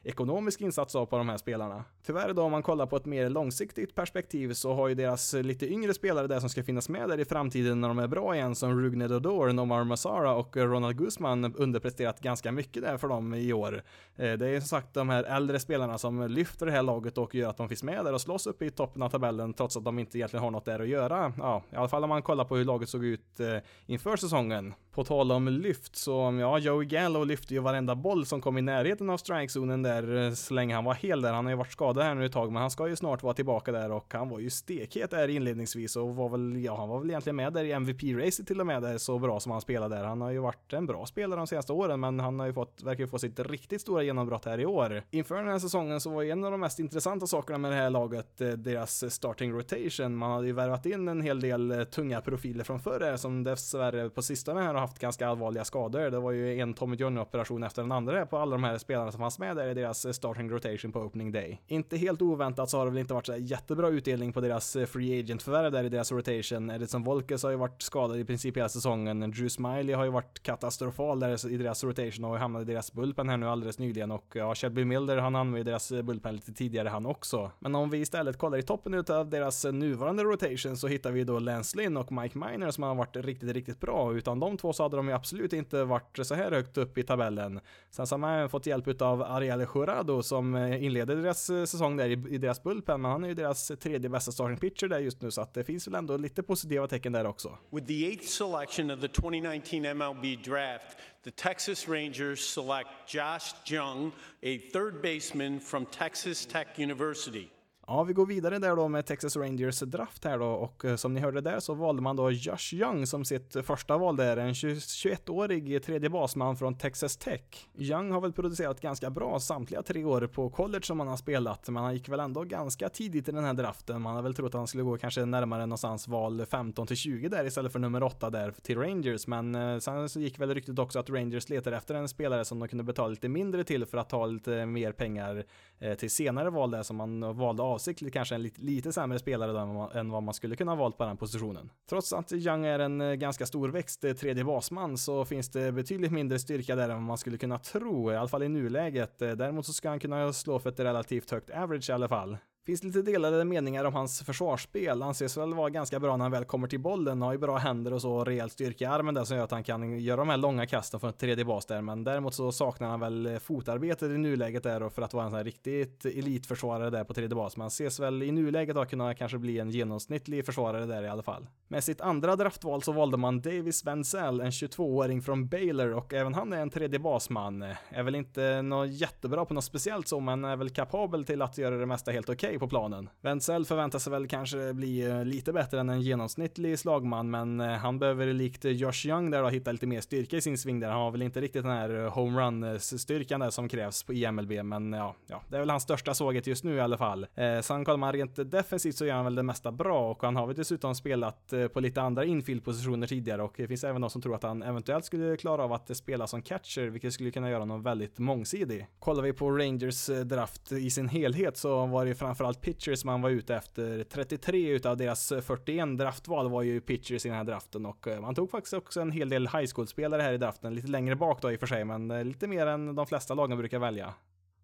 ekonomisk 0.03 0.61
insats 0.61 0.95
av 0.95 1.05
på 1.05 1.17
de 1.17 1.29
här 1.29 1.37
spelarna. 1.37 1.83
Tyvärr 2.05 2.33
då 2.33 2.41
om 2.41 2.51
man 2.51 2.63
kollar 2.63 2.85
på 2.85 2.95
ett 2.95 3.05
mer 3.05 3.29
långsiktigt 3.29 3.95
perspektiv 3.95 4.53
så 4.53 4.73
har 4.73 4.87
ju 4.87 4.95
deras 4.95 5.33
lite 5.33 5.67
yngre 5.67 5.93
spelare 5.93 6.27
där 6.27 6.39
som 6.39 6.49
ska 6.49 6.63
finnas 6.63 6.89
med 6.89 7.09
där 7.09 7.19
i 7.19 7.25
framtiden 7.25 7.81
när 7.81 7.87
de 7.87 7.99
är 7.99 8.07
bra 8.07 8.35
igen 8.35 8.55
som 8.55 8.81
Rugne 8.81 9.07
Dodor, 9.07 9.53
Nomar 9.53 9.83
Masara 9.83 10.33
och 10.35 10.57
Ronald 10.57 10.97
Guzman 10.97 11.55
underpresterat 11.55 12.19
ganska 12.19 12.51
mycket 12.51 12.83
där 12.83 12.97
för 12.97 13.07
dem 13.07 13.33
i 13.33 13.53
år. 13.53 13.83
Eh, 14.15 14.33
det 14.33 14.49
är 14.49 14.59
som 14.59 14.67
sagt 14.67 14.93
de 14.93 15.09
här 15.09 15.23
äldre 15.23 15.59
spelarna 15.59 15.97
som 15.97 16.27
lyfter 16.27 16.65
det 16.65 16.71
här 16.71 16.83
laget 16.83 17.17
och 17.17 17.35
gör 17.35 17.49
att 17.49 17.57
de 17.57 17.69
finns 17.69 17.83
med 17.83 18.05
där 18.05 18.13
och 18.13 18.21
slåss 18.21 18.47
uppe 18.47 18.65
i 18.65 18.71
toppen 18.71 19.01
av 19.01 19.09
tabellen 19.09 19.53
trots 19.53 19.77
att 19.77 19.85
de 19.85 19.99
inte 19.99 20.17
egentligen 20.17 20.43
har 20.43 20.51
något 20.51 20.65
där 20.65 20.79
att 20.79 20.87
göra. 20.87 21.33
Ja, 21.37 21.63
i 21.71 21.75
alla 21.75 21.87
fall 21.87 22.03
om 22.03 22.09
man 22.09 22.21
kollar 22.21 22.45
på 22.45 22.55
hur 22.55 22.65
laget 22.65 22.89
såg 22.89 23.05
ut 23.05 23.39
eh, 23.39 23.57
inför 23.85 24.17
säsongen. 24.17 24.73
På 24.91 25.03
tal 25.03 25.31
om 25.31 25.47
lyft 25.47 25.95
så, 25.95 26.37
ja, 26.41 26.59
Joey 26.59 26.85
Gallo 26.85 27.23
lyfte 27.23 27.53
ju 27.53 27.59
varenda 27.59 27.95
boll 27.95 28.25
som 28.25 28.41
kom 28.41 28.57
i 28.57 28.61
närheten 28.61 29.09
av 29.09 29.17
strikezonen 29.17 29.83
där 29.83 30.25
eh, 30.25 30.33
så 30.33 30.53
länge 30.53 30.75
han 30.75 30.85
var 30.85 30.93
hel 30.93 31.21
där. 31.21 31.33
Han 31.33 31.45
har 31.45 31.51
ju 31.51 31.57
varit 31.57 31.71
skadad 31.71 31.94
skadad 31.95 32.07
här 32.07 32.15
nu 32.15 32.25
ett 32.25 32.31
tag, 32.31 32.51
men 32.51 32.61
han 32.61 32.71
ska 32.71 32.87
ju 32.87 32.95
snart 32.95 33.23
vara 33.23 33.33
tillbaka 33.33 33.71
där 33.71 33.91
och 33.91 34.13
han 34.13 34.29
var 34.29 34.39
ju 34.39 34.49
stekhet 34.49 35.11
där 35.11 35.27
inledningsvis 35.27 35.95
och 35.95 36.15
var 36.15 36.29
väl, 36.29 36.63
ja, 36.63 36.77
han 36.77 36.89
var 36.89 36.99
väl 36.99 37.09
egentligen 37.09 37.35
med 37.35 37.53
där 37.53 37.63
i 37.63 37.71
MVP-racet 37.71 38.47
till 38.47 38.59
och 38.61 38.67
med 38.67 38.81
där 38.81 38.97
så 38.97 39.19
bra 39.19 39.39
som 39.39 39.51
han 39.51 39.61
spelade 39.61 39.95
där. 39.95 40.03
Han 40.03 40.21
har 40.21 40.31
ju 40.31 40.39
varit 40.39 40.73
en 40.73 40.85
bra 40.85 41.05
spelare 41.05 41.39
de 41.39 41.47
senaste 41.47 41.73
åren, 41.73 41.99
men 41.99 42.19
han 42.19 42.39
har 42.39 42.47
ju 42.47 42.53
fått, 42.53 42.83
verkar 42.83 43.03
ju 43.03 43.07
få 43.07 43.19
sitt 43.19 43.39
riktigt 43.39 43.81
stora 43.81 44.03
genombrott 44.03 44.45
här 44.45 44.59
i 44.59 44.65
år. 44.65 45.03
Inför 45.11 45.35
den 45.35 45.47
här 45.47 45.59
säsongen 45.59 46.01
så 46.01 46.09
var 46.09 46.23
en 46.23 46.43
av 46.43 46.51
de 46.51 46.59
mest 46.59 46.79
intressanta 46.79 47.27
sakerna 47.27 47.57
med 47.57 47.71
det 47.71 47.77
här 47.77 47.89
laget 47.89 48.41
eh, 48.41 48.49
deras 48.49 49.13
starting 49.13 49.53
rotation. 49.53 50.15
Man 50.15 50.31
hade 50.31 50.47
ju 50.47 50.53
värvat 50.53 50.85
in 50.85 51.07
en 51.07 51.21
hel 51.21 51.41
del 51.41 51.71
eh, 51.71 51.83
tunga 51.83 52.21
profiler 52.21 52.63
från 52.63 52.79
förr 52.79 53.17
som 53.17 53.43
dessvärre 53.43 54.09
på 54.09 54.21
sistone 54.21 54.61
här 54.61 54.73
har 54.73 54.81
haft 54.81 54.99
ganska 54.99 55.27
allvarliga 55.27 55.65
skador. 55.65 56.09
Det 56.09 56.19
var 56.19 56.31
ju 56.31 56.59
en 56.59 56.73
Tommy 56.73 56.95
John 56.95 57.17
operation 57.17 57.63
efter 57.63 57.81
den 57.81 57.91
andra 57.91 58.25
på 58.25 58.37
alla 58.37 58.51
de 58.51 58.63
här 58.63 58.77
spelarna 58.77 59.11
som 59.11 59.19
fanns 59.19 59.39
med 59.39 59.55
där 59.55 59.67
i 59.67 59.73
deras 59.73 60.05
eh, 60.05 60.11
starting 60.11 60.49
rotation 60.49 60.91
på 60.91 60.99
opening 60.99 61.31
day. 61.31 61.61
Inte 61.85 61.97
helt 61.97 62.21
oväntat 62.21 62.69
så 62.69 62.77
har 62.77 62.85
det 62.85 62.91
väl 62.91 62.99
inte 62.99 63.13
varit 63.13 63.25
så 63.25 63.35
jättebra 63.37 63.89
utdelning 63.89 64.33
på 64.33 64.41
deras 64.41 64.75
eh, 64.75 64.85
free 64.85 65.19
agent-förvärv 65.19 65.71
där 65.71 65.83
i 65.83 65.89
deras 65.89 66.11
rotation. 66.11 66.71
Edison 66.71 67.03
Volkes 67.03 67.43
har 67.43 67.49
ju 67.49 67.55
varit 67.55 67.81
skadad 67.81 68.19
i 68.19 68.25
princip 68.25 68.57
hela 68.57 68.69
säsongen. 68.69 69.31
Drew 69.31 69.49
Smiley 69.49 69.95
har 69.95 70.03
ju 70.03 70.09
varit 70.11 70.43
katastrofal 70.43 71.19
där 71.19 71.51
i 71.51 71.57
deras 71.57 71.83
rotation 71.83 72.25
och 72.25 72.37
hamnat 72.37 72.61
i 72.61 72.65
deras 72.65 72.93
bullpen 72.93 73.29
här 73.29 73.37
nu 73.37 73.49
alldeles 73.49 73.79
nyligen 73.79 74.11
och 74.11 74.25
ja, 74.33 74.55
Shelby 74.55 74.85
Milder 74.85 75.17
han 75.17 75.35
hamnade 75.35 75.59
i 75.59 75.63
deras 75.63 75.91
eh, 75.91 76.01
bullpen 76.01 76.35
lite 76.35 76.53
tidigare 76.53 76.89
han 76.89 77.05
också. 77.05 77.51
Men 77.59 77.75
om 77.75 77.89
vi 77.89 77.97
istället 77.97 78.37
kollar 78.37 78.57
i 78.57 78.63
toppen 78.63 78.93
utav 78.93 79.29
deras 79.29 79.65
eh, 79.65 79.73
nuvarande 79.73 80.23
rotation 80.23 80.77
så 80.77 80.87
hittar 80.87 81.11
vi 81.11 81.23
då 81.23 81.39
Lance 81.39 81.77
Lynn 81.77 81.97
och 81.97 82.11
Mike 82.11 82.37
Miner 82.37 82.71
som 82.71 82.83
har 82.83 82.95
varit 82.95 83.15
riktigt, 83.15 83.51
riktigt 83.51 83.79
bra. 83.79 84.13
Utan 84.13 84.39
de 84.39 84.57
två 84.57 84.73
så 84.73 84.83
hade 84.83 84.97
de 84.97 85.07
ju 85.07 85.13
absolut 85.13 85.53
inte 85.53 85.83
varit 85.83 86.19
så 86.23 86.35
här 86.35 86.51
högt 86.51 86.77
upp 86.77 86.97
i 86.97 87.03
tabellen. 87.03 87.59
Sen 87.91 88.07
så 88.07 88.13
har 88.13 88.19
man 88.19 88.49
fått 88.49 88.65
hjälp 88.65 88.87
utav 88.87 89.21
Ariel 89.21 89.65
Jurado 89.75 90.23
som 90.23 90.55
inleder 90.55 91.15
deras 91.15 91.64
säsong 91.67 91.97
där 91.97 92.09
i, 92.09 92.35
i 92.35 92.37
deras 92.37 92.63
bullpen, 92.63 93.01
men 93.01 93.11
han 93.11 93.23
är 93.23 93.27
ju 93.27 93.33
deras 93.33 93.71
tredje 93.79 94.09
bästa 94.09 94.31
starting 94.31 94.57
pitcher 94.57 94.87
där 94.87 94.99
just 94.99 95.21
nu 95.21 95.31
så 95.31 95.41
att 95.41 95.53
det 95.53 95.63
finns 95.63 95.87
väl 95.87 95.95
ändå 95.95 96.17
lite 96.17 96.43
positiva 96.43 96.87
tecken 96.87 97.11
där 97.13 97.25
också. 97.25 97.57
With 97.69 97.87
the 97.87 98.05
eighth 98.05 98.27
selection 98.27 98.91
of 98.91 99.01
the 99.01 99.07
2019 99.07 99.97
MLB 99.97 100.43
draft, 100.43 100.97
the 101.23 101.31
Texas 101.31 101.87
Rangers 101.87 102.39
select 102.39 102.89
Josh 103.07 103.55
Jung, 103.65 104.11
a 104.43 104.59
third 104.73 105.01
baseman 105.01 105.59
from 105.59 105.85
Texas 105.85 106.45
Tech 106.45 106.67
University. 106.77 107.49
Ja, 107.87 108.03
vi 108.03 108.13
går 108.13 108.25
vidare 108.25 108.59
där 108.59 108.75
då 108.75 108.87
med 108.87 109.05
Texas 109.05 109.35
Rangers 109.37 109.79
draft 109.79 110.25
här 110.25 110.39
då 110.39 110.45
och 110.45 110.85
eh, 110.85 110.95
som 110.95 111.13
ni 111.13 111.19
hörde 111.19 111.41
där 111.41 111.59
så 111.59 111.73
valde 111.73 112.01
man 112.01 112.15
då 112.15 112.31
Josh 112.31 112.73
Young 112.73 113.07
som 113.07 113.25
sitt 113.25 113.55
första 113.65 113.97
val 113.97 114.15
där, 114.15 114.37
en 114.37 114.53
21-årig 114.53 115.83
tredje 115.83 116.09
basman 116.09 116.57
från 116.57 116.77
Texas 116.77 117.17
Tech. 117.17 117.41
Young 117.75 118.11
har 118.11 118.21
väl 118.21 118.33
producerat 118.33 118.81
ganska 118.81 119.09
bra 119.09 119.39
samtliga 119.39 119.83
tre 119.83 120.03
år 120.03 120.27
på 120.27 120.49
college 120.49 120.83
som 120.83 120.99
han 120.99 121.07
har 121.07 121.17
spelat, 121.17 121.69
men 121.69 121.83
han 121.83 121.93
gick 121.93 122.09
väl 122.09 122.19
ändå 122.19 122.43
ganska 122.43 122.89
tidigt 122.89 123.29
i 123.29 123.31
den 123.31 123.43
här 123.43 123.53
draften. 123.53 124.01
Man 124.01 124.15
har 124.15 124.21
väl 124.21 124.33
trott 124.33 124.47
att 124.47 124.53
han 124.53 124.67
skulle 124.67 124.83
gå 124.83 124.97
kanske 124.97 125.25
närmare 125.25 125.65
någonstans 125.65 126.07
val 126.07 126.45
15 126.45 126.87
till 126.87 126.97
20 126.97 127.29
där 127.29 127.45
istället 127.45 127.71
för 127.71 127.79
nummer 127.79 128.03
8 128.03 128.29
där 128.29 128.53
till 128.61 128.77
Rangers, 128.77 129.27
men 129.27 129.55
eh, 129.55 129.77
sen 129.77 130.09
så 130.09 130.19
gick 130.19 130.39
väl 130.39 130.53
ryktet 130.53 130.79
också 130.79 130.99
att 130.99 131.09
Rangers 131.09 131.49
letar 131.49 131.71
efter 131.71 131.95
en 131.95 132.07
spelare 132.07 132.45
som 132.45 132.59
de 132.59 132.67
kunde 132.67 132.83
betala 132.83 133.07
lite 133.07 133.29
mindre 133.29 133.63
till 133.63 133.85
för 133.85 133.97
att 133.97 134.09
ta 134.09 134.25
lite 134.25 134.65
mer 134.65 134.91
pengar 134.91 135.43
eh, 135.79 135.93
till 135.93 136.11
senare 136.11 136.49
val 136.49 136.71
där 136.71 136.83
som 136.83 136.95
man 136.95 137.37
valde 137.37 137.74
avsiktligt 137.75 138.13
kanske 138.13 138.35
en 138.35 138.41
lite, 138.41 138.61
lite 138.61 138.91
sämre 138.91 139.19
spelare 139.19 139.61
än 139.61 139.75
vad, 139.75 139.95
än 139.95 140.09
vad 140.09 140.23
man 140.23 140.33
skulle 140.33 140.55
kunna 140.55 140.71
ha 140.71 140.75
valt 140.75 140.97
på 140.97 141.05
den 141.05 141.17
positionen. 141.17 141.71
Trots 141.89 142.13
att 142.13 142.31
Young 142.31 142.65
är 142.65 142.79
en 142.79 143.01
eh, 143.01 143.13
ganska 143.13 143.45
stor 143.45 143.69
växt 143.69 144.03
eh, 144.03 144.13
tredje 144.13 144.43
basman 144.43 144.97
så 144.97 145.25
finns 145.25 145.49
det 145.49 145.71
betydligt 145.71 146.11
mindre 146.11 146.39
styrka 146.39 146.75
där 146.75 146.89
än 146.89 146.95
vad 146.95 147.03
man 147.03 147.17
skulle 147.17 147.37
kunna 147.37 147.59
tro, 147.59 148.11
i 148.11 148.15
alla 148.15 148.27
fall 148.27 148.43
i 148.43 148.49
nuläget. 148.49 149.21
Eh, 149.21 149.31
däremot 149.31 149.65
så 149.65 149.73
ska 149.73 149.89
han 149.89 149.99
kunna 149.99 150.33
slå 150.33 150.59
för 150.59 150.69
ett 150.69 150.79
relativt 150.79 151.31
högt 151.31 151.49
average 151.49 151.89
i 151.89 151.93
alla 151.93 152.07
fall. 152.07 152.37
Finns 152.65 152.83
lite 152.83 153.01
delade 153.01 153.45
meningar 153.45 153.85
om 153.85 153.93
hans 153.93 154.21
försvarsspel. 154.21 155.01
Anses 155.01 155.37
väl 155.37 155.53
vara 155.53 155.69
ganska 155.69 155.99
bra 155.99 156.17
när 156.17 156.25
han 156.25 156.31
väl 156.31 156.45
kommer 156.45 156.67
till 156.67 156.79
bollen. 156.79 157.21
Har 157.21 157.31
ju 157.31 157.37
bra 157.37 157.57
händer 157.57 157.93
och 157.93 158.01
så 158.01 158.23
rejäl 158.23 158.49
styrka 158.49 158.85
i 158.85 158.87
armen 158.87 159.13
där 159.13 159.23
som 159.23 159.37
gör 159.37 159.43
att 159.43 159.51
han 159.51 159.63
kan 159.63 159.99
göra 159.99 160.17
de 160.17 160.29
här 160.29 160.37
långa 160.37 160.65
kasten 160.65 160.99
från 160.99 161.13
tredje 161.13 161.45
bas 161.45 161.65
där. 161.65 161.81
Men 161.81 162.03
däremot 162.03 162.33
så 162.33 162.51
saknar 162.51 162.89
han 162.89 162.99
väl 162.99 163.39
fotarbetet 163.39 164.11
i 164.11 164.17
nuläget 164.17 164.63
där 164.63 164.83
och 164.83 164.93
för 164.93 165.01
att 165.01 165.13
vara 165.13 165.25
en 165.25 165.31
sån 165.31 165.37
här 165.37 165.43
riktigt 165.43 166.05
elitförsvarare 166.05 166.89
där 166.89 167.03
på 167.03 167.13
tredje 167.13 167.35
bas. 167.35 167.57
Men 167.57 167.61
han 167.61 167.67
ses 167.67 167.99
väl 167.99 168.23
i 168.23 168.31
nuläget 168.31 168.77
att 168.77 168.89
kunna 168.89 169.13
kanske 169.13 169.37
bli 169.37 169.59
en 169.59 169.69
genomsnittlig 169.69 170.45
försvarare 170.45 170.85
där 170.85 171.03
i 171.03 171.07
alla 171.07 171.23
fall. 171.23 171.47
Med 171.67 171.83
sitt 171.83 172.01
andra 172.01 172.35
draftval 172.35 172.81
så 172.81 172.91
valde 172.91 173.17
man 173.17 173.41
Davis 173.41 173.85
Wenzel, 173.85 174.41
en 174.41 174.51
22-åring 174.51 175.21
från 175.21 175.47
Baylor 175.47 175.93
och 175.93 176.13
även 176.13 176.33
han 176.33 176.53
är 176.53 176.61
en 176.61 176.69
tredje 176.69 176.99
basman. 176.99 177.61
Är 177.89 178.03
väl 178.03 178.15
inte 178.15 178.61
något 178.61 178.89
jättebra 178.89 179.45
på 179.45 179.53
något 179.53 179.63
speciellt 179.63 180.07
så, 180.07 180.19
men 180.19 180.45
är 180.45 180.55
väl 180.55 180.69
kapabel 180.69 181.25
till 181.25 181.41
att 181.41 181.57
göra 181.57 181.77
det 181.77 181.85
mesta 181.85 182.11
helt 182.11 182.29
okej 182.29 182.47
okay 182.47 182.54
på 182.59 182.67
planen. 182.67 183.09
Wenzel 183.21 183.65
förväntar 183.65 183.99
sig 183.99 184.11
väl 184.11 184.27
kanske 184.27 184.73
bli 184.73 185.01
eh, 185.01 185.25
lite 185.25 185.53
bättre 185.53 185.79
än 185.79 185.89
en 185.89 186.01
genomsnittlig 186.01 186.79
slagman, 186.79 187.29
men 187.29 187.59
eh, 187.59 187.67
han 187.67 187.99
behöver 187.99 188.33
likt 188.33 188.65
Josh 188.65 189.07
Young 189.07 189.31
där 189.31 189.43
då 189.43 189.49
hitta 189.49 189.71
lite 189.71 189.87
mer 189.87 190.01
styrka 190.01 190.37
i 190.37 190.41
sin 190.41 190.57
sving 190.57 190.79
där. 190.79 190.89
Han 190.89 191.01
har 191.01 191.11
väl 191.11 191.21
inte 191.21 191.41
riktigt 191.41 191.63
den 191.63 191.71
här 191.71 192.03
eh, 192.03 192.11
homerun-styrkan 192.11 193.39
där 193.39 193.49
som 193.49 193.69
krävs 193.69 194.05
i 194.09 194.31
MLB 194.31 194.51
men 194.63 194.93
ja, 194.93 195.15
ja, 195.27 195.41
det 195.49 195.55
är 195.55 195.59
väl 195.59 195.69
hans 195.69 195.83
största 195.83 196.13
såget 196.13 196.47
just 196.47 196.63
nu 196.63 196.75
i 196.75 196.79
alla 196.79 196.97
fall. 196.97 197.27
Eh, 197.35 197.59
sen 197.61 197.85
kollar 197.85 197.97
man 197.97 198.13
rent 198.13 198.51
defensivt 198.51 198.95
så 198.95 199.05
gör 199.05 199.15
han 199.15 199.25
väl 199.25 199.35
det 199.35 199.43
mesta 199.43 199.71
bra 199.71 200.11
och 200.11 200.23
han 200.23 200.35
har 200.35 200.47
väl 200.47 200.55
dessutom 200.55 200.95
spelat 200.95 201.53
på 201.73 201.79
lite 201.79 202.01
andra 202.01 202.25
infield-positioner 202.25 203.07
tidigare 203.07 203.43
och 203.43 203.53
det 203.57 203.67
finns 203.67 203.83
även 203.83 204.01
de 204.01 204.09
som 204.09 204.21
tror 204.21 204.35
att 204.35 204.43
han 204.43 204.63
eventuellt 204.63 205.05
skulle 205.05 205.37
klara 205.37 205.63
av 205.63 205.73
att 205.73 205.97
spela 205.97 206.27
som 206.27 206.41
catcher, 206.41 206.81
vilket 206.81 207.13
skulle 207.13 207.31
kunna 207.31 207.49
göra 207.49 207.59
honom 207.59 207.83
väldigt 207.83 208.19
mångsidig. 208.19 208.87
Kollar 208.99 209.23
vi 209.23 209.33
på 209.33 209.51
Rangers 209.51 210.05
draft 210.25 210.71
i 210.71 210.89
sin 210.89 211.09
helhet 211.09 211.57
så 211.57 211.85
var 211.85 212.05
det 212.05 212.15
framförallt 212.45 212.61
pitchers 212.61 213.05
man 213.05 213.21
var 213.21 213.29
ute 213.29 213.55
efter. 213.55 214.03
33 214.03 214.69
utav 214.69 214.97
deras 214.97 215.33
41 215.41 215.97
draftval 215.97 216.49
var 216.49 216.61
ju 216.61 216.81
pitchers 216.81 217.25
i 217.25 217.29
den 217.29 217.37
här 217.37 217.43
draften 217.43 217.85
och 217.85 218.07
eh, 218.07 218.21
man 218.21 218.35
tog 218.35 218.51
faktiskt 218.51 218.73
också 218.73 219.01
en 219.01 219.11
hel 219.11 219.29
del 219.29 219.47
high 219.47 219.67
school-spelare 219.75 220.21
här 220.21 220.33
i 220.33 220.37
draften. 220.37 220.75
Lite 220.75 220.87
längre 220.87 221.15
bak 221.15 221.41
då 221.41 221.51
i 221.51 221.55
och 221.55 221.59
för 221.59 221.67
sig, 221.67 221.85
men 221.85 222.11
eh, 222.11 222.23
lite 222.23 222.47
mer 222.47 222.67
än 222.67 222.95
de 222.95 223.07
flesta 223.07 223.33
lagen 223.33 223.57
brukar 223.57 223.79
välja. 223.79 224.13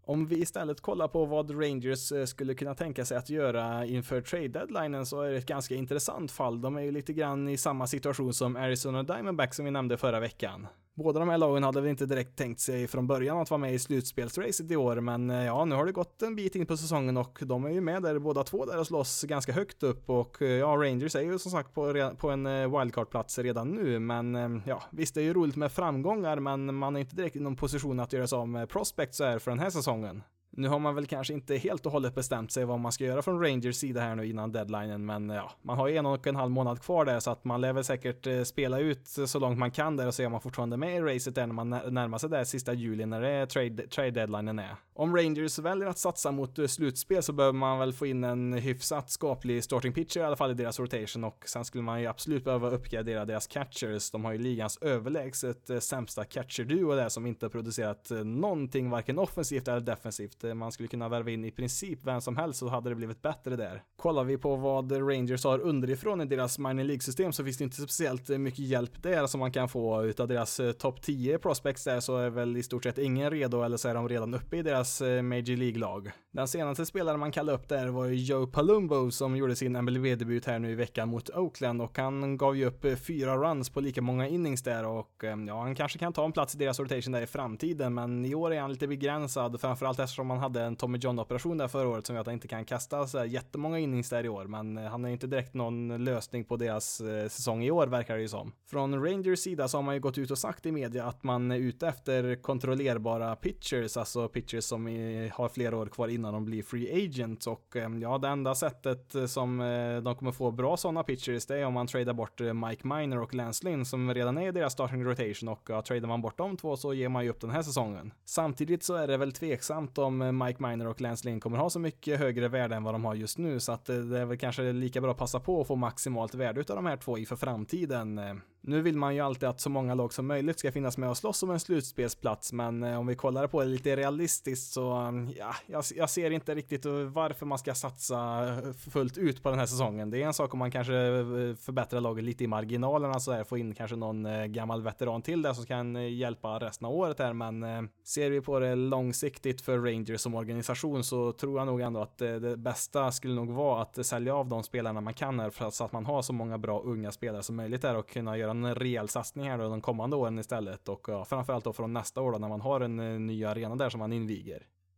Om 0.05 0.27
vi 0.27 0.41
istället 0.41 0.81
kollar 0.81 1.07
på 1.07 1.25
vad 1.25 1.63
Rangers 1.63 2.11
eh, 2.11 2.25
skulle 2.25 2.53
kunna 2.53 2.75
tänka 2.75 3.05
sig 3.05 3.17
att 3.17 3.29
göra 3.29 3.85
inför 3.85 4.21
trade 4.21 4.47
deadlinen 4.47 5.05
så 5.05 5.21
är 5.21 5.31
det 5.31 5.37
ett 5.37 5.45
ganska 5.45 5.75
intressant 5.75 6.31
fall. 6.31 6.61
De 6.61 6.77
är 6.77 6.81
ju 6.81 6.91
lite 6.91 7.13
grann 7.13 7.49
i 7.49 7.57
samma 7.57 7.87
situation 7.87 8.33
som 8.33 8.55
Arizona 8.55 9.03
Diamondbacks 9.03 9.55
som 9.55 9.65
vi 9.65 9.71
nämnde 9.71 9.97
förra 9.97 10.19
veckan. 10.19 10.67
Båda 10.95 11.19
de 11.19 11.29
här 11.29 11.37
lagen 11.37 11.63
hade 11.63 11.81
väl 11.81 11.89
inte 11.89 12.05
direkt 12.05 12.37
tänkt 12.37 12.59
sig 12.59 12.87
från 12.87 13.07
början 13.07 13.37
att 13.37 13.49
vara 13.49 13.57
med 13.57 13.73
i 13.73 13.79
slutspelsracet 13.79 14.71
i 14.71 14.75
år, 14.75 14.99
men 14.99 15.29
eh, 15.29 15.45
ja, 15.45 15.65
nu 15.65 15.75
har 15.75 15.85
det 15.85 15.91
gått 15.91 16.21
en 16.21 16.35
bit 16.35 16.55
in 16.55 16.65
på 16.65 16.77
säsongen 16.77 17.17
och 17.17 17.39
de 17.41 17.65
är 17.65 17.69
ju 17.69 17.81
med 17.81 18.03
där 18.03 18.19
båda 18.19 18.43
två 18.43 18.65
där 18.65 18.79
och 18.79 18.87
slåss 18.87 19.23
ganska 19.23 19.53
högt 19.53 19.83
upp 19.83 20.09
och 20.09 20.41
eh, 20.41 20.49
ja, 20.49 20.67
Rangers 20.67 21.15
är 21.15 21.21
ju 21.21 21.39
som 21.39 21.51
sagt 21.51 21.73
på, 21.73 22.11
på 22.17 22.29
en 22.29 22.45
eh, 22.45 22.79
wildcard-plats 22.79 23.39
redan 23.39 23.71
nu, 23.71 23.99
men 23.99 24.61
ja, 24.65 24.83
visst 24.89 25.15
det 25.15 25.21
är 25.21 25.25
ju 25.25 25.33
roligt 25.33 25.55
med 25.55 25.71
framgångar, 25.71 26.39
men 26.39 26.75
man 26.75 26.95
är 26.95 26.99
inte 26.99 27.15
direkt 27.15 27.35
i 27.35 27.39
någon 27.39 27.55
position 27.55 27.99
att 27.99 28.13
göra 28.13 28.27
sig 28.27 28.37
av 28.37 28.47
med 28.47 28.69
prospects 28.69 29.17
så 29.17 29.23
här 29.23 29.39
för 29.39 29.51
den 29.51 29.59
här 29.59 29.69
säsongen. 29.69 30.23
Nu 30.53 30.67
har 30.67 30.79
man 30.79 30.95
väl 30.95 31.05
kanske 31.05 31.33
inte 31.33 31.55
helt 31.55 31.85
och 31.85 31.91
hållet 31.91 32.15
bestämt 32.15 32.51
sig 32.51 32.65
vad 32.65 32.79
man 32.79 32.91
ska 32.91 33.03
göra 33.03 33.21
från 33.21 33.41
Rangers 33.41 33.75
sida 33.75 34.01
här 34.01 34.15
nu 34.15 34.27
innan 34.27 34.51
deadlinen, 34.51 35.05
men 35.05 35.29
ja, 35.29 35.51
man 35.61 35.77
har 35.77 35.87
ju 35.87 35.97
en 35.97 36.05
och 36.05 36.27
en 36.27 36.35
halv 36.35 36.51
månad 36.51 36.81
kvar 36.81 37.05
där 37.05 37.19
så 37.19 37.31
att 37.31 37.45
man 37.45 37.61
lär 37.61 37.73
väl 37.73 37.83
säkert 37.83 38.27
eh, 38.27 38.43
spela 38.43 38.79
ut 38.79 39.07
så 39.07 39.39
långt 39.39 39.57
man 39.57 39.71
kan 39.71 39.97
där 39.97 40.07
och 40.07 40.13
se 40.13 40.25
om 40.25 40.31
man 40.31 40.41
fortfarande 40.41 40.75
är 40.75 40.77
med 40.77 40.97
i 40.97 41.01
racet 41.01 41.35
där 41.35 41.47
när 41.47 41.53
man 41.53 41.69
närmar 41.69 42.17
sig 42.17 42.29
där 42.29 42.43
sista 42.43 42.73
juli 42.73 43.05
när 43.05 43.21
det 43.21 43.29
är 43.29 43.45
trade, 43.45 43.87
trade 43.87 44.11
deadlinen 44.11 44.59
är. 44.59 44.75
Om 44.93 45.15
Rangers 45.15 45.59
väljer 45.59 45.87
att 45.87 45.97
satsa 45.97 46.31
mot 46.31 46.59
eh, 46.59 46.67
slutspel 46.67 47.23
så 47.23 47.33
behöver 47.33 47.57
man 47.57 47.79
väl 47.79 47.93
få 47.93 48.05
in 48.05 48.23
en 48.23 48.53
hyfsat 48.53 49.09
skaplig 49.09 49.63
starting 49.63 49.93
pitcher 49.93 50.19
i 50.19 50.23
alla 50.23 50.35
fall 50.35 50.51
i 50.51 50.53
deras 50.53 50.79
rotation 50.79 51.23
och 51.23 51.43
sen 51.47 51.65
skulle 51.65 51.83
man 51.83 52.01
ju 52.01 52.07
absolut 52.07 52.43
behöva 52.43 52.69
uppgradera 52.69 53.25
deras 53.25 53.47
catchers. 53.47 54.11
De 54.11 54.25
har 54.25 54.31
ju 54.31 54.37
ligans 54.37 54.77
överlägset 54.81 55.69
eh, 55.69 55.79
sämsta 55.79 56.23
catcher-duo 56.23 56.95
där 56.95 57.09
som 57.09 57.25
inte 57.25 57.45
har 57.45 57.49
producerat 57.49 58.11
eh, 58.11 58.17
någonting 58.17 58.89
varken 58.89 59.19
offensivt 59.19 59.67
eller 59.67 59.79
defensivt 59.79 60.43
man 60.55 60.71
skulle 60.71 60.87
kunna 60.87 61.09
värva 61.09 61.31
in 61.31 61.45
i 61.45 61.51
princip 61.51 61.99
vem 62.03 62.21
som 62.21 62.37
helst 62.37 62.59
så 62.59 62.67
hade 62.67 62.89
det 62.89 62.95
blivit 62.95 63.21
bättre 63.21 63.55
där. 63.55 63.83
Kollar 63.95 64.23
vi 64.23 64.37
på 64.37 64.55
vad 64.55 64.91
Rangers 64.91 65.43
har 65.43 65.59
underifrån 65.59 66.21
i 66.21 66.25
deras 66.25 66.59
minor 66.59 66.83
League-system 66.83 67.33
så 67.33 67.43
finns 67.43 67.57
det 67.57 67.63
inte 67.63 67.81
speciellt 67.81 68.29
mycket 68.29 68.65
hjälp 68.65 69.03
där 69.03 69.27
som 69.27 69.39
man 69.39 69.51
kan 69.51 69.69
få 69.69 70.03
utav 70.03 70.27
deras 70.27 70.61
topp 70.79 71.01
10 71.01 71.37
prospects 71.37 71.83
där 71.83 71.99
så 71.99 72.17
är 72.17 72.29
väl 72.29 72.57
i 72.57 72.63
stort 72.63 72.83
sett 72.83 72.97
ingen 72.97 73.31
redo 73.31 73.61
eller 73.63 73.77
så 73.77 73.89
är 73.89 73.93
de 73.93 74.09
redan 74.09 74.33
uppe 74.33 74.57
i 74.57 74.61
deras 74.61 74.90
deras 74.99 75.01
eh, 75.01 75.21
Major 75.21 75.57
League-lag. 75.57 76.11
Den 76.33 76.47
senaste 76.47 76.85
spelaren 76.85 77.19
man 77.19 77.31
kallade 77.31 77.57
upp 77.57 77.69
där 77.69 77.87
var 77.87 78.07
Joe 78.07 78.47
Palumbo 78.47 79.11
som 79.11 79.35
gjorde 79.35 79.55
sin 79.55 79.81
MLB-debut 79.81 80.45
här 80.45 80.59
nu 80.59 80.71
i 80.71 80.75
veckan 80.75 81.09
mot 81.09 81.29
Oakland 81.29 81.81
och 81.81 81.97
han 81.97 82.37
gav 82.37 82.57
ju 82.57 82.65
upp 82.65 82.85
eh, 82.85 82.95
fyra 82.95 83.37
runs 83.37 83.69
på 83.69 83.81
lika 83.81 84.01
många 84.01 84.27
innings 84.27 84.63
där 84.63 84.85
och 84.85 85.23
eh, 85.23 85.37
ja, 85.47 85.61
han 85.61 85.75
kanske 85.75 85.99
kan 85.99 86.13
ta 86.13 86.25
en 86.25 86.31
plats 86.31 86.55
i 86.55 86.57
deras 86.57 86.79
rotation 86.79 87.11
där 87.11 87.21
i 87.21 87.27
framtiden 87.27 87.93
men 87.93 88.25
i 88.25 88.35
år 88.35 88.53
är 88.53 88.61
han 88.61 88.71
lite 88.71 88.87
begränsad 88.87 89.61
framförallt 89.61 89.99
eftersom 89.99 90.29
han 90.29 90.39
hade 90.39 90.61
en 90.61 90.75
Tommy 90.75 90.97
John-operation 90.97 91.57
där 91.57 91.67
förra 91.67 91.87
året 91.87 92.07
som 92.07 92.15
gör 92.15 92.21
att 92.21 92.27
han 92.27 92.33
inte 92.33 92.47
kan 92.47 92.65
kasta 92.65 93.07
så 93.07 93.17
här 93.17 93.25
jättemånga 93.25 93.79
innings 93.79 94.09
där 94.09 94.25
i 94.25 94.29
år, 94.29 94.45
men 94.45 94.77
han 94.77 95.05
är 95.05 95.09
inte 95.09 95.27
direkt 95.27 95.53
någon 95.53 96.03
lösning 96.03 96.45
på 96.45 96.57
deras 96.57 97.01
säsong 97.29 97.63
i 97.63 97.71
år 97.71 97.87
verkar 97.87 98.15
det 98.15 98.21
ju 98.21 98.27
som. 98.27 98.51
Från 98.69 99.05
Rangers 99.05 99.39
sida 99.39 99.67
så 99.67 99.77
har 99.77 99.83
man 99.83 99.93
ju 99.93 100.01
gått 100.01 100.17
ut 100.17 100.31
och 100.31 100.37
sagt 100.37 100.65
i 100.65 100.71
media 100.71 101.05
att 101.05 101.23
man 101.23 101.51
är 101.51 101.57
ute 101.57 101.87
efter 101.87 102.35
kontrollerbara 102.35 103.35
pitchers, 103.35 103.97
alltså 103.97 104.27
pitchers 104.27 104.63
som 104.71 104.85
har 105.33 105.49
flera 105.49 105.77
år 105.77 105.85
kvar 105.85 106.07
innan 106.07 106.33
de 106.33 106.45
blir 106.45 106.63
free 106.63 107.05
agents 107.05 107.47
och 107.47 107.75
ehm, 107.75 108.01
ja, 108.01 108.17
det 108.17 108.27
enda 108.27 108.55
sättet 108.55 109.15
eh, 109.15 109.25
som 109.25 109.61
eh, 109.61 109.97
de 109.97 110.15
kommer 110.15 110.31
få 110.31 110.51
bra 110.51 110.77
sådana 110.77 111.03
pitchers 111.03 111.45
det 111.45 111.57
är 111.57 111.65
om 111.65 111.73
man 111.73 111.87
tradar 111.87 112.13
bort 112.13 112.41
eh, 112.41 112.53
Mike 112.53 112.87
Miner 112.87 113.19
och 113.19 113.33
Lance 113.33 113.65
Lynn 113.65 113.85
som 113.85 114.13
redan 114.13 114.37
är 114.37 114.47
i 114.47 114.51
deras 114.51 114.73
starting 114.73 115.03
rotation 115.03 115.49
och 115.49 115.69
ja, 115.69 115.81
tradar 115.81 116.07
man 116.07 116.21
bort 116.21 116.37
de 116.37 116.57
två 116.57 116.77
så 116.77 116.93
ger 116.93 117.09
man 117.09 117.23
ju 117.23 117.29
upp 117.29 117.41
den 117.41 117.49
här 117.49 117.61
säsongen. 117.61 118.13
Samtidigt 118.25 118.83
så 118.83 118.95
är 118.95 119.07
det 119.07 119.17
väl 119.17 119.31
tveksamt 119.31 119.97
om 119.97 120.43
Mike 120.45 120.63
Miner 120.63 120.87
och 120.87 121.01
Lance 121.01 121.27
Lynn 121.27 121.39
kommer 121.39 121.57
ha 121.57 121.69
så 121.69 121.79
mycket 121.79 122.19
högre 122.19 122.47
värde 122.47 122.75
än 122.75 122.83
vad 122.83 122.93
de 122.93 123.05
har 123.05 123.15
just 123.15 123.37
nu 123.37 123.59
så 123.59 123.71
att 123.71 123.85
det 123.85 124.19
är 124.19 124.25
väl 124.25 124.37
kanske 124.37 124.71
lika 124.71 125.01
bra 125.01 125.11
att 125.11 125.17
passa 125.17 125.39
på 125.39 125.61
att 125.61 125.67
få 125.67 125.75
maximalt 125.75 126.35
värde 126.35 126.61
utav 126.61 126.75
de 126.75 126.85
här 126.85 126.97
två 126.97 127.17
inför 127.17 127.35
framtiden. 127.35 128.19
Nu 128.63 128.81
vill 128.81 128.97
man 128.97 129.15
ju 129.15 129.21
alltid 129.21 129.49
att 129.49 129.59
så 129.59 129.69
många 129.69 129.95
lag 129.95 130.13
som 130.13 130.27
möjligt 130.27 130.59
ska 130.59 130.71
finnas 130.71 130.97
med 130.97 131.09
och 131.09 131.17
slåss 131.17 131.43
om 131.43 131.51
en 131.51 131.59
slutspelsplats, 131.59 132.53
men 132.53 132.83
om 132.83 133.07
vi 133.07 133.15
kollar 133.15 133.47
på 133.47 133.61
det 133.61 133.67
lite 133.67 133.95
realistiskt 133.95 134.60
så 134.61 134.93
um, 134.93 135.31
ja, 135.37 135.55
jag, 135.67 135.83
jag 135.95 136.09
ser 136.09 136.31
inte 136.31 136.55
riktigt 136.55 136.85
uh, 136.85 137.03
varför 137.03 137.45
man 137.45 137.57
ska 137.57 137.73
satsa 137.73 138.45
uh, 138.45 138.73
fullt 138.73 139.17
ut 139.17 139.43
på 139.43 139.49
den 139.49 139.59
här 139.59 139.65
säsongen. 139.65 140.09
Det 140.09 140.21
är 140.21 140.27
en 140.27 140.33
sak 140.33 140.53
om 140.53 140.59
man 140.59 140.71
kanske 140.71 140.93
uh, 140.93 141.55
förbättrar 141.55 142.01
laget 142.01 142.23
lite 142.23 142.43
i 142.43 142.47
marginalerna 142.47 143.19
så 143.19 143.31
här, 143.31 143.43
få 143.43 143.57
in 143.57 143.75
kanske 143.75 143.95
någon 143.95 144.51
gammal 144.53 144.81
veteran 144.81 145.21
till 145.21 145.41
där 145.41 145.53
som 145.53 145.65
kan 145.65 146.15
hjälpa 146.17 146.59
resten 146.59 146.85
av 146.87 146.93
året 146.93 147.19
här, 147.19 147.33
men 147.33 147.89
ser 148.03 148.29
vi 148.29 148.41
på 148.41 148.59
det 148.59 148.75
långsiktigt 148.75 149.61
för 149.61 149.79
Rangers 149.79 150.21
som 150.21 150.35
organisation 150.35 151.03
så 151.03 151.31
tror 151.31 151.57
jag 151.59 151.67
nog 151.67 151.81
ändå 151.81 152.01
att 152.01 152.17
det 152.17 152.57
bästa 152.57 153.11
skulle 153.11 153.33
nog 153.33 153.51
vara 153.51 153.81
att 153.81 154.05
sälja 154.05 154.35
av 154.35 154.47
de 154.47 154.63
spelarna 154.63 155.01
man 155.01 155.13
kan 155.13 155.39
här 155.39 155.49
för 155.49 155.65
att, 155.65 155.73
så 155.73 155.83
att 155.83 155.91
man 155.91 156.05
har 156.05 156.21
så 156.21 156.33
många 156.33 156.57
bra 156.57 156.81
unga 156.81 157.11
spelare 157.11 157.43
som 157.43 157.55
möjligt 157.55 157.81
där 157.81 157.95
och 157.95 158.09
kunna 158.09 158.37
göra 158.37 158.51
en 158.51 158.75
rejäl 158.75 159.09
satsning 159.09 159.49
här 159.49 159.57
då 159.57 159.69
de 159.69 159.81
kommande 159.81 160.15
åren 160.15 160.39
istället 160.39 160.89
och 160.89 161.05
ja, 161.07 161.25
framförallt 161.25 161.63
då 161.63 161.73
från 161.73 161.93
nästa 161.93 162.21
år 162.21 162.31
då 162.31 162.37
när 162.37 162.49
man 162.49 162.61
har 162.61 162.81
en 162.81 163.27
ny 163.27 163.45
arena 163.45 163.75
där 163.75 163.89
som 163.89 163.99
man 163.99 164.13
inviger. 164.13 164.50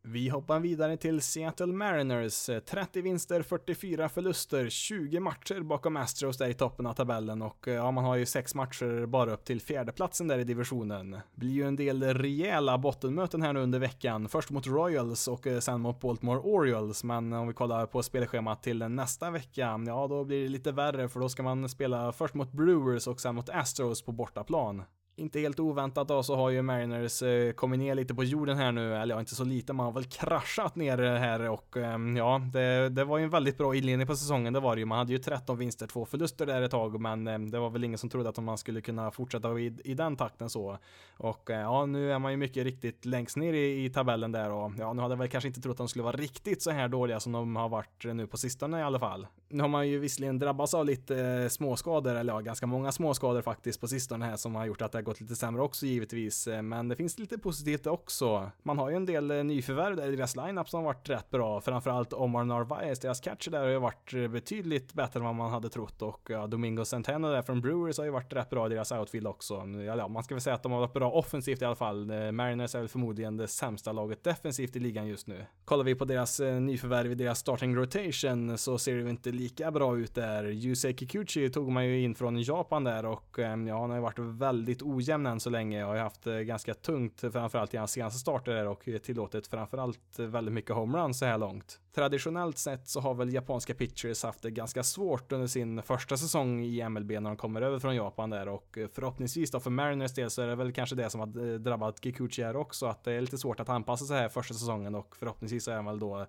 Vi 0.05 0.29
hoppar 0.29 0.59
vidare 0.59 0.97
till 0.97 1.21
Seattle 1.21 1.65
Mariners. 1.65 2.49
30 2.65 3.01
vinster, 3.01 3.41
44 3.41 4.09
förluster, 4.09 4.69
20 4.69 5.19
matcher 5.19 5.61
bakom 5.61 5.97
Astros 5.97 6.37
där 6.37 6.49
i 6.49 6.53
toppen 6.53 6.85
av 6.85 6.93
tabellen 6.93 7.41
och 7.41 7.67
eh, 7.67 7.73
ja, 7.73 7.91
man 7.91 8.03
har 8.03 8.15
ju 8.15 8.25
sex 8.25 8.55
matcher 8.55 9.05
bara 9.05 9.33
upp 9.33 9.45
till 9.45 9.61
fjärdeplatsen 9.61 10.27
där 10.27 10.39
i 10.39 10.43
divisionen. 10.43 11.11
Det 11.11 11.21
Blir 11.35 11.51
ju 11.51 11.67
en 11.67 11.75
del 11.75 12.03
rejäla 12.03 12.77
bottenmöten 12.77 13.41
här 13.41 13.53
nu 13.53 13.59
under 13.59 13.79
veckan. 13.79 14.29
Först 14.29 14.49
mot 14.49 14.67
Royals 14.67 15.27
och 15.27 15.47
eh, 15.47 15.59
sen 15.59 15.81
mot 15.81 16.01
Baltimore 16.01 16.39
Orioles, 16.39 17.03
men 17.03 17.33
om 17.33 17.47
vi 17.47 17.53
kollar 17.53 17.85
på 17.85 18.03
spelschemat 18.03 18.63
till 18.63 18.77
nästa 18.77 19.31
vecka, 19.31 19.79
ja 19.87 20.07
då 20.07 20.23
blir 20.23 20.43
det 20.43 20.49
lite 20.49 20.71
värre 20.71 21.09
för 21.09 21.19
då 21.19 21.29
ska 21.29 21.43
man 21.43 21.69
spela 21.69 22.11
först 22.11 22.33
mot 22.33 22.51
Brewers 22.51 23.07
och 23.07 23.21
sen 23.21 23.35
mot 23.35 23.49
Astros 23.49 24.01
på 24.01 24.11
bortaplan. 24.11 24.83
Inte 25.15 25.39
helt 25.39 25.59
oväntat 25.59 26.07
då 26.07 26.23
så 26.23 26.35
har 26.35 26.49
ju 26.49 26.61
Mariners 26.61 27.21
eh, 27.21 27.51
kommit 27.51 27.79
ner 27.79 27.95
lite 27.95 28.15
på 28.15 28.23
jorden 28.23 28.57
här 28.57 28.71
nu, 28.71 28.95
eller 28.95 29.15
ja, 29.15 29.19
inte 29.19 29.35
så 29.35 29.43
lite, 29.43 29.73
man 29.73 29.85
har 29.85 29.93
väl 29.93 30.03
kraschat 30.03 30.75
ner 30.75 30.97
här 30.97 31.49
och 31.49 31.77
ehm, 31.77 32.17
ja, 32.17 32.41
det, 32.53 32.89
det 32.89 33.03
var 33.03 33.17
ju 33.17 33.23
en 33.23 33.29
väldigt 33.29 33.57
bra 33.57 33.75
inledning 33.75 34.07
på 34.07 34.15
säsongen, 34.15 34.53
det 34.53 34.59
var 34.59 34.75
det 34.75 34.79
ju. 34.79 34.85
Man 34.85 34.97
hade 34.97 35.11
ju 35.11 35.17
13 35.17 35.57
vinster, 35.57 35.87
två 35.87 36.05
förluster 36.05 36.45
där 36.45 36.61
ett 36.61 36.71
tag, 36.71 37.01
men 37.01 37.27
ehm, 37.27 37.51
det 37.51 37.59
var 37.59 37.69
väl 37.69 37.83
ingen 37.83 37.97
som 37.97 38.09
trodde 38.09 38.29
att 38.29 38.37
man 38.37 38.57
skulle 38.57 38.81
kunna 38.81 39.11
fortsätta 39.11 39.59
i, 39.59 39.77
i 39.83 39.93
den 39.93 40.15
takten 40.15 40.49
så. 40.49 40.77
Och 41.17 41.49
eh, 41.49 41.59
ja, 41.59 41.85
nu 41.85 42.11
är 42.11 42.19
man 42.19 42.31
ju 42.31 42.37
mycket 42.37 42.63
riktigt 42.63 43.05
längst 43.05 43.37
ner 43.37 43.53
i, 43.53 43.85
i 43.85 43.89
tabellen 43.89 44.31
där 44.31 44.51
och 44.51 44.71
ja, 44.79 44.93
nu 44.93 45.01
hade 45.01 45.11
jag 45.11 45.19
väl 45.19 45.29
kanske 45.29 45.47
inte 45.47 45.61
trott 45.61 45.71
att 45.71 45.77
de 45.77 45.87
skulle 45.87 46.03
vara 46.03 46.17
riktigt 46.17 46.61
så 46.61 46.71
här 46.71 46.87
dåliga 46.87 47.19
som 47.19 47.31
de 47.31 47.55
har 47.55 47.69
varit 47.69 48.05
nu 48.05 48.27
på 48.27 48.37
sistone 48.37 48.79
i 48.79 48.83
alla 48.83 48.99
fall. 48.99 49.27
Nu 49.49 49.61
har 49.63 49.69
man 49.69 49.87
ju 49.87 49.99
visserligen 49.99 50.39
drabbats 50.39 50.73
av 50.73 50.85
lite 50.85 51.25
eh, 51.25 51.47
småskador, 51.47 52.15
eller 52.15 52.33
ja, 52.33 52.39
ganska 52.39 52.65
många 52.67 52.91
småskador 52.91 53.41
faktiskt 53.41 53.81
på 53.81 53.87
sistone 53.87 54.25
här 54.25 54.35
som 54.35 54.55
har 54.55 54.65
gjort 54.65 54.81
att 54.81 54.91
det 54.91 55.02
gått 55.03 55.21
lite 55.21 55.35
sämre 55.35 55.61
också 55.61 55.85
givetvis, 55.85 56.47
eh, 56.47 56.61
men 56.61 56.87
det 56.87 56.95
finns 56.95 57.19
lite 57.19 57.37
positivt 57.37 57.87
också. 57.87 58.51
Man 58.63 58.77
har 58.77 58.89
ju 58.89 58.95
en 58.95 59.05
del 59.05 59.31
eh, 59.31 59.43
nyförvärv 59.43 59.95
där 59.95 60.13
i 60.13 60.15
deras 60.15 60.35
lineup 60.35 60.69
som 60.69 60.77
har 60.77 60.85
varit 60.85 61.09
rätt 61.09 61.29
bra, 61.29 61.61
framförallt 61.61 62.13
Omar 62.13 62.43
Narvaez, 62.43 62.99
deras 62.99 63.21
catcher 63.21 63.51
där 63.51 63.59
har 63.59 63.67
ju 63.67 63.79
varit 63.79 64.13
eh, 64.13 64.27
betydligt 64.27 64.93
bättre 64.93 65.19
än 65.19 65.25
vad 65.25 65.35
man 65.35 65.51
hade 65.51 65.69
trott 65.69 66.01
och 66.01 66.27
ja, 66.29 66.47
Domingo 66.47 66.85
Centeno 66.85 67.31
där 67.31 67.41
från 67.41 67.61
Brewers 67.61 67.97
har 67.97 68.05
ju 68.05 68.11
varit 68.11 68.33
rätt 68.33 68.49
bra 68.49 68.65
i 68.65 68.69
deras 68.69 68.91
outfield 68.91 69.27
också. 69.27 69.55
Mm, 69.55 69.85
ja, 69.85 70.07
man 70.07 70.23
ska 70.23 70.35
väl 70.35 70.41
säga 70.41 70.55
att 70.55 70.63
de 70.63 70.71
har 70.71 70.79
varit 70.79 70.93
bra 70.93 71.11
offensivt 71.11 71.61
i 71.61 71.65
alla 71.65 71.75
fall. 71.75 72.31
Mariners 72.31 72.75
är 72.75 72.79
väl 72.79 72.87
förmodligen 72.87 73.37
det 73.37 73.47
sämsta 73.47 73.91
laget 73.91 74.23
defensivt 74.23 74.75
i 74.75 74.79
ligan 74.79 75.07
just 75.07 75.27
nu. 75.27 75.45
Kollar 75.65 75.83
vi 75.83 75.95
på 75.95 76.05
deras 76.05 76.39
nyförvärv 76.39 77.11
i 77.11 77.15
deras 77.15 77.39
starting 77.39 77.75
rotation 77.75 78.57
så 78.57 78.77
ser 78.77 78.95
det 78.95 79.01
ju 79.01 79.09
inte 79.09 79.31
lika 79.31 79.71
bra 79.71 79.97
ut 79.97 80.15
där. 80.15 80.51
Yusei 80.51 80.93
Kikuchi 80.93 81.49
tog 81.49 81.71
man 81.71 81.85
ju 81.85 82.01
in 82.01 82.15
från 82.15 82.41
Japan 82.41 82.83
där 82.83 83.05
och 83.05 83.35
ja, 83.37 83.79
han 83.79 83.89
har 83.89 83.95
ju 83.95 84.01
varit 84.01 84.19
väldigt 84.19 84.81
ojämn 84.95 85.25
än 85.25 85.39
så 85.39 85.49
länge 85.49 85.79
Jag 85.79 85.87
har 85.87 85.95
haft 85.95 86.27
eh, 86.27 86.33
ganska 86.33 86.73
tungt 86.73 87.23
eh, 87.23 87.31
framförallt 87.31 87.73
i 87.73 87.77
hans 87.77 87.91
senaste 87.91 88.19
starter 88.19 88.67
och 88.67 88.87
eh, 88.87 88.97
tillåtit 88.97 89.47
framförallt 89.47 90.19
väldigt 90.19 90.53
mycket 90.53 90.75
homeruns 90.75 91.19
så 91.19 91.25
här 91.25 91.37
långt. 91.37 91.79
Traditionellt 91.95 92.57
sett 92.57 92.87
så 92.87 92.99
har 92.99 93.13
väl 93.13 93.33
japanska 93.33 93.73
pitchers 93.73 94.23
haft 94.23 94.41
det 94.41 94.51
ganska 94.51 94.83
svårt 94.83 95.31
under 95.31 95.47
sin 95.47 95.81
första 95.81 96.17
säsong 96.17 96.63
i 96.63 96.89
MLB 96.89 97.11
när 97.11 97.21
de 97.21 97.37
kommer 97.37 97.61
över 97.61 97.79
från 97.79 97.95
Japan 97.95 98.29
där 98.29 98.47
och 98.47 98.77
förhoppningsvis 98.93 99.51
då 99.51 99.59
för 99.59 99.69
Mariners 99.69 100.13
del 100.13 100.29
så 100.29 100.41
är 100.41 100.47
det 100.47 100.55
väl 100.55 100.73
kanske 100.73 100.95
det 100.95 101.09
som 101.09 101.19
har 101.19 101.57
drabbat 101.57 102.03
Kikuchi 102.03 102.43
här 102.43 102.55
också 102.55 102.85
att 102.85 103.03
det 103.03 103.13
är 103.13 103.21
lite 103.21 103.37
svårt 103.37 103.59
att 103.59 103.69
anpassa 103.69 104.05
sig 104.05 104.17
här 104.17 104.29
första 104.29 104.53
säsongen 104.53 104.95
och 104.95 105.15
förhoppningsvis 105.15 105.63
så 105.63 105.71
är 105.71 105.75
han 105.75 105.85
väl 105.85 105.99
då 105.99 106.27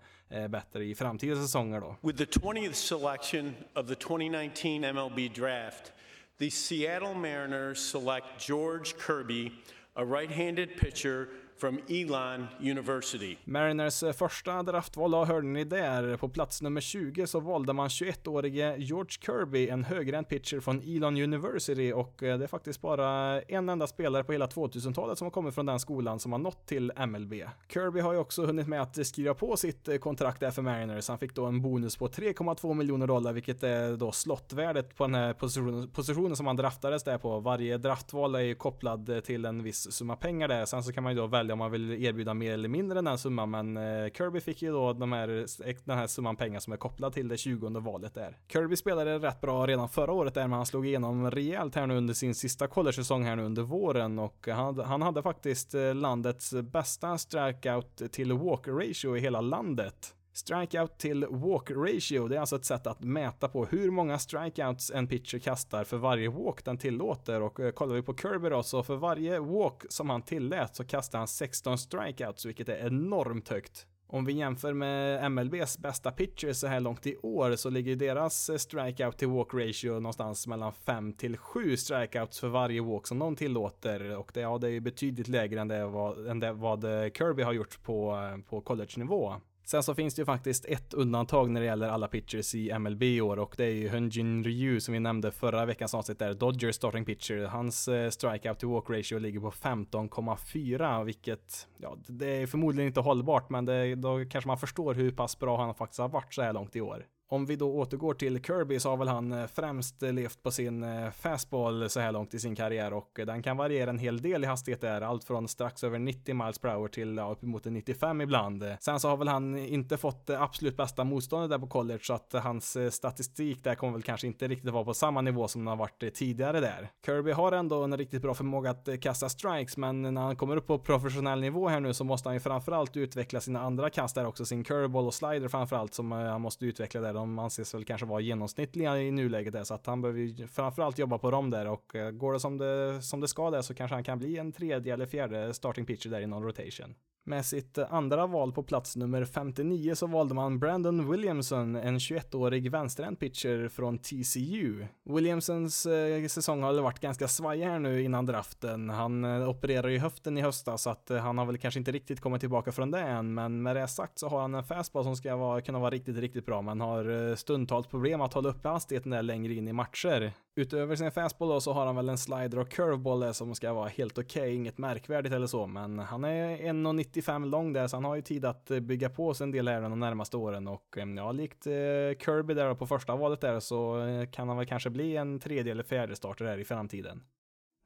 bättre 0.48 0.84
i 0.84 0.94
framtida 0.94 1.36
säsonger 1.36 1.80
då. 1.80 1.96
With 2.00 2.18
the 2.18 2.40
20th 2.40 2.72
selection 2.72 3.54
of 3.74 3.86
the 3.86 3.94
2019 3.94 4.94
MLB 4.94 5.34
draft 5.34 5.92
the 6.38 6.50
Seattle 6.50 7.14
Mariners 7.14 7.80
select 7.80 8.38
George 8.38 8.96
Kirby, 8.96 9.52
a 9.96 10.04
right-handed 10.04 10.76
pitcher 10.76 11.28
from 11.58 11.80
Elon 11.88 12.46
University. 12.60 13.36
Mariners 13.44 14.02
eh, 14.02 14.12
första 14.12 14.62
draftval, 14.62 15.14
hörde 15.26 15.46
ni 15.46 15.64
där? 15.64 16.16
På 16.16 16.28
plats 16.28 16.62
nummer 16.62 16.80
20 16.80 17.26
så 17.26 17.40
valde 17.40 17.72
man 17.72 17.88
21-årige 17.88 18.76
George 18.78 19.10
Kirby, 19.20 19.68
en 19.68 19.84
högerhänt 19.84 20.28
pitcher 20.28 20.60
från 20.60 20.82
Elon 20.82 21.16
University 21.16 21.92
och 21.92 22.22
eh, 22.22 22.38
det 22.38 22.44
är 22.44 22.48
faktiskt 22.48 22.80
bara 22.80 23.40
en 23.42 23.68
enda 23.68 23.86
spelare 23.86 24.24
på 24.24 24.32
hela 24.32 24.46
2000-talet 24.46 25.18
som 25.18 25.26
har 25.26 25.30
kommit 25.30 25.54
från 25.54 25.66
den 25.66 25.80
skolan 25.80 26.20
som 26.20 26.32
har 26.32 26.38
nått 26.38 26.66
till 26.66 26.92
MLB. 27.06 27.34
Kirby 27.68 28.00
har 28.00 28.12
ju 28.12 28.18
också 28.18 28.46
hunnit 28.46 28.68
med 28.68 28.82
att 28.82 29.06
skriva 29.06 29.34
på 29.34 29.56
sitt 29.56 29.88
eh, 29.88 29.96
kontrakt 29.96 30.40
där 30.40 30.50
för 30.50 30.62
Mariners. 30.62 31.08
Han 31.08 31.18
fick 31.18 31.34
då 31.34 31.44
en 31.44 31.62
bonus 31.62 31.96
på 31.96 32.08
3,2 32.08 32.74
miljoner 32.74 33.06
dollar, 33.06 33.32
vilket 33.32 33.62
är 33.62 33.96
då 33.96 34.12
slottvärdet 34.12 34.96
på 34.96 35.04
den 35.04 35.14
här 35.14 35.32
positionen, 35.32 35.90
positionen 35.90 36.36
som 36.36 36.46
han 36.46 36.56
draftades 36.56 37.04
där 37.04 37.18
på. 37.18 37.40
Varje 37.40 37.78
draftval 37.78 38.34
är 38.34 38.40
ju 38.40 38.54
kopplad 38.54 39.24
till 39.24 39.44
en 39.44 39.62
viss 39.62 39.92
summa 39.92 40.16
pengar 40.16 40.48
där. 40.48 40.64
Sen 40.64 40.82
så 40.82 40.92
kan 40.92 41.02
man 41.02 41.12
ju 41.12 41.18
då 41.18 41.26
välja 41.26 41.43
om 41.52 41.58
man 41.58 41.70
vill 41.70 42.04
erbjuda 42.04 42.34
mer 42.34 42.52
eller 42.52 42.68
mindre 42.68 42.98
än 42.98 43.04
den 43.04 43.18
summan, 43.18 43.50
men 43.50 43.76
eh, 43.76 44.10
Kirby 44.10 44.40
fick 44.40 44.62
ju 44.62 44.72
då 44.72 44.92
de 44.92 45.12
här, 45.12 45.28
eh, 45.28 45.74
den 45.84 45.98
här 45.98 46.06
summan 46.06 46.36
pengar 46.36 46.60
som 46.60 46.72
är 46.72 46.76
kopplad 46.76 47.12
till 47.12 47.28
det 47.28 47.36
20 47.36 47.80
valet 47.80 48.14
där. 48.14 48.38
Kirby 48.48 48.76
spelade 48.76 49.18
rätt 49.18 49.40
bra 49.40 49.66
redan 49.66 49.88
förra 49.88 50.12
året 50.12 50.34
där, 50.34 50.42
men 50.42 50.52
han 50.52 50.66
slog 50.66 50.86
igenom 50.86 51.30
rejält 51.30 51.74
här 51.74 51.86
nu 51.86 51.96
under 51.96 52.14
sin 52.14 52.34
sista 52.34 52.66
college-säsong 52.66 53.24
här 53.24 53.36
nu 53.36 53.44
under 53.44 53.62
våren 53.62 54.18
och 54.18 54.48
han, 54.48 54.78
han 54.78 55.02
hade 55.02 55.22
faktiskt 55.22 55.74
eh, 55.74 55.94
landets 55.94 56.52
bästa 56.52 57.18
strikeout 57.18 58.02
till 58.12 58.32
walk 58.32 58.68
ratio 58.68 59.16
i 59.16 59.20
hela 59.20 59.40
landet. 59.40 60.14
Strikeout 60.36 60.98
till 60.98 61.26
walk 61.26 61.70
ratio, 61.70 62.28
det 62.28 62.36
är 62.36 62.40
alltså 62.40 62.56
ett 62.56 62.64
sätt 62.64 62.86
att 62.86 63.00
mäta 63.00 63.48
på 63.48 63.64
hur 63.64 63.90
många 63.90 64.18
strikeouts 64.18 64.90
en 64.90 65.06
pitcher 65.06 65.38
kastar 65.38 65.84
för 65.84 65.96
varje 65.96 66.28
walk 66.28 66.64
den 66.64 66.78
tillåter 66.78 67.40
och 67.40 67.60
eh, 67.60 67.72
kollar 67.72 67.94
vi 67.94 68.02
på 68.02 68.16
Kirby 68.16 68.48
då 68.48 68.62
så 68.62 68.82
för 68.82 68.96
varje 68.96 69.38
walk 69.38 69.82
som 69.88 70.10
han 70.10 70.22
tillät 70.22 70.76
så 70.76 70.84
kastar 70.84 71.18
han 71.18 71.28
16 71.28 71.78
strikeouts 71.78 72.44
vilket 72.46 72.68
är 72.68 72.86
enormt 72.86 73.48
högt. 73.48 73.86
Om 74.06 74.24
vi 74.24 74.32
jämför 74.32 74.72
med 74.72 75.32
MLBs 75.32 75.78
bästa 75.78 76.10
pitchers 76.10 76.56
så 76.56 76.66
här 76.66 76.80
långt 76.80 77.06
i 77.06 77.16
år 77.16 77.56
så 77.56 77.70
ligger 77.70 77.96
deras 77.96 78.50
eh, 78.50 78.56
strikeout 78.56 79.18
till 79.18 79.28
walk 79.28 79.54
ratio 79.54 79.92
någonstans 79.92 80.46
mellan 80.46 80.72
5 80.72 81.12
till 81.12 81.36
7 81.36 81.76
strikeouts 81.76 82.40
för 82.40 82.48
varje 82.48 82.80
walk 82.80 83.06
som 83.06 83.18
de 83.18 83.36
tillåter 83.36 84.16
och 84.16 84.30
det, 84.34 84.40
ja, 84.40 84.58
det 84.58 84.70
är 84.70 84.80
betydligt 84.80 85.28
lägre 85.28 85.60
än 85.60 85.68
det 85.68 85.86
vad, 85.86 86.26
än 86.26 86.40
det 86.40 86.52
vad 86.52 86.84
eh, 86.84 87.10
Kirby 87.10 87.42
har 87.42 87.52
gjort 87.52 87.82
på, 87.82 88.18
på 88.48 88.60
college-nivå. 88.60 89.34
Sen 89.64 89.82
så 89.82 89.94
finns 89.94 90.14
det 90.14 90.22
ju 90.22 90.26
faktiskt 90.26 90.64
ett 90.64 90.94
undantag 90.94 91.50
när 91.50 91.60
det 91.60 91.66
gäller 91.66 91.88
alla 91.88 92.08
pitchers 92.08 92.54
i 92.54 92.78
MLB 92.78 93.02
i 93.02 93.20
år 93.20 93.38
och 93.38 93.54
det 93.56 93.64
är 93.64 93.70
ju 93.70 93.88
Hunjin 93.88 94.44
Ryu 94.44 94.80
som 94.80 94.94
vi 94.94 95.00
nämnde 95.00 95.32
förra 95.32 95.64
veckans 95.64 95.94
avsnitt 95.94 96.18
där, 96.18 96.34
Dodgers 96.34 96.74
starting 96.74 97.04
pitcher. 97.04 97.44
Hans 97.46 97.88
eh, 97.88 98.10
strikeout 98.10 98.58
to 98.58 98.72
walk 98.72 98.90
ratio 98.90 99.18
ligger 99.18 99.40
på 99.40 99.50
15,4 99.50 101.04
vilket, 101.04 101.68
ja, 101.78 101.96
det 102.06 102.42
är 102.42 102.46
förmodligen 102.46 102.86
inte 102.86 103.00
hållbart 103.00 103.50
men 103.50 103.64
det, 103.64 103.94
då 103.94 104.24
kanske 104.30 104.48
man 104.48 104.58
förstår 104.58 104.94
hur 104.94 105.10
pass 105.10 105.38
bra 105.38 105.56
han 105.64 105.74
faktiskt 105.74 106.00
har 106.00 106.08
varit 106.08 106.34
så 106.34 106.42
här 106.42 106.52
långt 106.52 106.76
i 106.76 106.80
år. 106.80 107.06
Om 107.34 107.46
vi 107.46 107.56
då 107.56 107.74
återgår 107.74 108.14
till 108.14 108.42
Kirby 108.42 108.80
så 108.80 108.90
har 108.90 108.96
väl 108.96 109.08
han 109.08 109.32
eh, 109.32 109.46
främst 109.46 110.02
eh, 110.02 110.12
levt 110.12 110.42
på 110.42 110.50
sin 110.50 110.82
eh, 110.82 111.10
fastball 111.10 111.90
så 111.90 112.00
här 112.00 112.12
långt 112.12 112.34
i 112.34 112.38
sin 112.38 112.56
karriär 112.56 112.92
och 112.92 113.20
den 113.26 113.42
kan 113.42 113.56
variera 113.56 113.90
en 113.90 113.98
hel 113.98 114.22
del 114.22 114.44
i 114.44 114.46
hastighet 114.46 114.80
där, 114.80 115.00
allt 115.00 115.24
från 115.24 115.48
strax 115.48 115.84
över 115.84 115.98
90 115.98 116.34
miles 116.34 116.58
per 116.58 116.68
hour 116.68 116.88
till 116.88 117.16
ja, 117.16 117.30
uppemot 117.30 117.64
95 117.64 118.20
ibland. 118.20 118.64
Sen 118.80 119.00
så 119.00 119.08
har 119.08 119.16
väl 119.16 119.28
han 119.28 119.58
inte 119.58 119.96
fått 119.96 120.30
absolut 120.30 120.76
bästa 120.76 121.04
motståndet 121.04 121.50
där 121.50 121.58
på 121.58 121.66
college 121.66 122.00
så 122.02 122.14
att 122.14 122.32
hans 122.32 122.76
statistik 122.90 123.64
där 123.64 123.74
kommer 123.74 123.92
väl 123.92 124.02
kanske 124.02 124.26
inte 124.26 124.48
riktigt 124.48 124.70
vara 124.70 124.84
på 124.84 124.94
samma 124.94 125.20
nivå 125.20 125.48
som 125.48 125.60
den 125.60 125.68
har 125.68 125.76
varit 125.76 126.14
tidigare 126.14 126.60
där. 126.60 126.90
Kirby 127.06 127.32
har 127.32 127.52
ändå 127.52 127.82
en 127.82 127.96
riktigt 127.96 128.22
bra 128.22 128.34
förmåga 128.34 128.70
att 128.70 128.88
kasta 129.00 129.28
strikes 129.28 129.76
men 129.76 130.02
när 130.02 130.22
han 130.22 130.36
kommer 130.36 130.56
upp 130.56 130.66
på 130.66 130.78
professionell 130.78 131.40
nivå 131.40 131.68
här 131.68 131.80
nu 131.80 131.94
så 131.94 132.04
måste 132.04 132.28
han 132.28 132.36
ju 132.36 132.40
framförallt 132.40 132.96
utveckla 132.96 133.40
sina 133.40 133.60
andra 133.60 133.90
kast 133.90 134.14
där 134.14 134.26
också, 134.26 134.44
sin 134.44 134.64
curveball 134.64 135.06
och 135.06 135.14
slider 135.14 135.48
framförallt 135.48 135.94
som 135.94 136.12
han 136.12 136.40
måste 136.40 136.66
utveckla 136.66 137.00
där. 137.00 137.23
De 137.24 137.38
anses 137.38 137.74
väl 137.74 137.84
kanske 137.84 138.06
vara 138.06 138.20
genomsnittliga 138.20 138.98
i 138.98 139.10
nuläget 139.10 139.52
där, 139.52 139.64
så 139.64 139.74
att 139.74 139.86
han 139.86 140.02
behöver 140.02 140.20
ju 140.20 140.46
framförallt 140.46 140.98
jobba 140.98 141.18
på 141.18 141.30
dem 141.30 141.50
där 141.50 141.66
och 141.66 141.96
eh, 141.96 142.10
går 142.10 142.32
det 142.32 142.40
som 142.40 142.58
det, 142.58 143.02
som 143.02 143.20
det 143.20 143.28
ska 143.28 143.50
där 143.50 143.62
så 143.62 143.74
kanske 143.74 143.94
han 143.94 144.04
kan 144.04 144.18
bli 144.18 144.38
en 144.38 144.52
tredje 144.52 144.94
eller 144.94 145.06
fjärde 145.06 145.54
starting 145.54 145.86
pitcher 145.86 146.10
där 146.10 146.20
i 146.20 146.26
någon 146.26 146.42
rotation. 146.42 146.94
Med 147.26 147.46
sitt 147.46 147.78
andra 147.78 148.26
val 148.26 148.52
på 148.52 148.62
plats 148.62 148.96
nummer 148.96 149.24
59 149.24 149.94
så 149.94 150.06
valde 150.06 150.34
man 150.34 150.58
Brandon 150.58 151.10
Williamson, 151.10 151.76
en 151.76 151.98
21-årig 151.98 152.70
vänsterhänt 152.70 153.20
pitcher 153.20 153.68
från 153.68 153.98
TCU. 153.98 154.86
Williamsons 155.04 155.86
eh, 155.86 156.26
säsong 156.26 156.62
har 156.62 156.80
varit 156.80 157.00
ganska 157.00 157.28
svajig 157.28 157.64
här 157.64 157.78
nu 157.78 158.02
innan 158.02 158.26
draften. 158.26 158.90
Han 158.90 159.24
eh, 159.24 159.48
opererade 159.48 159.92
ju 159.92 159.98
höften 159.98 160.38
i 160.38 160.40
höstas 160.40 160.82
så 160.82 160.90
att 160.90 161.10
eh, 161.10 161.18
han 161.18 161.38
har 161.38 161.46
väl 161.46 161.58
kanske 161.58 161.78
inte 161.78 161.92
riktigt 161.92 162.20
kommit 162.20 162.40
tillbaka 162.40 162.72
från 162.72 162.90
det 162.90 163.00
än, 163.00 163.34
men 163.34 163.62
med 163.62 163.76
det 163.76 163.88
sagt 163.88 164.18
så 164.18 164.28
har 164.28 164.40
han 164.40 164.54
en 164.54 164.64
fastball 164.64 165.04
som 165.04 165.16
ska 165.16 165.36
vara, 165.36 165.60
kunna 165.60 165.78
vara 165.78 165.90
riktigt, 165.90 166.16
riktigt 166.16 166.46
bra, 166.46 166.62
men 166.62 166.80
har 166.80 167.30
eh, 167.30 167.36
stundtals 167.36 167.86
problem 167.86 168.20
att 168.20 168.34
hålla 168.34 168.48
uppe 168.48 168.68
hastigheten 168.68 169.10
där 169.10 169.22
längre 169.22 169.54
in 169.54 169.68
i 169.68 169.72
matcher. 169.72 170.32
Utöver 170.56 170.96
sin 170.96 171.10
fastball 171.10 171.48
då 171.48 171.60
så 171.60 171.72
har 171.72 171.86
han 171.86 171.96
väl 171.96 172.08
en 172.08 172.18
slider 172.18 172.58
och 172.58 172.68
curveball 172.68 173.20
där 173.20 173.32
som 173.32 173.54
ska 173.54 173.72
vara 173.72 173.88
helt 173.88 174.18
okej, 174.18 174.42
okay, 174.42 174.54
inget 174.54 174.78
märkvärdigt 174.78 175.34
eller 175.34 175.46
så, 175.46 175.66
men 175.66 175.98
han 175.98 176.24
är 176.24 176.56
1,95 176.56 177.46
lång 177.46 177.72
där 177.72 177.88
så 177.88 177.96
han 177.96 178.04
har 178.04 178.16
ju 178.16 178.22
tid 178.22 178.44
att 178.44 178.70
eh, 178.70 178.80
bygga 178.80 179.10
på 179.10 179.34
sig 179.34 179.44
en 179.44 179.50
del 179.50 179.68
här 179.68 179.82
de 179.82 180.00
närmaste 180.00 180.36
åren 180.36 180.68
och 180.68 180.98
eh, 180.98 181.08
ja, 181.16 181.32
likt 181.32 181.66
eh, 181.66 181.72
Kirby 182.18 182.54
där 182.54 182.74
på 182.74 182.86
första 182.86 183.16
valet 183.16 183.40
där 183.40 183.60
så 183.60 183.96
kan 184.32 184.48
han 184.48 184.56
väl 184.56 184.66
kanske 184.66 184.90
bli 184.90 185.16
en 185.16 185.40
tredje 185.40 185.72
eller 185.72 185.82
fjärde 185.82 186.16
starter 186.16 186.44
här 186.44 186.58
i 186.58 186.64
framtiden. 186.64 187.22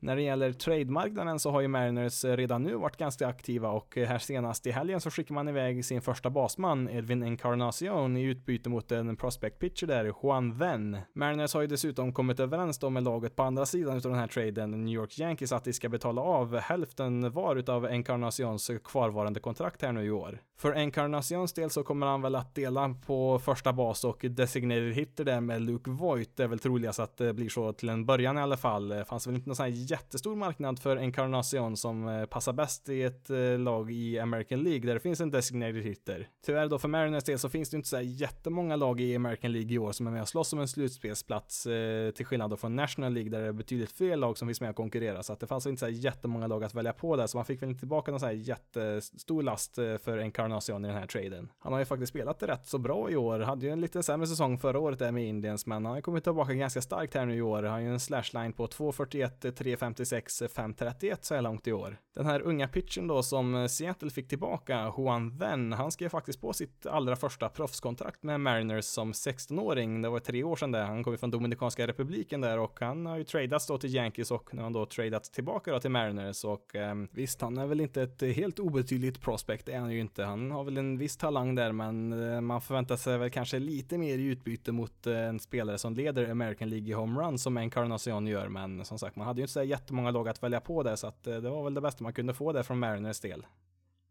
När 0.00 0.16
det 0.16 0.22
gäller 0.22 0.52
trademarknaden 0.52 1.38
så 1.38 1.50
har 1.50 1.61
ju 1.61 1.68
Mariners 1.68 2.24
redan 2.24 2.62
nu 2.62 2.74
varit 2.74 2.96
ganska 2.96 3.26
aktiva 3.26 3.70
och 3.70 3.96
här 3.96 4.18
senast 4.18 4.66
i 4.66 4.70
helgen 4.70 5.00
så 5.00 5.11
skickar 5.11 5.34
man 5.34 5.48
iväg 5.48 5.84
sin 5.84 6.02
första 6.02 6.30
basman 6.30 6.88
Edwin 6.88 7.22
Encarnacion 7.22 8.16
i 8.16 8.22
utbyte 8.22 8.68
mot 8.68 8.92
en 8.92 9.16
prospect 9.16 9.58
pitcher 9.58 9.87
där, 9.87 10.12
Juan 10.22 10.58
Venn. 10.58 10.98
Mariners 11.12 11.54
har 11.54 11.61
ju 11.61 11.66
dessutom 11.66 12.12
kommit 12.12 12.40
överens 12.40 12.78
då 12.78 12.90
med 12.90 13.02
laget 13.02 13.37
på 13.37 13.42
andra 13.42 13.66
sidan 13.66 13.96
utav 13.96 14.11
den 14.11 14.20
här 14.20 14.26
traden, 14.28 14.84
New 14.84 14.94
York 14.94 15.18
Yankees, 15.18 15.52
att 15.52 15.64
de 15.64 15.72
ska 15.72 15.88
betala 15.88 16.22
av 16.22 16.58
hälften 16.58 17.30
var 17.30 17.56
utav 17.56 17.84
Encarnacions 17.84 18.70
kvarvarande 18.84 19.40
kontrakt 19.40 19.82
här 19.82 19.92
nu 19.92 20.04
i 20.04 20.11
år. 20.11 20.40
För 20.60 20.72
Encarnacions 20.72 21.52
del 21.52 21.70
så 21.70 21.82
kommer 21.82 22.06
han 22.06 22.22
väl 22.22 22.34
att 22.34 22.54
dela 22.54 22.94
på 23.06 23.38
första 23.38 23.72
bas 23.72 24.04
och 24.04 24.24
designated 24.30 24.94
hitter 24.94 25.24
där 25.24 25.40
med 25.40 25.62
Luke 25.62 25.90
Voigt. 25.90 26.36
Det 26.36 26.42
är 26.42 26.48
väl 26.48 26.58
troligast 26.58 27.00
att 27.00 27.16
det 27.16 27.34
blir 27.34 27.48
så 27.48 27.72
till 27.72 27.88
en 27.88 28.06
början 28.06 28.38
i 28.38 28.40
alla 28.40 28.56
fall. 28.56 28.88
Det 28.88 29.04
fanns 29.04 29.26
väl 29.26 29.34
inte 29.34 29.48
någon 29.48 29.56
sån 29.56 29.64
här 29.64 29.72
jättestor 29.72 30.36
marknad 30.36 30.78
för 30.78 30.96
Encarnacion 30.96 31.76
som 31.76 32.08
eh, 32.08 32.26
passar 32.26 32.52
bäst 32.52 32.88
i 32.88 33.02
ett 33.02 33.30
eh, 33.30 33.58
lag 33.58 33.90
i 33.90 34.18
American 34.18 34.62
League 34.62 34.86
där 34.86 34.94
det 34.94 35.00
finns 35.00 35.20
en 35.20 35.30
designated 35.30 35.82
hitter. 35.82 36.28
Tyvärr 36.46 36.68
då 36.68 36.78
för 36.78 36.88
Mariners 36.88 37.24
del 37.24 37.38
så 37.38 37.48
finns 37.48 37.70
det 37.70 37.76
inte 37.76 37.88
så 37.88 37.96
här 37.96 38.02
jättemånga 38.02 38.76
lag 38.76 39.00
i 39.00 39.16
American 39.16 39.52
League 39.52 39.72
i 39.72 39.78
år 39.78 39.92
som 39.92 40.06
är 40.06 40.10
med 40.10 40.22
och 40.22 40.28
slåss 40.28 40.52
om 40.52 40.58
en 40.58 40.68
slutspelsplats 40.68 41.66
eh, 41.66 42.10
till 42.10 42.26
skillnad 42.26 42.50
då 42.50 42.56
från 42.56 42.76
National 42.76 43.12
League 43.12 43.30
där 43.30 43.40
det 43.40 43.48
är 43.48 43.52
betydligt 43.52 43.92
fler 43.92 44.16
lag 44.16 44.38
som 44.38 44.48
finns 44.48 44.60
med 44.60 44.70
och 44.70 44.76
konkurrerar 44.76 45.22
så 45.22 45.32
att 45.32 45.40
det 45.40 45.46
fanns 45.46 45.66
inte 45.66 45.80
så 45.80 45.86
här 45.86 45.92
jättemånga 45.92 46.46
lag 46.46 46.64
att 46.64 46.74
välja 46.74 46.92
på 46.92 47.16
där 47.16 47.26
så 47.26 47.36
man 47.38 47.44
fick 47.44 47.62
väl 47.62 47.68
inte 47.68 47.80
tillbaka 47.80 48.10
någon 48.10 48.20
så 48.20 48.26
här 48.26 48.32
jättestor 48.32 49.42
last 49.42 49.74
för 49.74 50.18
Encarnacion 50.48 50.84
i 50.84 50.88
den 50.88 50.96
här 50.96 51.06
traden. 51.06 51.48
Han 51.58 51.72
har 51.72 51.80
ju 51.80 51.87
faktiskt 51.87 52.11
spelat 52.11 52.42
rätt 52.42 52.66
så 52.66 52.78
bra 52.78 53.11
i 53.11 53.16
år, 53.16 53.40
hade 53.40 53.66
ju 53.66 53.72
en 53.72 53.80
lite 53.80 54.02
sämre 54.02 54.26
säsong 54.26 54.58
förra 54.58 54.78
året 54.78 54.98
där 54.98 55.12
med 55.12 55.24
Indians 55.24 55.66
men 55.66 55.84
han 55.84 55.94
har 55.94 56.00
kommit 56.00 56.24
tillbaka 56.24 56.54
ganska 56.54 56.82
starkt 56.82 57.14
här 57.14 57.26
nu 57.26 57.37
i 57.37 57.42
år. 57.42 57.62
Han 57.62 57.72
har 57.72 57.80
ju 57.80 57.92
en 57.92 58.00
slashline 58.00 58.52
på 58.52 58.66
2.41, 58.66 59.30
3.56, 59.40 60.48
531 60.48 61.24
så 61.24 61.34
här 61.34 61.42
långt 61.42 61.66
i 61.66 61.72
år. 61.72 61.98
Den 62.14 62.26
här 62.26 62.40
unga 62.40 62.68
pitchen 62.68 63.06
då 63.06 63.22
som 63.22 63.68
Seattle 63.68 64.11
fick 64.11 64.28
tillbaka, 64.28 64.92
Juan 64.96 65.38
Venn, 65.38 65.72
han 65.72 65.90
skrev 65.90 66.08
faktiskt 66.08 66.40
på 66.40 66.52
sitt 66.52 66.87
allra 66.87 67.16
första 67.16 67.48
proffskontrakt 67.48 68.22
med 68.22 68.40
Mariners 68.40 68.84
som 68.84 69.12
16-åring. 69.12 70.02
Det 70.02 70.08
var 70.08 70.18
tre 70.18 70.44
år 70.44 70.56
sedan 70.56 70.72
det. 70.72 70.78
Han 70.78 71.04
kom 71.04 71.12
ju 71.12 71.16
från 71.16 71.30
Dominikanska 71.30 71.87
republiken 71.87 72.40
där 72.40 72.58
och 72.58 72.80
han 72.80 73.06
har 73.06 73.16
ju 73.16 73.24
tradats 73.24 73.66
då 73.66 73.78
till 73.78 73.94
Yankees 73.94 74.30
och 74.30 74.54
nu 74.54 74.58
har 74.58 74.64
han 74.64 74.72
då 74.72 74.87
tradats 74.87 75.30
tillbaka 75.30 75.72
då 75.72 75.80
till 75.80 75.90
Mariners 75.90 76.44
och 76.44 76.76
eh, 76.76 76.94
visst, 77.11 77.40
han 77.40 77.58
är 77.58 77.66
väl 77.66 77.80
inte 77.80 78.02
ett 78.02 78.22
helt 78.22 78.58
obetydligt 78.58 79.20
prospect, 79.20 79.66
det 79.66 79.72
är 79.72 79.80
han 79.80 79.92
ju 79.92 80.00
inte. 80.00 80.24
Han 80.24 80.38
han 80.38 80.51
har 80.51 80.64
väl 80.64 80.77
en 80.77 80.98
viss 80.98 81.16
talang 81.16 81.55
där, 81.55 81.72
men 81.72 82.12
eh, 82.12 82.40
man 82.40 82.61
förväntar 82.61 82.96
sig 82.96 83.18
väl 83.18 83.31
kanske 83.31 83.59
lite 83.59 83.98
mer 83.98 84.18
i 84.18 84.24
utbyte 84.24 84.72
mot 84.72 85.07
eh, 85.07 85.18
en 85.18 85.40
spelare 85.40 85.79
som 85.79 85.94
leder 85.94 86.31
American 86.31 86.70
League 86.70 86.88
i 86.88 86.92
homerun 86.92 87.38
som 87.38 87.57
Encarnacion 87.57 88.27
gör, 88.27 88.48
men 88.48 88.85
som 88.85 88.98
sagt, 88.98 89.16
man 89.16 89.27
hade 89.27 89.40
ju 89.40 89.42
inte 89.42 89.53
så 89.53 89.62
jättemånga 89.62 90.11
lag 90.11 90.29
att 90.29 90.42
välja 90.42 90.61
på 90.61 90.83
där, 90.83 90.96
så 90.96 91.07
att 91.07 91.27
eh, 91.27 91.37
det 91.37 91.51
var 91.51 91.64
väl 91.64 91.74
det 91.74 91.81
bästa 91.81 92.05
man 92.05 92.12
kunde 92.12 92.35
få 92.35 92.53
där 92.53 92.62
från 92.62 92.79
Mariners 92.79 93.20
del. 93.20 93.46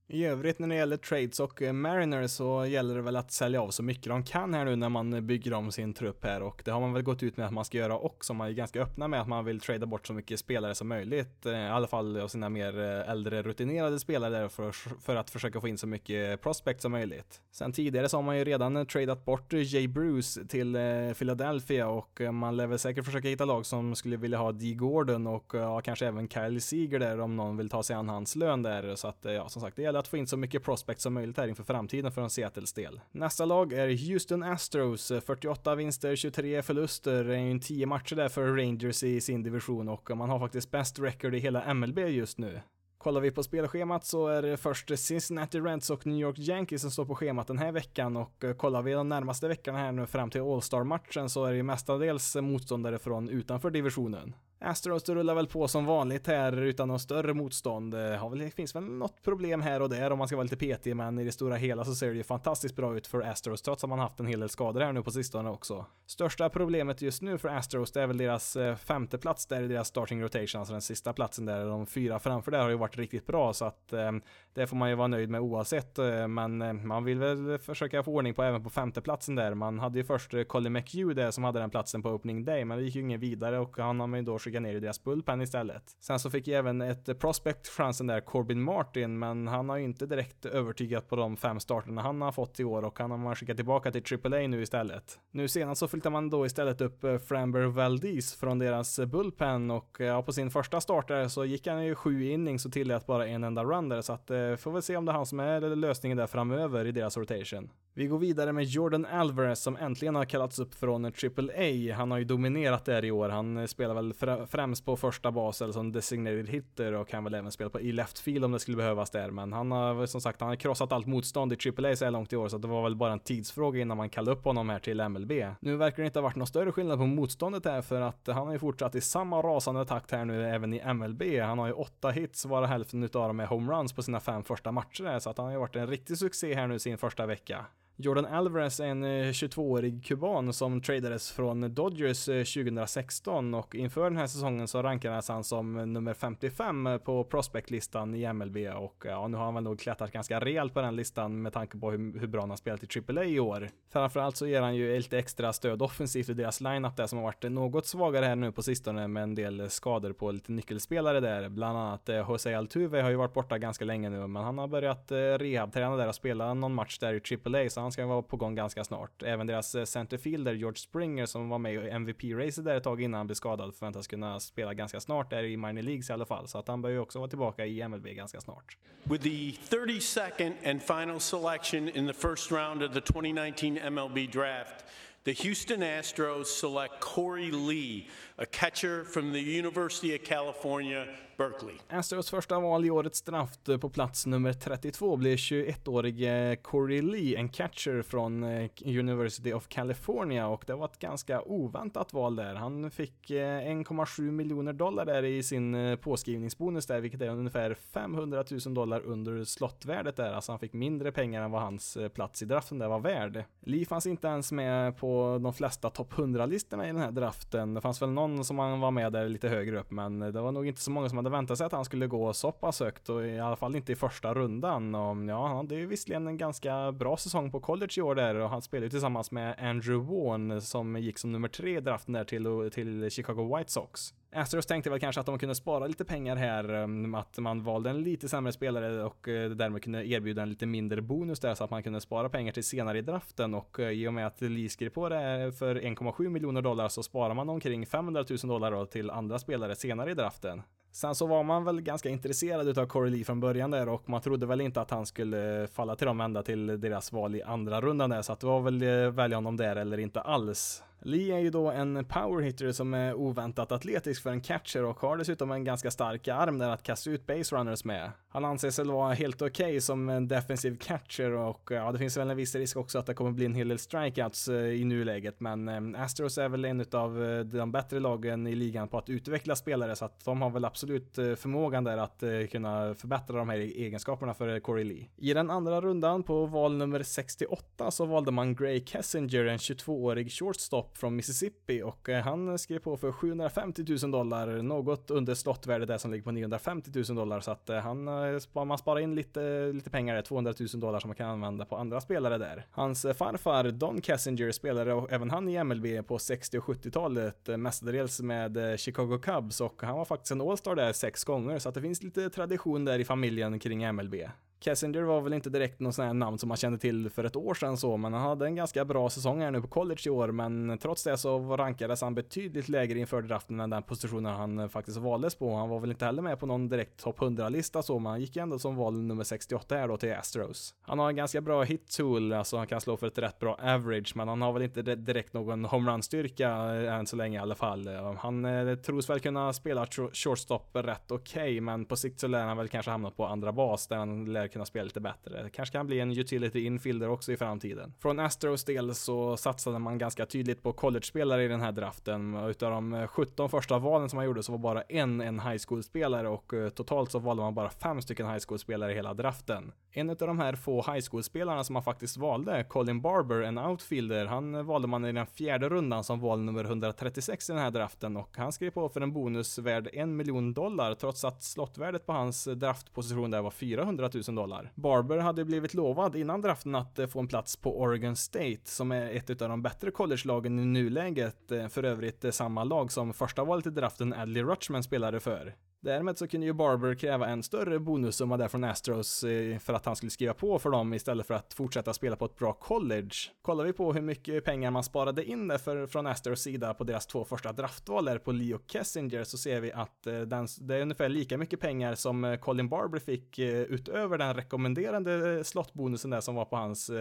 I 0.10 0.26
övrigt 0.26 0.60
när 0.60 0.68
det 0.68 0.76
gäller 0.76 0.98
trades 0.98 1.40
och 1.40 1.62
eh, 1.62 1.74
Mariners 1.74 2.32
så 2.32 2.66
gäller 2.66 2.96
det 2.96 3.02
väl 3.02 3.16
att 3.16 3.32
sälja 3.32 3.62
av 3.62 3.70
så 3.70 3.84
mycket 3.84 4.06
de 4.06 4.24
kan 4.24 4.54
här 4.54 4.66
nu 4.66 4.76
när 4.76 4.90
man 4.90 5.28
bygger 5.28 5.54
om 5.54 5.72
sin 5.72 5.94
trupp 5.94 6.24
här 6.24 6.42
och 6.42 6.62
det 6.66 6.72
har 6.72 6.82
man 6.82 6.94
väl 6.94 7.04
gått 7.04 7.24
ut 7.24 7.38
med 7.38 7.46
att 7.46 7.54
man 7.54 7.66
ska 7.66 7.78
göra 7.78 7.98
också. 7.98 8.34
Man 8.34 8.48
är 8.48 8.52
ganska 8.52 8.82
öppna 8.82 9.08
med 9.08 9.22
att 9.22 9.28
man 9.28 9.46
vill 9.46 9.60
trada 9.60 9.86
bort 9.86 10.08
så 10.08 10.14
mycket 10.14 10.40
spelare 10.40 10.76
som 10.76 10.88
möjligt, 10.88 11.46
eh, 11.46 11.52
i 11.52 11.68
alla 11.68 11.88
fall 11.88 12.22
av 12.22 12.28
sina 12.28 12.50
mer 12.50 12.80
eh, 12.80 13.10
äldre 13.10 13.42
rutinerade 13.42 14.00
spelare 14.00 14.40
där 14.40 14.48
för, 14.48 14.72
för 15.02 15.16
att 15.16 15.30
försöka 15.30 15.62
få 15.62 15.68
in 15.68 15.78
så 15.78 15.88
mycket 15.88 16.42
prospect 16.42 16.82
som 16.82 16.92
möjligt. 16.92 17.42
Sen 17.52 17.72
tidigare 17.72 18.10
så 18.10 18.18
har 18.18 18.24
man 18.24 18.38
ju 18.38 18.44
redan 18.44 18.86
tradat 18.86 19.26
bort 19.26 19.54
Jay 19.54 19.88
Bruce 19.88 20.46
till 20.48 20.78
Philadelphia 21.18 21.88
och 21.88 22.22
man 22.34 22.58
lär 22.58 22.68
väl 22.68 22.80
säkert 22.80 23.06
försöka 23.06 23.28
hitta 23.28 23.46
lag 23.46 23.66
som 23.66 23.96
skulle 23.96 24.18
vilja 24.18 24.38
ha 24.38 24.52
D 24.52 24.74
Gordon 24.74 25.28
och 25.28 25.52
ja, 25.54 25.82
kanske 25.82 26.08
även 26.08 26.30
Kyle 26.30 26.62
Seager 26.62 27.00
där 27.00 27.20
om 27.20 27.36
någon 27.36 27.58
vill 27.58 27.70
ta 27.70 27.84
sig 27.84 27.96
an 27.96 28.10
hans 28.10 28.36
lön 28.36 28.64
där 28.64 28.96
så 28.96 29.08
att 29.08 29.20
ja, 29.22 29.50
som 29.50 29.62
sagt, 29.62 29.76
det 29.76 29.82
gäller 29.82 29.97
gäller 29.98 30.04
att 30.04 30.08
få 30.08 30.18
in 30.18 30.28
så 30.28 30.38
mycket 30.38 30.64
prospects 30.64 31.04
som 31.04 31.14
möjligt 31.14 31.38
här 31.38 31.48
inför 31.48 31.64
framtiden 31.64 32.12
för 32.12 32.22
en 32.22 32.30
Seattles 32.30 32.74
del. 32.74 33.02
Nästa 33.12 33.46
lag 33.46 33.74
är 33.74 34.10
Houston 34.10 34.44
Astros, 34.44 35.12
48 35.26 35.76
vinster, 35.76 36.16
23 36.16 36.62
förluster, 36.62 37.24
det 37.24 37.36
är 37.36 37.40
ju 37.40 37.52
en 37.52 37.60
10 37.60 37.86
matcher 37.86 38.16
där 38.16 38.30
för 38.30 38.48
Rangers 38.48 39.04
i 39.04 39.22
sin 39.22 39.44
division 39.44 39.90
och 39.90 40.18
man 40.18 40.30
har 40.30 40.40
faktiskt 40.40 40.72
bäst 40.72 41.00
record 41.00 41.36
i 41.36 41.40
hela 41.40 41.74
MLB 41.74 42.00
just 42.00 42.38
nu. 42.38 42.62
Kollar 42.98 43.22
vi 43.22 43.32
på 43.32 43.44
spelschemat 43.44 44.06
så 44.06 44.28
är 44.28 44.42
det 44.42 44.58
först 44.58 45.00
Cincinnati 45.00 45.60
Reds 45.60 45.90
och 45.90 46.06
New 46.06 46.18
York 46.18 46.40
Yankees 46.40 46.82
som 46.82 46.92
står 46.92 47.06
på 47.06 47.16
schemat 47.16 47.48
den 47.48 47.58
här 47.58 47.72
veckan 47.72 48.18
och 48.18 48.44
kollar 48.58 48.82
vi 48.82 48.92
de 48.92 49.10
närmaste 49.10 49.48
veckorna 49.48 49.78
här 49.78 49.92
nu 49.92 50.06
fram 50.06 50.30
till 50.30 50.42
All-Star-matchen 50.42 51.30
så 51.30 51.46
är 51.46 51.52
det 51.52 51.58
ju 51.58 51.64
mestadels 51.64 52.36
motståndare 52.36 53.00
från 53.00 53.30
utanför 53.30 53.70
divisionen. 53.70 54.36
Astros 54.60 55.10
rullar 55.10 55.36
väl 55.36 55.48
på 55.48 55.68
som 55.68 55.86
vanligt 55.86 56.28
här 56.28 56.62
utan 56.62 56.88
något 56.88 57.02
större 57.02 57.34
motstånd. 57.34 57.94
Eh, 57.94 58.32
det 58.32 58.52
finns 58.52 58.76
väl 58.76 58.84
något 58.84 59.22
problem 59.22 59.62
här 59.62 59.82
och 59.82 59.90
där 59.90 60.12
om 60.12 60.18
man 60.18 60.28
ska 60.28 60.38
vara 60.38 60.44
lite 60.44 60.58
petig, 60.58 60.96
men 60.96 61.20
i 61.20 61.24
det 61.24 61.32
stora 61.32 61.56
hela 61.56 61.86
så 61.86 61.96
ser 61.96 62.10
det 62.10 62.16
ju 62.16 62.24
fantastiskt 62.24 62.76
bra 62.76 62.98
ut 62.98 63.08
för 63.08 63.22
Astros 63.22 63.62
trots 63.62 63.84
att 63.84 63.90
man 63.90 64.00
haft 64.00 64.20
en 64.20 64.28
hel 64.28 64.40
del 64.40 64.50
skador 64.50 64.82
här 64.82 64.94
nu 64.94 65.04
på 65.04 65.12
sistone 65.12 65.50
också. 65.50 65.86
Största 66.06 66.50
problemet 66.50 67.02
just 67.02 67.22
nu 67.22 67.38
för 67.38 67.50
Astros 67.50 67.92
det 67.92 68.02
är 68.02 68.08
väl 68.08 68.18
deras 68.18 68.56
eh, 68.56 68.76
femte 68.76 69.18
plats 69.18 69.46
där 69.46 69.62
i 69.62 69.68
deras 69.68 69.88
starting 69.88 70.24
rotation, 70.24 70.60
alltså 70.60 70.74
den 70.74 70.82
sista 70.82 71.14
platsen 71.14 71.46
där. 71.46 71.66
De 71.66 71.86
fyra 71.86 72.20
framför 72.20 72.52
där 72.52 72.60
har 72.60 72.70
ju 72.70 72.78
varit 72.78 72.98
riktigt 72.98 73.26
bra 73.26 73.54
så 73.54 73.66
att 73.66 73.94
eh, 73.94 74.12
det 74.58 74.68
får 74.68 74.78
man 74.78 74.90
ju 74.90 74.96
vara 74.96 75.08
nöjd 75.08 75.30
med 75.30 75.42
oavsett. 75.42 76.00
Eh, 76.00 76.28
men 76.28 76.62
eh, 76.62 76.74
man 76.74 77.04
vill 77.04 77.20
väl 77.20 77.58
försöka 77.58 78.04
få 78.04 78.12
ordning 78.12 78.34
på 78.34 78.44
även 78.44 78.64
på 78.64 78.70
femteplatsen 78.70 79.36
där. 79.36 79.54
Man 79.54 79.80
hade 79.80 79.98
ju 79.98 80.04
först 80.04 80.34
eh, 80.34 80.44
Colin 80.44 80.74
McHugh 80.74 81.16
där 81.16 81.32
som 81.32 81.44
hade 81.44 81.60
den 81.60 81.70
platsen 81.70 82.02
på 82.02 82.10
opening 82.10 82.46
day, 82.46 82.66
men 82.66 82.78
det 82.78 82.84
gick 82.84 82.96
ju 82.96 83.02
ingen 83.02 83.20
vidare 83.20 83.60
och 83.60 83.78
han 83.78 84.00
har 84.00 84.08
man 84.08 84.20
ju 84.20 84.26
då 84.26 84.40
skickat 84.40 84.62
ner 84.62 84.76
i 84.76 84.80
deras 84.80 85.04
bullpen 85.04 85.42
istället. 85.42 85.84
Sen 86.00 86.20
så 86.20 86.30
fick 86.30 86.48
ju 86.48 86.54
även 86.54 86.82
ett 86.82 87.20
prospect 87.20 87.68
chansen 87.68 88.08
där, 88.08 88.20
Corbin 88.20 88.62
Martin, 88.62 89.20
men 89.20 89.48
han 89.48 89.70
har 89.70 89.78
ju 89.78 89.84
inte 89.84 90.06
direkt 90.06 90.46
övertygat 90.46 91.10
på 91.10 91.16
de 91.16 91.38
fem 91.38 91.60
starterna 91.60 92.02
han 92.02 92.22
har 92.22 92.32
fått 92.32 92.60
i 92.60 92.64
år 92.64 92.86
och 92.86 93.00
han 93.00 93.12
har 93.12 93.18
man 93.18 93.36
skickat 93.36 93.56
tillbaka 93.58 93.92
till 93.92 94.04
AAA 94.24 94.48
nu 94.48 94.62
istället. 94.62 95.20
Nu 95.32 95.48
senast 95.48 95.80
så 95.80 95.88
flyttar 95.88 96.10
man 96.10 96.30
då 96.30 96.46
istället 96.46 96.82
upp 96.82 97.06
Framber 97.28 97.66
Valdez 97.66 98.36
från 98.36 98.60
deras 98.60 99.00
bullpen 99.00 99.72
och 99.72 99.98
ja, 100.00 100.24
på 100.24 100.34
sin 100.34 100.52
första 100.52 100.82
startare 100.82 101.30
så 101.30 101.46
gick 101.46 101.68
han 101.68 101.86
ju 101.86 101.96
sju 101.96 102.24
innings 102.30 102.66
och 102.66 102.72
tillät 102.72 103.06
bara 103.06 103.28
en 103.28 103.44
enda 103.44 103.64
run 103.64 103.90
där 103.90 104.02
så 104.02 104.14
att 104.14 104.32
eh, 104.32 104.47
Eh, 104.52 104.56
får 104.58 104.72
väl 104.72 104.82
se 104.82 104.98
om 104.98 105.06
det 105.06 105.12
är 105.12 105.14
han 105.14 105.26
som 105.26 105.40
är 105.40 105.62
lösningen 105.76 106.18
där 106.18 106.28
framöver 106.28 106.86
i 106.86 106.92
deras 106.92 107.18
rotation. 107.18 107.70
Vi 107.98 108.08
går 108.08 108.18
vidare 108.18 108.54
med 108.54 108.64
Jordan 108.64 109.06
Alvarez 109.06 109.60
som 109.60 109.78
äntligen 109.78 110.16
har 110.16 110.26
kallats 110.26 110.60
upp 110.60 110.74
från 110.74 111.06
AAA. 111.06 111.96
Han 111.96 112.12
har 112.12 112.18
ju 112.18 112.24
dominerat 112.24 112.86
där 112.86 113.06
i 113.06 113.12
år. 113.12 113.30
Han 113.30 113.58
eh, 113.58 113.66
spelar 113.66 113.96
väl 113.96 114.14
främst 114.48 114.86
på 114.86 114.98
första 114.98 115.32
bas 115.32 115.62
eller 115.62 115.74
som 115.74 115.92
designated 115.92 116.50
hitter 116.50 116.94
och 116.94 117.08
kan 117.08 117.24
väl 117.24 117.34
även 117.34 117.52
spela 117.52 117.70
på 117.70 117.80
i 117.80 117.92
left 117.92 118.20
field 118.20 118.46
om 118.46 118.52
det 118.52 118.60
skulle 118.60 118.78
behövas 118.78 119.10
där. 119.10 119.32
Men 119.32 119.54
han 119.54 119.72
har 119.72 120.06
som 120.06 120.22
sagt, 120.22 120.42
han 120.42 120.50
har 120.50 120.56
krossat 120.56 120.92
allt 120.92 121.08
motstånd 121.08 121.54
i 121.54 121.56
AAA 121.70 121.96
så 121.96 122.06
här 122.06 122.12
långt 122.12 122.34
i 122.34 122.36
år 122.36 122.48
så 122.48 122.58
det 122.58 122.68
var 122.68 122.84
väl 122.84 122.96
bara 122.96 123.12
en 123.12 123.20
tidsfråga 123.20 123.82
innan 123.82 123.98
man 123.98 124.10
kallade 124.10 124.38
upp 124.38 124.46
honom 124.46 124.70
här 124.70 124.80
till 124.80 125.10
MLB. 125.10 125.32
Nu 125.60 125.76
verkar 125.76 126.04
det 126.04 126.06
inte 126.06 126.20
ha 126.20 126.24
varit 126.24 126.36
någon 126.36 126.48
större 126.48 126.72
skillnad 126.72 126.98
på 127.00 127.06
motståndet 127.06 127.66
här 127.66 127.82
för 127.82 128.02
att 128.02 128.28
han 128.28 128.46
har 128.46 128.54
ju 128.54 128.60
fortsatt 128.60 128.96
i 128.96 129.02
samma 129.02 129.42
rasande 129.42 129.86
takt 129.86 130.12
här 130.12 130.26
nu 130.26 130.46
även 130.46 130.74
i 130.74 130.94
MLB. 130.94 131.24
Han 131.42 131.60
har 131.60 131.68
ju 131.68 131.74
åtta 131.74 132.10
hits, 132.10 132.46
vara 132.46 132.66
hälften 132.66 133.04
utav 133.04 133.28
dem 133.28 133.40
är 133.40 133.46
homeruns 133.46 133.94
på 133.94 134.04
sina 134.04 134.20
fem 134.20 134.44
första 134.44 134.72
matcher 134.72 135.04
här 135.04 135.20
så 135.20 135.30
att 135.30 135.38
han 135.38 135.46
har 135.46 135.54
ju 135.54 135.60
varit 135.60 135.76
en 135.76 135.88
riktig 135.88 136.18
succé 136.18 136.54
här 136.54 136.68
nu 136.68 136.80
sin 136.80 136.98
första 136.98 137.26
vecka. 137.26 137.66
Jordan 138.00 138.26
Alvarez 138.26 138.80
är 138.80 138.86
en 138.86 139.04
eh, 139.04 139.32
22-årig 139.32 140.06
kuban 140.06 140.54
som 140.54 140.82
tradades 140.82 141.32
från 141.32 141.74
Dodgers 141.74 142.30
eh, 142.30 142.44
2016 142.44 143.54
och 143.54 143.76
inför 143.76 144.04
den 144.04 144.18
här 144.18 144.28
säsongen 144.28 144.68
så 144.68 144.84
rankades 144.84 145.30
han 145.30 145.44
som 145.44 145.94
nummer 145.94 146.14
55 146.14 146.88
eh, 146.88 146.98
på 146.98 147.24
prospectlistan 147.24 148.16
i 148.16 148.34
MLB 148.34 148.58
och 148.58 149.04
ja, 149.06 149.28
nu 149.28 149.38
har 149.38 149.46
han 149.46 149.54
väl 149.54 149.64
nog 149.64 149.80
klättrat 149.80 150.12
ganska 150.12 150.40
rejält 150.40 150.74
på 150.74 150.82
den 150.82 150.96
listan 150.96 151.42
med 151.42 151.54
tanke 151.54 151.78
på 151.78 151.92
hur, 151.92 152.20
hur 152.20 152.28
bra 152.28 152.42
han 152.42 152.50
har 152.50 152.58
spelat 152.58 152.84
i 152.84 153.02
AAA 153.10 153.24
i 153.24 153.40
år. 153.40 153.70
Framförallt 153.90 154.38
så 154.38 154.48
ger 154.48 154.62
han 154.62 154.76
ju 154.76 154.98
lite 154.98 155.18
extra 155.18 155.54
stöd 155.54 155.82
offensivt 155.82 156.30
i 156.30 156.34
deras 156.34 156.62
lineup 156.62 156.96
där 156.96 157.08
som 157.08 157.18
har 157.18 157.26
varit 157.26 157.44
något 157.44 157.86
svagare 157.86 158.26
här 158.26 158.36
nu 158.36 158.52
på 158.52 158.64
sistone 158.64 159.08
med 159.08 159.24
en 159.24 159.36
del 159.36 159.70
skador 159.70 160.14
på 160.14 160.32
lite 160.32 160.52
nyckelspelare 160.52 161.20
där. 161.20 161.50
Bland 161.50 161.78
annat 161.78 162.10
Jose 162.28 162.58
Altuve 162.58 163.02
har 163.02 163.10
ju 163.10 163.16
varit 163.16 163.34
borta 163.34 163.58
ganska 163.58 163.86
länge 163.86 164.10
nu 164.10 164.28
men 164.28 164.44
han 164.44 164.58
har 164.58 164.68
börjat 164.68 165.12
rehabträna 165.12 165.96
där 165.96 166.08
och 166.08 166.16
spela 166.16 166.54
någon 166.54 166.74
match 166.74 167.00
där 167.00 167.14
i 167.14 167.38
AAA 167.46 167.70
så 167.70 167.87
han 167.88 167.92
ska 167.92 168.06
vara 168.06 168.22
på 168.22 168.38
gång 168.38 168.56
ganska 168.56 168.84
snart. 168.84 169.24
Även 169.24 169.48
deras 169.48 169.76
eh, 169.76 169.86
centerfielder 169.86 170.54
George 170.54 170.78
Springer 170.78 171.26
som 171.26 171.50
var 171.50 171.58
med 171.58 171.74
i 171.74 171.90
MVP-racet 171.90 172.66
där 172.66 172.76
ett 172.76 172.84
tag 172.84 173.02
innan 173.02 173.18
han 173.18 173.28
blev 173.28 173.36
skadad 173.36 173.76
förväntas 173.76 174.08
kunna 174.08 174.40
spela 174.40 174.74
ganska 174.74 175.00
snart 175.00 175.30
där 175.30 175.44
i 175.44 175.58
minor 175.58 175.82
leagues 175.82 176.10
i 176.10 176.14
alla 176.14 176.26
fall. 176.26 176.48
Så 176.48 176.58
att 176.58 176.68
han 176.68 176.82
bör 176.82 176.90
ju 176.90 177.00
också 177.00 177.20
vara 177.20 177.30
tillbaka 177.30 177.66
i 177.66 177.88
MLB 177.88 178.06
ganska 178.06 178.42
snart. 178.42 178.78
With 179.04 179.24
the 179.24 179.52
32nd 179.76 180.70
and 180.70 180.82
final 180.82 181.20
selection 181.20 181.90
in 181.90 182.08
the 182.08 182.14
first 182.14 182.52
round 182.52 182.84
of 182.84 182.94
the 182.94 183.02
2019 183.02 183.78
MLB 183.94 184.32
draft 184.32 184.86
The 185.24 185.34
Houston 185.34 185.84
Astros 185.84 186.48
select 186.48 187.02
Corey 187.02 187.52
Lee, 187.52 188.08
a 188.38 188.46
catcher 188.46 189.04
from 189.04 189.34
the 189.34 189.42
University 189.42 190.16
of 190.16 190.24
California, 190.24 191.06
Berkeley. 191.38 191.76
Astros 191.90 192.30
första 192.30 192.60
val 192.60 192.86
i 192.86 192.90
årets 192.90 193.22
draft 193.22 193.70
på 193.82 193.90
plats 193.90 194.26
nummer 194.26 194.54
32 194.54 195.16
blir 195.16 195.38
21-årige 195.38 196.56
Corey 196.62 197.02
Lee, 197.02 197.38
en 197.38 197.50
catcher 197.50 198.02
från 198.02 198.44
eh, 198.44 198.70
University 198.86 199.54
of 199.54 199.68
California 199.68 200.48
och 200.48 200.64
det 200.68 200.74
var 200.74 200.86
ett 200.86 201.00
ganska 201.00 201.42
oväntat 201.42 202.14
val 202.14 202.36
där. 202.36 202.56
Han 202.56 202.92
fick 202.92 203.30
eh, 203.30 203.60
1,7 203.60 204.32
miljoner 204.32 204.74
dollar 204.74 205.06
där 205.06 205.24
i 205.24 205.44
sin 205.44 205.76
eh, 205.76 205.96
påskrivningsbonus 205.96 206.86
där, 206.86 207.02
vilket 207.02 207.22
är 207.22 207.30
ungefär 207.30 207.74
500 207.74 208.44
000 208.66 208.74
dollar 208.74 209.02
under 209.02 209.44
slottvärdet 209.44 210.16
där. 210.16 210.34
Alltså 210.34 210.52
han 210.52 210.60
fick 210.60 210.74
mindre 210.74 211.12
pengar 211.12 211.42
än 211.42 211.52
vad 211.52 211.62
hans 211.62 211.98
plats 212.14 212.42
i 212.42 212.46
draften 212.46 212.80
där 212.80 212.88
var 212.88 213.00
värd. 213.00 213.44
Lee 213.62 213.86
fanns 213.86 214.06
inte 214.06 214.28
ens 214.28 214.52
med 214.52 214.98
på 214.98 215.40
de 215.44 215.54
flesta 215.54 215.90
topp 215.90 216.14
100-listorna 216.14 216.84
i 216.86 216.88
den 216.88 217.02
här 217.02 217.12
draften. 217.12 217.74
Det 217.74 217.82
fanns 217.82 218.02
väl 218.02 218.10
någon 218.10 218.46
som 218.46 218.60
han 218.60 218.80
var 218.80 218.92
med 218.92 219.12
där 219.12 219.30
lite 219.30 219.50
högre 219.50 219.80
upp, 219.80 219.92
men 219.92 220.20
det 220.20 220.42
var 220.42 220.52
nog 220.52 220.68
inte 220.68 220.82
så 220.82 220.92
många 220.92 221.10
som 221.10 221.18
hade 221.18 221.27
hade 221.28 221.38
väntat 221.38 221.58
sig 221.58 221.66
att 221.66 221.72
han 221.72 221.86
skulle 221.86 222.08
gå 222.08 222.34
så 222.34 222.52
pass 222.52 222.80
högt 222.80 223.10
och 223.10 223.26
i 223.26 223.40
alla 223.40 223.56
fall 223.56 223.76
inte 223.76 223.92
i 223.92 223.96
första 223.96 224.34
rundan. 224.34 224.96
Och 224.96 225.26
ja, 225.26 225.66
det 225.70 225.76
är 225.76 225.80
ju 225.80 225.88
visserligen 225.88 226.28
en 226.28 226.38
ganska 226.38 226.92
bra 226.92 227.18
säsong 227.18 227.52
på 227.52 227.60
college 227.60 227.94
i 227.98 228.02
år 228.02 228.16
där 228.16 228.36
och 228.36 228.50
han 228.50 228.62
spelar 228.62 228.84
ju 228.84 228.90
tillsammans 228.90 229.32
med 229.32 229.56
Andrew 229.60 230.14
Vaughn 230.14 230.62
som 230.62 230.96
gick 230.96 231.18
som 231.18 231.32
nummer 231.32 231.48
tre 231.48 231.78
i 231.78 231.82
draften 231.82 232.14
där 232.14 232.24
till, 232.24 232.72
till 232.74 233.12
Chicago 233.12 233.58
White 233.58 233.72
Sox. 233.72 234.14
Astros 234.36 234.66
tänkte 234.66 234.90
väl 234.90 235.00
kanske 235.00 235.20
att 235.20 235.26
de 235.26 235.40
kunde 235.40 235.56
spara 235.56 235.88
lite 235.88 236.06
pengar 236.06 236.36
här, 236.36 236.74
um, 236.74 237.16
att 237.16 237.38
man 237.38 237.64
valde 237.64 237.90
en 237.90 238.02
lite 238.02 238.30
sämre 238.30 238.52
spelare 238.52 239.04
och 239.04 239.28
eh, 239.28 239.50
därmed 239.50 239.84
kunde 239.84 240.08
erbjuda 240.08 240.42
en 240.42 240.50
lite 240.50 240.66
mindre 240.66 241.02
bonus 241.02 241.40
där 241.40 241.54
så 241.54 241.64
att 241.64 241.70
man 241.70 241.84
kunde 241.84 242.02
spara 242.02 242.30
pengar 242.30 242.52
till 242.52 242.64
senare 242.64 242.98
i 242.98 243.02
draften 243.02 243.54
och 243.54 243.80
eh, 243.80 243.90
i 243.90 244.08
och 244.08 244.14
med 244.14 244.28
att 244.28 244.42
Lee 244.42 244.70
skrev 244.70 244.90
på 244.90 245.10
det 245.10 245.52
för 245.60 245.76
1,7 245.76 246.30
miljoner 246.30 246.62
dollar 246.62 246.88
så 246.88 247.04
sparar 247.04 247.34
man 247.34 247.50
omkring 247.50 247.86
500 247.86 248.26
000 248.30 248.38
dollar 248.38 248.72
då 248.72 248.86
till 248.86 249.10
andra 249.10 249.40
spelare 249.40 249.76
senare 249.76 250.12
i 250.12 250.14
draften. 250.14 250.62
Sen 250.92 251.16
så 251.16 251.28
var 251.28 251.44
man 251.44 251.64
väl 251.64 251.82
ganska 251.82 252.10
intresserad 252.10 252.68
utav 252.68 252.86
Corey 252.86 253.12
Lee 253.12 253.24
från 253.24 253.40
början 253.40 253.72
där 253.72 253.90
och 253.90 254.10
man 254.10 254.22
trodde 254.22 254.46
väl 254.46 254.62
inte 254.62 254.82
att 254.82 254.92
han 254.92 255.06
skulle 255.06 255.68
falla 255.74 255.96
till 255.96 256.08
dem 256.08 256.22
ända 256.22 256.44
till 256.44 256.82
deras 256.82 257.12
val 257.12 257.36
i 257.36 257.44
andra 257.44 257.82
rundan 257.82 258.10
där 258.10 258.22
så 258.22 258.34
att 258.34 258.40
det 258.40 258.48
var 258.48 258.62
väl 258.62 258.82
eh, 258.82 259.12
välja 259.12 259.38
honom 259.38 259.58
där 259.58 259.76
eller 259.76 259.98
inte 259.98 260.22
alls. 260.22 260.84
Lee 261.08 261.36
är 261.36 261.40
ju 261.40 261.50
då 261.50 261.72
en 261.72 262.06
powerhitter 262.06 262.72
som 262.72 262.94
är 262.94 263.14
oväntat 263.14 263.72
atletisk 263.72 264.24
för 264.24 264.30
en 264.30 264.42
catcher 264.42 264.84
och 264.84 265.00
har 265.00 265.18
dessutom 265.18 265.52
en 265.52 265.64
ganska 265.64 265.92
stark 265.92 266.28
arm 266.28 266.58
där 266.58 266.70
att 266.70 266.84
kasta 266.84 267.10
ut 267.10 267.28
base 267.28 267.56
runners 267.56 267.84
med. 267.84 268.12
Han 268.30 268.46
anses 268.46 268.80
väl 268.80 268.92
vara 268.92 269.14
helt 269.14 269.42
okej 269.42 269.66
okay 269.66 269.82
som 269.82 270.10
en 270.10 270.28
defensiv 270.28 270.78
catcher 270.78 271.32
och 271.32 271.70
ja, 271.72 271.92
det 271.92 271.98
finns 271.98 272.18
väl 272.18 272.30
en 272.30 272.38
viss 272.38 272.56
risk 272.56 272.78
också 272.78 273.00
att 273.00 273.06
det 273.06 273.14
kommer 273.14 273.32
bli 273.32 273.46
en 273.46 273.56
hel 273.56 273.68
del 273.68 273.80
strikeouts 273.80 274.48
eh, 274.48 274.56
i 274.56 274.84
nuläget, 274.84 275.40
men 275.40 275.96
eh, 275.96 276.02
Astros 276.04 276.38
är 276.38 276.50
väl 276.50 276.66
en 276.66 276.86
av 276.92 277.24
eh, 277.24 277.40
de 277.40 277.72
bättre 277.72 278.00
lagen 278.00 278.48
i 278.48 278.56
ligan 278.56 278.88
på 278.88 278.98
att 278.98 279.10
utveckla 279.10 279.56
spelare 279.56 279.96
så 279.96 280.06
att 280.06 280.26
de 280.26 280.42
har 280.42 280.50
väl 280.50 280.66
absolut 280.66 281.16
förmågan 281.16 281.84
där 281.84 281.98
att 281.98 282.24
kunna 282.52 282.96
förbättra 282.96 283.38
de 283.38 283.50
här 283.50 283.58
e-, 283.58 283.74
egenskaperna 283.76 284.34
för 284.34 284.60
Corey 284.60 284.84
Lee. 284.84 285.10
I 285.18 285.34
den 285.34 285.50
andra 285.50 285.82
rundan 285.82 286.24
på 286.24 286.46
val 286.46 286.78
nummer 286.78 287.04
68 287.04 287.92
så 287.92 288.06
valde 288.06 288.32
man 288.32 288.56
Gray 288.56 288.86
Kessinger, 288.86 289.46
en 289.46 289.58
22-årig 289.58 290.32
shortstop 290.32 290.97
från 290.98 291.16
Mississippi 291.16 291.82
och 291.82 292.10
eh, 292.10 292.24
han 292.24 292.60
skrev 292.60 292.80
på 292.80 292.98
för 292.98 293.12
750 293.12 293.86
000 294.04 294.12
dollar, 294.12 294.48
något 294.48 295.12
under 295.12 295.36
slottvärdet 295.36 295.88
där 295.88 295.98
som 295.98 296.12
ligger 296.12 296.24
på 296.24 296.32
950 296.32 296.92
000 296.94 297.18
dollar 297.18 297.40
så 297.40 297.52
att 297.52 297.70
eh, 297.70 297.78
han 297.78 298.08
eh, 298.08 298.66
man 298.66 298.78
sparar 298.78 299.00
in 299.00 299.16
lite, 299.16 299.72
lite 299.74 299.90
pengar, 299.90 300.22
200 300.22 300.54
000 300.60 300.68
dollar 300.80 301.00
som 301.00 301.08
man 301.08 301.16
kan 301.16 301.30
använda 301.30 301.66
på 301.66 301.76
andra 301.76 302.02
spelare 302.02 302.38
där. 302.38 302.66
Hans 302.72 303.06
farfar 303.18 303.72
Don 303.72 304.02
Kessinger 304.02 304.52
spelade 304.52 305.08
även 305.10 305.32
han 305.32 305.50
i 305.50 305.64
MLB 305.64 306.08
på 306.08 306.20
60 306.20 306.58
och 306.58 306.64
70-talet, 306.64 307.48
mestadels 307.48 308.22
med 308.22 308.80
Chicago 308.80 309.20
Cubs 309.22 309.62
och 309.62 309.82
han 309.82 309.98
var 309.98 310.06
faktiskt 310.06 310.32
en 310.32 310.42
All-Star 310.42 310.76
där 310.76 310.94
sex 310.94 311.24
gånger 311.24 311.60
så 311.60 311.70
att 311.70 311.76
det 311.76 311.82
finns 311.82 312.04
lite 312.04 312.30
tradition 312.30 312.86
där 312.86 313.00
i 313.00 313.06
familjen 313.06 313.60
kring 313.60 313.94
MLB. 313.96 314.16
Kessinger 314.60 315.02
var 315.02 315.22
väl 315.22 315.34
inte 315.34 315.50
direkt 315.50 315.80
något 315.80 315.96
sånt 315.96 316.06
här 316.06 316.14
namn 316.14 316.38
som 316.38 316.48
man 316.48 316.58
kände 316.58 316.78
till 316.78 317.10
för 317.10 317.24
ett 317.24 317.36
år 317.36 317.54
sedan 317.54 317.78
så, 317.78 317.98
men 317.98 318.14
han 318.14 318.22
hade 318.22 318.46
en 318.46 318.56
ganska 318.56 318.86
bra 318.86 319.10
säsong 319.10 319.42
här 319.42 319.52
nu 319.52 319.62
på 319.62 319.68
college 319.68 320.02
i 320.06 320.10
år, 320.10 320.32
men 320.32 320.78
trots 320.78 321.04
det 321.04 321.18
så 321.18 321.58
rankades 321.58 322.02
han 322.02 322.16
betydligt 322.16 322.70
lägre 322.70 323.00
inför 323.00 323.22
draften 323.22 323.60
än 323.60 323.70
den 323.70 323.84
positionen 323.84 324.34
han 324.34 324.70
faktiskt 324.70 324.98
valdes 324.98 325.36
på. 325.36 325.56
Han 325.56 325.70
var 325.70 325.80
väl 325.80 325.92
inte 325.92 326.06
heller 326.06 326.22
med 326.22 326.40
på 326.40 326.46
någon 326.46 326.70
direkt 326.70 327.00
topp 327.00 327.20
100-lista 327.20 327.82
så, 327.82 328.00
men 328.00 328.10
han 328.10 328.22
gick 328.22 328.38
ändå 328.38 328.60
som 328.60 328.76
val 328.76 329.02
nummer 329.02 329.24
68 329.24 329.76
här 329.76 329.88
då 329.88 329.98
till 329.98 330.14
Astros. 330.14 330.76
Han 330.82 331.00
har 331.00 331.10
en 331.10 331.16
ganska 331.16 331.42
bra 331.42 331.64
hit 331.64 331.98
tool, 331.98 332.34
alltså 332.34 332.58
han 332.58 332.68
kan 332.68 332.82
slå 332.82 332.98
för 332.98 333.08
ett 333.08 333.18
rätt 333.18 333.40
bra 333.40 333.60
average, 333.62 334.16
men 334.16 334.28
han 334.28 334.42
har 334.42 334.54
väl 334.54 334.62
inte 334.62 334.82
direkt 334.82 335.34
någon 335.34 335.66
homerun-styrka 335.66 336.76
eh, 336.76 336.94
än 336.94 337.08
så 337.08 337.16
länge 337.16 337.38
i 337.38 337.42
alla 337.42 337.56
fall. 337.56 337.88
Han 338.20 338.46
eh, 338.46 338.76
tros 338.76 339.10
väl 339.10 339.20
kunna 339.20 339.54
spela 339.54 339.88
shortstop 340.14 340.70
rätt 340.74 341.12
okej, 341.12 341.42
okay, 341.42 341.62
men 341.62 341.86
på 341.86 341.96
sikt 341.96 342.20
så 342.20 342.28
lär 342.28 342.46
han 342.46 342.58
väl 342.58 342.68
kanske 342.68 342.92
hamna 342.92 343.12
på 343.12 343.26
andra 343.26 343.52
bas 343.52 343.88
där 343.88 343.98
han 343.98 344.26
lär 344.26 344.47
kunna 344.48 344.66
spela 344.66 344.84
lite 344.84 345.00
bättre. 345.00 345.50
Kanske 345.54 345.78
kan 345.78 345.88
bli 345.88 346.00
en 346.00 346.12
utility 346.12 346.66
infielder 346.66 347.10
också 347.10 347.32
i 347.32 347.38
framtiden. 347.38 347.94
Från 348.00 348.20
Astros 348.20 348.64
del 348.64 348.96
så 348.96 349.38
satsade 349.38 349.80
man 349.80 349.98
ganska 349.98 350.26
tydligt 350.26 350.64
på 350.64 350.74
college-spelare 350.74 351.44
i 351.44 351.48
den 351.48 351.62
här 351.62 351.72
draften. 351.72 352.36
Utav 352.36 352.72
de 352.72 352.94
eh, 352.94 353.08
17 353.08 353.50
första 353.50 353.80
valen 353.80 354.10
som 354.10 354.18
man 354.18 354.26
gjorde 354.26 354.44
så 354.44 354.52
var 354.52 354.60
bara 354.60 354.82
en 354.82 355.22
en 355.22 355.40
high 355.40 355.62
school-spelare 355.68 356.30
och 356.30 356.54
eh, 356.54 356.70
totalt 356.70 357.12
så 357.12 357.20
valde 357.20 357.44
man 357.44 357.54
bara 357.54 357.70
fem 357.70 358.02
stycken 358.02 358.28
high 358.28 358.44
school-spelare 358.48 358.92
i 358.92 358.96
hela 358.96 359.14
draften. 359.14 359.72
En 359.92 360.10
av 360.10 360.16
de 360.16 360.40
här 360.40 360.56
få 360.56 360.76
high 360.92 361.06
school-spelarna 361.12 361.64
som 361.64 361.74
man 361.74 361.84
faktiskt 361.84 362.18
valde, 362.18 362.64
Colin 362.64 363.02
Barber, 363.02 363.42
en 363.42 363.58
outfielder, 363.58 364.26
han 364.26 364.66
valde 364.66 364.88
man 364.88 365.06
i 365.06 365.12
den 365.12 365.26
fjärde 365.26 365.70
rundan 365.70 366.04
som 366.04 366.20
val 366.20 366.40
nummer 366.40 366.64
136 366.64 367.50
i 367.50 367.54
den 367.54 367.62
här 367.62 367.72
draften 367.72 368.18
och 368.18 368.38
han 368.38 368.52
skrev 368.52 368.72
på 368.72 368.90
för 368.90 369.02
en 369.02 369.14
bonus 369.14 369.58
värd 369.58 369.90
en 369.94 370.16
miljon 370.16 370.54
dollar 370.54 370.96
trots 370.96 371.24
att 371.24 371.44
slottvärdet 371.44 372.06
på 372.06 372.14
hans 372.14 372.46
draftposition 372.46 373.32
där 373.32 373.42
var 373.42 373.52
400 373.52 374.10
000 374.28 374.36
dollar. 374.38 374.72
Barber 374.76 375.18
hade 375.18 375.46
blivit 375.46 375.74
lovad 375.74 376.16
innan 376.16 376.42
draften 376.42 376.76
att 376.76 377.00
eh, 377.00 377.08
få 377.08 377.20
en 377.20 377.28
plats 377.28 377.56
på 377.56 377.82
Oregon 377.82 378.16
State 378.16 378.62
som 378.64 378.92
är 378.92 379.12
ett 379.12 379.42
av 379.42 379.50
de 379.50 379.62
bättre 379.62 379.92
college-lagen 379.92 380.60
i 380.60 380.66
nuläget. 380.66 381.52
Eh, 381.52 381.68
för 381.68 381.84
övrigt 381.84 382.26
eh, 382.26 382.32
samma 382.32 382.64
lag 382.64 382.92
som 382.92 383.14
första 383.14 383.44
valet 383.44 383.68
i 383.68 383.70
draften 383.70 384.14
Adley 384.14 384.44
Rutschman 384.44 384.84
spelade 384.84 385.20
för. 385.20 385.56
Därmed 385.80 386.18
så 386.18 386.28
kunde 386.28 386.48
ju 386.48 386.54
Barber 386.54 386.96
kräva 386.96 387.28
en 387.28 387.44
större 387.44 387.80
bonussumma 387.80 388.38
där 388.38 388.48
från 388.48 388.64
Astros 388.64 389.24
eh, 389.24 389.60
för 389.60 389.74
att 389.74 389.86
han 389.86 389.96
skulle 389.96 390.10
skriva 390.10 390.34
på 390.34 390.60
för 390.60 390.70
dem 390.70 390.94
istället 390.94 391.28
för 391.28 391.34
att 391.34 391.54
fortsätta 391.54 391.94
spela 391.94 392.16
på 392.16 392.26
ett 392.26 392.36
bra 392.36 392.54
college. 392.54 393.16
Kollar 393.42 393.64
vi 393.64 393.74
på 393.74 393.94
hur 393.94 394.02
mycket 394.02 394.46
pengar 394.46 394.72
man 394.72 394.84
sparade 394.84 395.26
in 395.26 395.48
där 395.48 395.58
för, 395.58 395.88
från 395.88 396.08
Astros 396.08 396.42
sida 396.42 396.74
på 396.74 396.84
deras 396.84 397.08
två 397.08 397.26
första 397.26 397.52
draftval 397.52 398.06
där 398.06 398.18
på 398.18 398.32
Leo 398.32 398.60
Kessinger 398.68 399.24
så 399.24 399.38
ser 399.38 399.62
vi 399.62 399.72
att 399.72 400.08
eh, 400.08 400.22
den, 400.22 400.48
det 400.60 400.76
är 400.76 400.82
ungefär 400.82 401.10
lika 401.10 401.38
mycket 401.38 401.60
pengar 401.60 401.96
som 401.96 402.24
eh, 402.24 402.38
Colin 402.38 402.70
Barber 402.70 403.00
fick 403.00 403.40
utöver 403.40 404.18
den 404.18 404.34
rekommenderande 404.34 405.44
slottbonusen 405.44 406.12
där 406.12 406.22
som 406.22 406.36
var 406.36 406.46
på 406.46 406.56
hans 406.56 406.92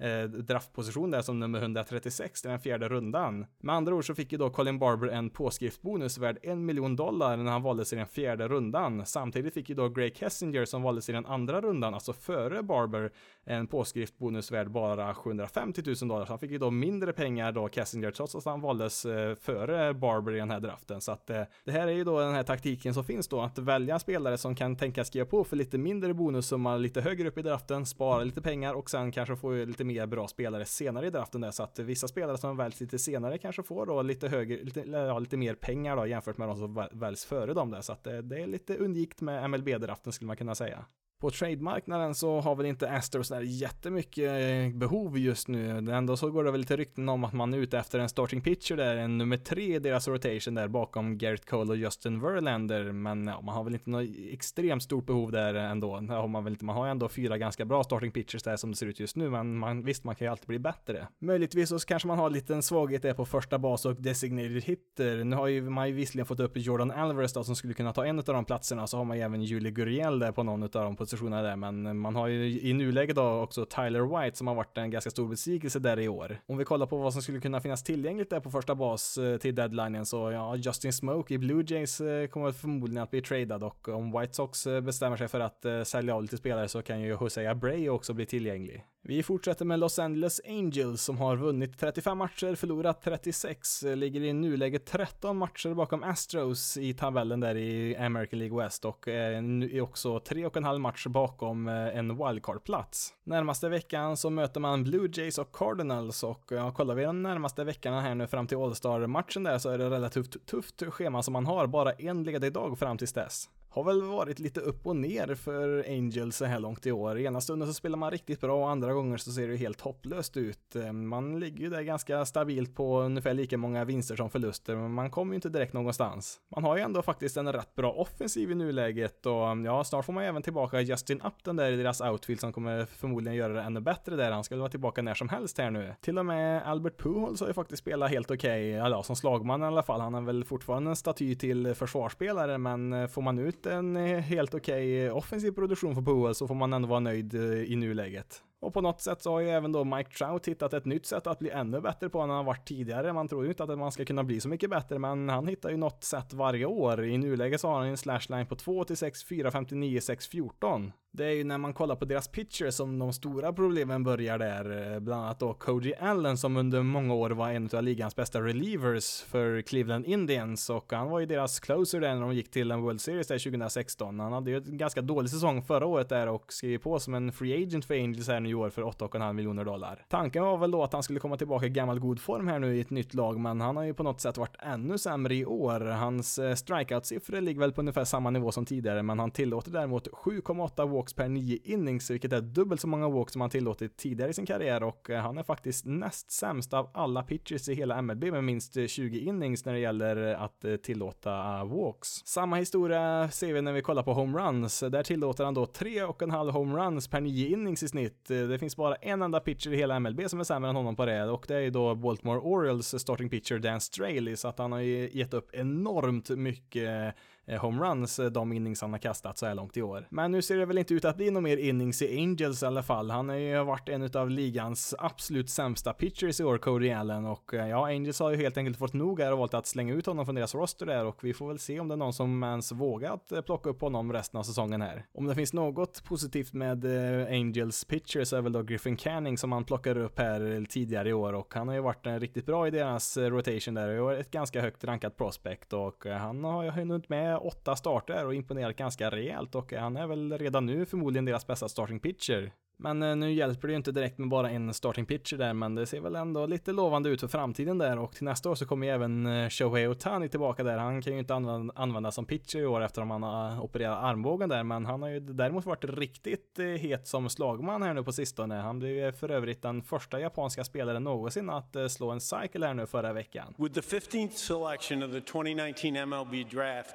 eh, 0.00 0.22
draftposition 0.22 1.10
där 1.10 1.22
som 1.22 1.40
nummer 1.40 1.58
136 1.58 2.44
i 2.44 2.48
den 2.48 2.60
fjärde 2.60 2.88
rundan. 2.88 3.46
Med 3.58 3.74
andra 3.74 3.94
ord 3.94 4.06
så 4.06 4.14
fick 4.14 4.32
ju 4.32 4.38
då 4.38 4.50
Colin 4.50 4.78
Barber 4.78 5.08
en 5.08 5.30
påskriftbonus 5.30 6.18
värd 6.18 6.38
en 6.42 6.66
miljon 6.66 6.96
dollar 6.96 7.36
när 7.36 7.52
han 7.52 7.62
valdes 7.62 7.92
i 7.92 7.96
den 7.96 8.06
fjärde 8.06 8.48
rundan. 8.48 9.06
Samtidigt 9.06 9.54
fick 9.54 9.68
ju 9.68 9.74
då 9.74 9.88
Greg 9.88 10.16
Kessinger 10.16 10.64
som 10.64 10.82
valdes 10.82 11.08
i 11.08 11.12
den 11.12 11.26
andra 11.26 11.60
rundan, 11.60 11.94
alltså 11.94 12.12
före 12.12 12.62
Barber, 12.62 13.12
en 13.44 13.66
påskriftbonus 13.66 14.52
värd 14.52 14.70
bara 14.70 15.14
750 15.14 15.82
000 15.86 16.08
dollar. 16.08 16.24
Så 16.26 16.32
han 16.32 16.38
fick 16.38 16.50
ju 16.50 16.58
då 16.58 16.70
mindre 16.70 17.12
pengar 17.12 17.52
då 17.52 17.68
Kessinger 17.68 18.10
trots 18.10 18.34
att 18.34 18.44
han 18.44 18.60
valdes 18.60 19.04
eh, 19.04 19.34
före 19.34 19.94
Barber 19.94 20.34
i 20.34 20.38
den 20.38 20.50
här 20.50 20.60
draften. 20.60 21.00
Så 21.00 21.12
att 21.12 21.30
eh, 21.30 21.42
det 21.64 21.72
här 21.72 21.86
är 21.86 21.92
ju 21.92 22.04
då 22.04 22.20
den 22.20 22.34
här 22.34 22.42
taktiken 22.42 22.94
som 22.94 23.04
finns 23.04 23.28
då 23.28 23.40
att 23.40 23.58
välja 23.58 23.94
en 23.94 24.00
spelare 24.00 24.38
som 24.38 24.54
kan 24.54 24.76
tänka 24.76 25.04
skriva 25.04 25.26
på 25.26 25.44
för 25.44 25.56
lite 25.56 25.78
mindre 25.78 26.14
bonussumma 26.14 26.76
lite 26.76 27.00
högre 27.00 27.28
upp 27.28 27.38
i 27.38 27.42
draften, 27.42 27.86
spara 27.86 28.24
lite 28.24 28.42
pengar 28.42 28.74
och 28.74 28.90
sen 28.90 29.12
kanske 29.12 29.36
få 29.36 29.52
lite 29.52 29.84
mer 29.92 30.06
bra 30.06 30.28
spelare 30.28 30.64
senare 30.64 31.06
i 31.06 31.10
draften 31.10 31.40
där 31.40 31.50
så 31.50 31.62
att 31.62 31.78
vissa 31.78 32.08
spelare 32.08 32.38
som 32.38 32.56
väljs 32.56 32.80
lite 32.80 32.98
senare 32.98 33.38
kanske 33.38 33.62
får 33.62 33.86
då 33.86 34.02
lite 34.02 34.28
högre, 34.28 34.64
lite, 34.64 34.80
ja, 34.80 35.18
lite 35.18 35.36
mer 35.36 35.54
pengar 35.54 35.96
då 35.96 36.06
jämfört 36.06 36.38
med 36.38 36.48
de 36.48 36.56
som 36.56 36.88
väljs 36.92 37.24
före 37.24 37.54
dem 37.54 37.70
där 37.70 37.80
så 37.80 37.92
att 37.92 38.04
det, 38.04 38.22
det 38.22 38.42
är 38.42 38.46
lite 38.46 38.76
unikt 38.76 39.20
med 39.20 39.50
MLB-draften 39.50 40.12
skulle 40.12 40.26
man 40.26 40.36
kunna 40.36 40.54
säga. 40.54 40.84
På 41.20 41.30
trademarknaden 41.30 42.14
så 42.14 42.40
har 42.40 42.56
väl 42.56 42.66
inte 42.66 42.90
Astros 42.90 43.28
där 43.28 43.40
jättemycket 43.40 44.24
eh, 44.24 44.78
behov 44.78 45.18
just 45.18 45.48
nu. 45.48 45.92
Ändå 45.92 46.16
så 46.16 46.30
går 46.30 46.44
det 46.44 46.50
väl 46.50 46.60
lite 46.60 46.76
rykten 46.76 47.08
om 47.08 47.24
att 47.24 47.32
man 47.32 47.54
är 47.54 47.58
ute 47.58 47.78
efter 47.78 47.98
en 47.98 48.08
starting 48.08 48.40
pitcher 48.40 48.76
där, 48.76 48.96
en 48.96 49.18
nummer 49.18 49.36
tre 49.36 49.76
i 49.76 49.78
deras 49.78 50.08
rotation 50.08 50.54
där 50.54 50.68
bakom 50.68 51.18
Garrett 51.18 51.46
Cole 51.46 51.70
och 51.70 51.76
Justin 51.76 52.20
Verlander. 52.20 52.92
Men 52.92 53.26
ja, 53.26 53.40
man 53.40 53.54
har 53.54 53.64
väl 53.64 53.74
inte 53.74 53.90
något 53.90 54.08
extremt 54.30 54.82
stort 54.82 55.06
behov 55.06 55.32
där 55.32 55.54
ändå. 55.54 56.00
Det 56.00 56.12
har 56.12 56.28
man 56.28 56.44
väl 56.44 56.52
inte. 56.52 56.64
Man 56.64 56.76
har 56.76 56.86
ändå 56.86 57.08
fyra 57.08 57.38
ganska 57.38 57.64
bra 57.64 57.84
starting 57.84 58.12
pitchers 58.12 58.42
där 58.42 58.56
som 58.56 58.70
det 58.70 58.76
ser 58.76 58.86
ut 58.86 59.00
just 59.00 59.16
nu, 59.16 59.30
men 59.30 59.58
man, 59.58 59.82
visst, 59.82 60.04
man 60.04 60.14
kan 60.14 60.26
ju 60.26 60.30
alltid 60.30 60.48
bli 60.48 60.58
bättre. 60.58 61.06
Möjligtvis 61.18 61.68
så 61.68 61.78
kanske 61.78 62.08
man 62.08 62.18
har 62.18 62.26
en 62.26 62.32
liten 62.32 62.62
svaghet 62.62 63.02
där 63.02 63.14
på 63.14 63.24
första 63.24 63.58
bas 63.58 63.86
och 63.86 64.02
designated 64.02 64.62
hitter. 64.64 65.24
Nu 65.24 65.36
har 65.36 65.46
ju 65.46 65.70
man 65.70 65.88
ju 65.88 65.94
visserligen 65.94 66.26
fått 66.26 66.40
upp 66.40 66.52
Jordan 66.56 66.90
Alvarez 66.90 67.32
då 67.32 67.44
som 67.44 67.56
skulle 67.56 67.74
kunna 67.74 67.92
ta 67.92 68.06
en 68.06 68.18
av 68.18 68.24
de 68.24 68.44
platserna, 68.44 68.86
så 68.86 68.96
har 68.96 69.04
man 69.04 69.16
ju 69.16 69.22
även 69.22 69.42
Julie 69.42 69.70
Gurriel 69.70 70.18
där 70.18 70.32
på 70.32 70.42
någon 70.42 70.62
av 70.62 70.68
de 70.68 70.96
positionerna 71.10 71.42
där, 71.42 71.56
men 71.56 71.98
man 71.98 72.16
har 72.16 72.28
ju 72.28 72.60
i 72.60 72.72
nuläget 72.72 73.16
då 73.16 73.22
också 73.22 73.64
Tyler 73.64 74.22
White 74.22 74.36
som 74.36 74.46
har 74.46 74.54
varit 74.54 74.78
en 74.78 74.90
ganska 74.90 75.10
stor 75.10 75.28
besvikelse 75.28 75.78
där 75.78 76.00
i 76.00 76.08
år. 76.08 76.40
Om 76.46 76.58
vi 76.58 76.64
kollar 76.64 76.86
på 76.86 76.98
vad 76.98 77.12
som 77.12 77.22
skulle 77.22 77.40
kunna 77.40 77.60
finnas 77.60 77.82
tillgängligt 77.82 78.30
där 78.30 78.40
på 78.40 78.50
första 78.50 78.74
bas 78.74 79.18
eh, 79.18 79.36
till 79.36 79.54
deadlinen 79.54 80.06
så 80.06 80.30
ja, 80.30 80.56
Justin 80.56 80.92
Smoke 80.92 81.34
i 81.34 81.38
Blue 81.38 81.64
Jays 81.66 82.00
eh, 82.00 82.26
kommer 82.26 82.52
förmodligen 82.52 83.02
att 83.02 83.10
bli 83.10 83.22
tradad 83.22 83.62
och 83.62 83.88
om 83.88 84.20
White 84.20 84.34
Sox 84.34 84.66
eh, 84.66 84.80
bestämmer 84.80 85.16
sig 85.16 85.28
för 85.28 85.40
att 85.40 85.66
sälja 85.84 86.14
av 86.14 86.22
lite 86.22 86.36
spelare 86.36 86.68
så 86.68 86.82
kan 86.82 87.00
ju 87.00 87.08
Jose 87.08 87.50
Abreu 87.50 87.88
också 87.88 88.12
bli 88.12 88.26
tillgänglig. 88.26 88.84
Vi 89.02 89.22
fortsätter 89.22 89.64
med 89.64 89.78
Los 89.78 89.98
Angeles 89.98 90.40
Angels 90.48 91.02
som 91.02 91.18
har 91.18 91.36
vunnit 91.36 91.78
35 91.78 92.18
matcher, 92.18 92.54
förlorat 92.54 93.02
36, 93.02 93.82
ligger 93.82 94.20
i 94.20 94.32
nuläget 94.32 94.86
13 94.86 95.36
matcher 95.36 95.74
bakom 95.74 96.02
Astros 96.02 96.76
i 96.76 96.94
tabellen 96.94 97.40
där 97.40 97.56
i 97.56 97.96
American 97.96 98.38
League 98.38 98.62
West 98.62 98.84
och 98.84 99.08
är 99.08 99.80
också 99.80 100.18
3,5 100.18 100.78
match 101.00 101.12
bakom 101.12 101.68
eh, 101.68 101.98
en 101.98 102.16
wildcard-plats. 102.16 103.14
Närmaste 103.24 103.68
veckan 103.68 104.16
så 104.16 104.30
möter 104.30 104.60
man 104.60 104.84
Blue 104.84 105.08
Jays 105.12 105.38
och 105.38 105.52
Cardinals 105.52 106.22
och 106.22 106.44
ja, 106.50 106.72
kollar 106.72 106.94
vi 106.94 107.04
de 107.04 107.22
närmaste 107.22 107.64
veckorna 107.64 108.00
här 108.00 108.14
nu 108.14 108.26
fram 108.26 108.46
till 108.46 108.58
All-Star-matchen 108.58 109.42
där 109.42 109.58
så 109.58 109.70
är 109.70 109.78
det 109.78 109.90
relativt 109.90 110.46
tufft 110.46 110.82
schema 110.90 111.22
som 111.22 111.32
man 111.32 111.46
har, 111.46 111.66
bara 111.66 111.92
en 111.92 112.24
ledig 112.24 112.52
dag 112.52 112.78
fram 112.78 112.98
tills 112.98 113.12
dess 113.12 113.48
har 113.70 113.84
väl 113.84 114.02
varit 114.02 114.38
lite 114.38 114.60
upp 114.60 114.86
och 114.86 114.96
ner 114.96 115.34
för 115.34 115.84
Angels 115.88 116.36
så 116.36 116.44
här 116.44 116.60
långt 116.60 116.86
i 116.86 116.92
år. 116.92 117.18
Ena 117.18 117.40
stunden 117.40 117.68
så 117.68 117.74
spelar 117.74 117.98
man 117.98 118.10
riktigt 118.10 118.40
bra 118.40 118.62
och 118.62 118.70
andra 118.70 118.92
gånger 118.92 119.16
så 119.16 119.32
ser 119.32 119.48
det 119.48 119.56
helt 119.56 119.80
hopplöst 119.80 120.36
ut. 120.36 120.76
Eh, 120.76 120.92
man 120.92 121.40
ligger 121.40 121.58
ju 121.58 121.70
där 121.70 121.82
ganska 121.82 122.24
stabilt 122.24 122.74
på 122.74 123.00
ungefär 123.00 123.34
lika 123.34 123.58
många 123.58 123.84
vinster 123.84 124.16
som 124.16 124.30
förluster, 124.30 124.76
men 124.76 124.92
man 124.92 125.10
kommer 125.10 125.32
ju 125.32 125.34
inte 125.34 125.48
direkt 125.48 125.72
någonstans. 125.72 126.40
Man 126.54 126.64
har 126.64 126.76
ju 126.76 126.82
ändå 126.82 127.02
faktiskt 127.02 127.36
en 127.36 127.52
rätt 127.52 127.74
bra 127.74 127.92
offensiv 127.92 128.50
i 128.50 128.54
nuläget 128.54 129.26
och 129.26 129.50
mm, 129.50 129.64
ja, 129.64 129.84
snart 129.84 130.04
får 130.04 130.12
man 130.12 130.24
även 130.24 130.42
tillbaka 130.42 130.80
Justin 130.80 131.20
Upton 131.20 131.56
där 131.56 131.72
i 131.72 131.76
deras 131.76 132.00
outfield 132.00 132.40
som 132.40 132.52
kommer 132.52 132.84
förmodligen 132.84 133.36
göra 133.36 133.52
det 133.52 133.62
ännu 133.62 133.80
bättre 133.80 134.16
där. 134.16 134.32
Han 134.32 134.44
ska 134.44 134.56
vara 134.56 134.68
tillbaka 134.68 135.02
när 135.02 135.14
som 135.14 135.28
helst 135.28 135.58
här 135.58 135.70
nu. 135.70 135.94
Till 136.00 136.18
och 136.18 136.26
med 136.26 136.62
Albert 136.62 136.98
Pujols 136.98 137.40
har 137.40 137.48
ju 137.48 137.54
faktiskt 137.54 137.82
spelat 137.82 138.10
helt 138.10 138.30
okej, 138.30 138.78
okay. 138.78 138.90
ja, 138.90 139.02
som 139.02 139.16
slagman 139.16 139.62
i 139.62 139.64
alla 139.64 139.82
fall. 139.82 140.00
Han 140.00 140.14
är 140.14 140.20
väl 140.20 140.44
fortfarande 140.44 140.90
en 140.90 140.96
staty 140.96 141.36
till 141.36 141.74
försvarsspelare, 141.74 142.58
men 142.58 142.92
eh, 142.92 143.06
får 143.06 143.22
man 143.22 143.38
ut 143.38 143.59
ut 143.60 143.66
en 143.66 143.96
eh, 143.96 144.18
helt 144.18 144.54
okej 144.54 145.10
okay 145.10 145.18
offensiv 145.18 145.52
produktion 145.52 145.94
för 145.94 146.02
Powell 146.02 146.34
så 146.34 146.48
får 146.48 146.54
man 146.54 146.72
ändå 146.72 146.88
vara 146.88 147.00
nöjd 147.00 147.34
eh, 147.34 147.72
i 147.72 147.76
nuläget. 147.76 148.42
Och 148.60 148.74
på 148.74 148.80
något 148.80 149.00
sätt 149.00 149.22
så 149.22 149.32
har 149.32 149.40
ju 149.40 149.48
även 149.48 149.72
då 149.72 149.84
Mike 149.84 150.10
Trout 150.10 150.48
hittat 150.48 150.74
ett 150.74 150.84
nytt 150.84 151.06
sätt 151.06 151.26
att 151.26 151.38
bli 151.38 151.50
ännu 151.50 151.80
bättre 151.80 152.08
på 152.08 152.20
än 152.20 152.28
han 152.28 152.36
har 152.36 152.44
varit 152.44 152.68
tidigare. 152.68 153.12
Man 153.12 153.28
tror 153.28 153.44
ju 153.44 153.50
inte 153.50 153.62
att 153.62 153.78
man 153.78 153.92
ska 153.92 154.04
kunna 154.04 154.24
bli 154.24 154.40
så 154.40 154.48
mycket 154.48 154.70
bättre, 154.70 154.98
men 154.98 155.28
han 155.28 155.46
hittar 155.46 155.70
ju 155.70 155.76
något 155.76 156.04
sätt 156.04 156.32
varje 156.32 156.66
år. 156.66 157.04
I 157.04 157.18
nuläget 157.18 157.60
så 157.60 157.68
har 157.68 157.78
han 157.78 157.86
en 157.86 157.96
slashline 157.96 158.46
på 158.46 158.56
2 158.56 158.84
till 158.84 158.96
6, 158.96 159.24
4, 159.24 159.50
59, 159.50 160.00
6, 160.00 160.28
14. 160.28 160.92
Det 161.12 161.24
är 161.24 161.30
ju 161.30 161.44
när 161.44 161.58
man 161.58 161.72
kollar 161.72 161.96
på 161.96 162.04
deras 162.04 162.28
pitchers 162.28 162.74
som 162.74 162.98
de 162.98 163.12
stora 163.12 163.52
problemen 163.52 164.04
börjar 164.04 164.38
där. 164.38 164.92
Eh, 164.94 165.00
bland 165.00 165.24
annat 165.24 165.38
då 165.40 165.54
Cody 165.54 165.92
Allen 166.00 166.36
som 166.38 166.56
under 166.56 166.82
många 166.82 167.14
år 167.14 167.30
var 167.30 167.50
en 167.50 167.68
av 167.72 167.82
ligans 167.82 168.16
bästa 168.16 168.40
relievers 168.40 169.22
för 169.22 169.62
Cleveland 169.62 170.06
Indians 170.06 170.70
och 170.70 170.92
han 170.92 171.10
var 171.10 171.20
ju 171.20 171.26
deras 171.26 171.60
closer 171.60 172.00
där 172.00 172.14
när 172.14 172.20
de 172.20 172.34
gick 172.34 172.50
till 172.50 172.70
en 172.70 172.82
World 172.82 173.00
Series 173.00 173.26
där 173.26 173.38
2016. 173.38 174.20
Han 174.20 174.32
hade 174.32 174.50
ju 174.50 174.56
en 174.56 174.78
ganska 174.78 175.02
dålig 175.02 175.30
säsong 175.30 175.62
förra 175.62 175.86
året 175.86 176.08
där 176.08 176.26
och 176.26 176.52
skrev 176.52 176.78
på 176.78 176.98
som 176.98 177.14
en 177.14 177.32
free 177.32 177.62
agent 177.62 177.84
för 177.84 177.94
Angels 177.94 178.28
här 178.28 178.40
nu 178.40 178.48
i 178.48 178.54
år 178.54 178.70
för 178.70 178.82
8,5 178.82 179.32
miljoner 179.32 179.64
dollar. 179.64 180.04
Tanken 180.08 180.44
var 180.44 180.58
väl 180.58 180.70
då 180.70 180.82
att 180.82 180.92
han 180.92 181.02
skulle 181.02 181.20
komma 181.20 181.36
tillbaka 181.36 181.66
i 181.66 181.70
gammal 181.70 182.00
god 182.00 182.20
form 182.20 182.48
här 182.48 182.58
nu 182.58 182.76
i 182.76 182.80
ett 182.80 182.90
nytt 182.90 183.14
lag, 183.14 183.40
men 183.40 183.60
han 183.60 183.76
har 183.76 183.84
ju 183.84 183.94
på 183.94 184.02
något 184.02 184.20
sätt 184.20 184.38
varit 184.38 184.56
ännu 184.58 184.98
sämre 184.98 185.34
i 185.34 185.44
år. 185.44 185.80
Hans 185.80 186.38
eh, 186.38 186.54
strikeout-siffror 186.54 187.40
ligger 187.40 187.60
väl 187.60 187.72
på 187.72 187.80
ungefär 187.80 188.04
samma 188.04 188.30
nivå 188.30 188.52
som 188.52 188.64
tidigare, 188.64 189.02
men 189.02 189.18
han 189.18 189.30
tillåter 189.30 189.70
däremot 189.70 190.08
7,8 190.08 190.88
walks 190.88 190.99
per 191.08 191.28
9 191.28 191.58
innings, 191.64 192.10
vilket 192.10 192.32
är 192.32 192.40
dubbelt 192.40 192.80
så 192.80 192.88
många 192.88 193.08
walks 193.08 193.32
som 193.32 193.40
han 193.40 193.50
tillåtit 193.50 193.96
tidigare 193.96 194.30
i 194.30 194.34
sin 194.34 194.46
karriär 194.46 194.82
och 194.82 195.10
eh, 195.10 195.20
han 195.20 195.38
är 195.38 195.42
faktiskt 195.42 195.84
näst 195.84 196.30
sämst 196.30 196.74
av 196.74 196.90
alla 196.94 197.22
pitchers 197.22 197.68
i 197.68 197.74
hela 197.74 198.02
MLB 198.02 198.24
med 198.24 198.44
minst 198.44 198.76
eh, 198.76 198.86
20 198.86 199.20
innings 199.20 199.64
när 199.64 199.72
det 199.72 199.78
gäller 199.78 200.30
eh, 200.30 200.42
att 200.42 200.64
tillåta 200.82 201.64
walks. 201.64 202.08
Samma 202.24 202.56
historia 202.56 203.28
ser 203.30 203.52
vi 203.52 203.62
när 203.62 203.72
vi 203.72 203.82
kollar 203.82 204.02
på 204.02 204.12
homeruns. 204.12 204.80
Där 204.80 205.02
tillåter 205.02 205.44
han 205.44 205.54
då 205.54 205.64
3,5 205.64 206.50
homeruns 206.50 207.08
per 207.08 207.20
9 207.20 207.48
innings 207.48 207.82
i 207.82 207.88
snitt. 207.88 208.24
Det 208.28 208.58
finns 208.58 208.76
bara 208.76 208.94
en 208.94 209.22
enda 209.22 209.40
pitcher 209.40 209.72
i 209.72 209.76
hela 209.76 210.00
MLB 210.00 210.30
som 210.30 210.40
är 210.40 210.44
sämre 210.44 210.70
än 210.70 210.76
honom 210.76 210.96
på 210.96 211.06
det 211.06 211.24
och 211.24 211.44
det 211.48 211.54
är 211.54 211.60
ju 211.60 211.70
då 211.70 211.94
Baltimore 211.94 212.38
Orioles 212.38 213.00
starting 213.00 213.28
pitcher 213.28 213.58
Dan 213.58 213.80
Straley 213.80 214.36
så 214.36 214.48
att 214.48 214.58
han 214.58 214.72
har 214.72 214.80
ju 214.80 215.10
gett 215.12 215.34
upp 215.34 215.50
enormt 215.52 216.28
mycket 216.28 217.14
Eh, 217.50 217.60
homeruns 217.60 218.18
eh, 218.18 218.26
de 218.26 218.52
innings 218.52 218.80
han 218.80 218.92
har 218.92 218.98
kastat 218.98 219.38
så 219.38 219.46
här 219.46 219.54
långt 219.54 219.76
i 219.76 219.82
år. 219.82 220.06
Men 220.10 220.32
nu 220.32 220.42
ser 220.42 220.56
det 220.56 220.64
väl 220.64 220.78
inte 220.78 220.94
ut 220.94 221.04
att 221.04 221.16
bli 221.16 221.30
någon 221.30 221.42
mer 221.42 221.56
innings 221.56 222.02
i 222.02 222.18
Angels 222.18 222.62
i 222.62 222.66
alla 222.66 222.82
fall. 222.82 223.10
Han 223.10 223.28
har 223.28 223.36
ju 223.36 223.64
varit 223.64 223.88
en 223.88 224.10
av 224.14 224.30
ligans 224.30 224.94
absolut 224.98 225.50
sämsta 225.50 225.92
pitchers 225.92 226.40
i 226.40 226.44
år, 226.44 226.58
Cody 226.58 226.90
Allen, 226.90 227.26
och 227.26 227.54
eh, 227.54 227.68
ja, 227.68 227.86
Angels 227.86 228.20
har 228.20 228.30
ju 228.30 228.36
helt 228.36 228.56
enkelt 228.56 228.78
fått 228.78 228.92
nog 228.92 229.20
här 229.20 229.32
och 229.32 229.38
valt 229.38 229.54
att 229.54 229.66
slänga 229.66 229.94
ut 229.94 230.06
honom 230.06 230.24
från 230.24 230.34
deras 230.34 230.54
roster 230.54 230.86
där 230.86 231.04
och 231.04 231.24
vi 231.24 231.34
får 231.34 231.48
väl 231.48 231.58
se 231.58 231.80
om 231.80 231.88
det 231.88 231.94
är 231.94 231.96
någon 231.96 232.12
som 232.12 232.42
ens 232.42 232.72
vågat 232.72 233.32
plocka 233.46 233.70
upp 233.70 233.80
honom 233.80 234.12
resten 234.12 234.38
av 234.38 234.42
säsongen 234.42 234.82
här. 234.82 235.04
Om 235.12 235.26
det 235.26 235.34
finns 235.34 235.52
något 235.52 236.04
positivt 236.04 236.52
med 236.52 236.84
Angels 237.30 237.84
pitchers 237.84 238.28
så 238.28 238.36
är 238.36 238.40
väl 238.42 238.52
då 238.52 238.62
Griffin 238.62 238.96
Canning 238.96 239.38
som 239.38 239.52
han 239.52 239.64
plockade 239.64 240.00
upp 240.00 240.18
här 240.18 240.66
tidigare 240.68 241.08
i 241.08 241.12
år 241.12 241.32
och 241.32 241.54
han 241.54 241.68
har 241.68 241.74
ju 241.74 241.80
varit 241.80 242.06
riktigt 242.06 242.46
bra 242.46 242.68
i 242.68 242.70
deras 242.70 243.16
rotation 243.16 243.74
där 243.74 244.00
och 244.00 244.12
ett 244.12 244.30
ganska 244.30 244.60
högt 244.60 244.84
rankat 244.84 245.16
prospect 245.16 245.72
och 245.72 246.06
han 246.06 246.44
har 246.44 246.64
ju 246.64 246.70
hunnit 246.70 247.08
med 247.08 247.39
åtta 247.40 247.76
starter 247.76 248.26
och 248.26 248.34
imponerat 248.34 248.76
ganska 248.76 249.10
rejält 249.10 249.54
och 249.54 249.72
han 249.72 249.96
är 249.96 250.06
väl 250.06 250.38
redan 250.38 250.66
nu 250.66 250.86
förmodligen 250.86 251.24
deras 251.24 251.46
bästa 251.46 251.68
starting 251.68 252.00
pitcher. 252.00 252.52
Men 252.82 253.02
eh, 253.02 253.16
nu 253.16 253.32
hjälper 253.32 253.68
det 253.68 253.72
ju 253.72 253.76
inte 253.76 253.92
direkt 253.92 254.18
med 254.18 254.28
bara 254.28 254.50
en 254.50 254.74
starting 254.74 255.06
pitcher 255.06 255.36
där, 255.36 255.52
men 255.52 255.74
det 255.74 255.86
ser 255.86 256.00
väl 256.00 256.16
ändå 256.16 256.46
lite 256.46 256.72
lovande 256.72 257.08
ut 257.08 257.20
för 257.20 257.28
framtiden 257.28 257.78
där 257.78 257.98
och 257.98 258.12
till 258.12 258.24
nästa 258.24 258.50
år 258.50 258.54
så 258.54 258.66
kommer 258.66 258.86
ju 258.86 258.92
även 258.92 259.26
eh, 259.26 259.48
Shohei 259.48 259.86
Otani 259.86 260.28
tillbaka 260.28 260.62
där. 260.62 260.78
Han 260.78 261.02
kan 261.02 261.12
ju 261.12 261.18
inte 261.18 261.34
använda, 261.34 261.74
användas 261.76 262.14
som 262.14 262.26
pitcher 262.26 262.58
i 262.58 262.66
år 262.66 262.80
eftersom 262.80 263.10
han 263.10 263.22
har 263.22 263.50
eh, 263.50 263.64
opererat 263.64 264.04
armbågen 264.04 264.48
där, 264.48 264.62
men 264.62 264.86
han 264.86 265.02
har 265.02 265.08
ju 265.08 265.20
däremot 265.20 265.66
varit 265.66 265.84
riktigt 265.84 266.58
het 266.78 267.08
som 267.08 267.28
slagman 267.28 267.82
här 267.82 267.94
nu 267.94 268.02
på 268.02 268.12
sistone. 268.12 268.54
Han 268.54 268.78
blev 268.78 269.12
för 269.12 269.30
övrigt 269.30 269.62
den 269.62 269.82
första 269.82 270.20
japanska 270.20 270.64
spelaren 270.64 271.04
någonsin 271.04 271.50
att 271.50 271.76
slå 271.88 272.10
en 272.10 272.20
cycle 272.20 272.66
här 272.66 272.74
nu 272.74 272.86
förra 272.86 273.12
veckan. 273.12 273.54
With 273.58 273.74
the 273.74 273.96
15th 273.96 274.30
selection 274.30 275.02
of 275.02 275.10
the 275.10 275.20
2019 275.20 276.08
MLB 276.08 276.50
draft 276.50 276.94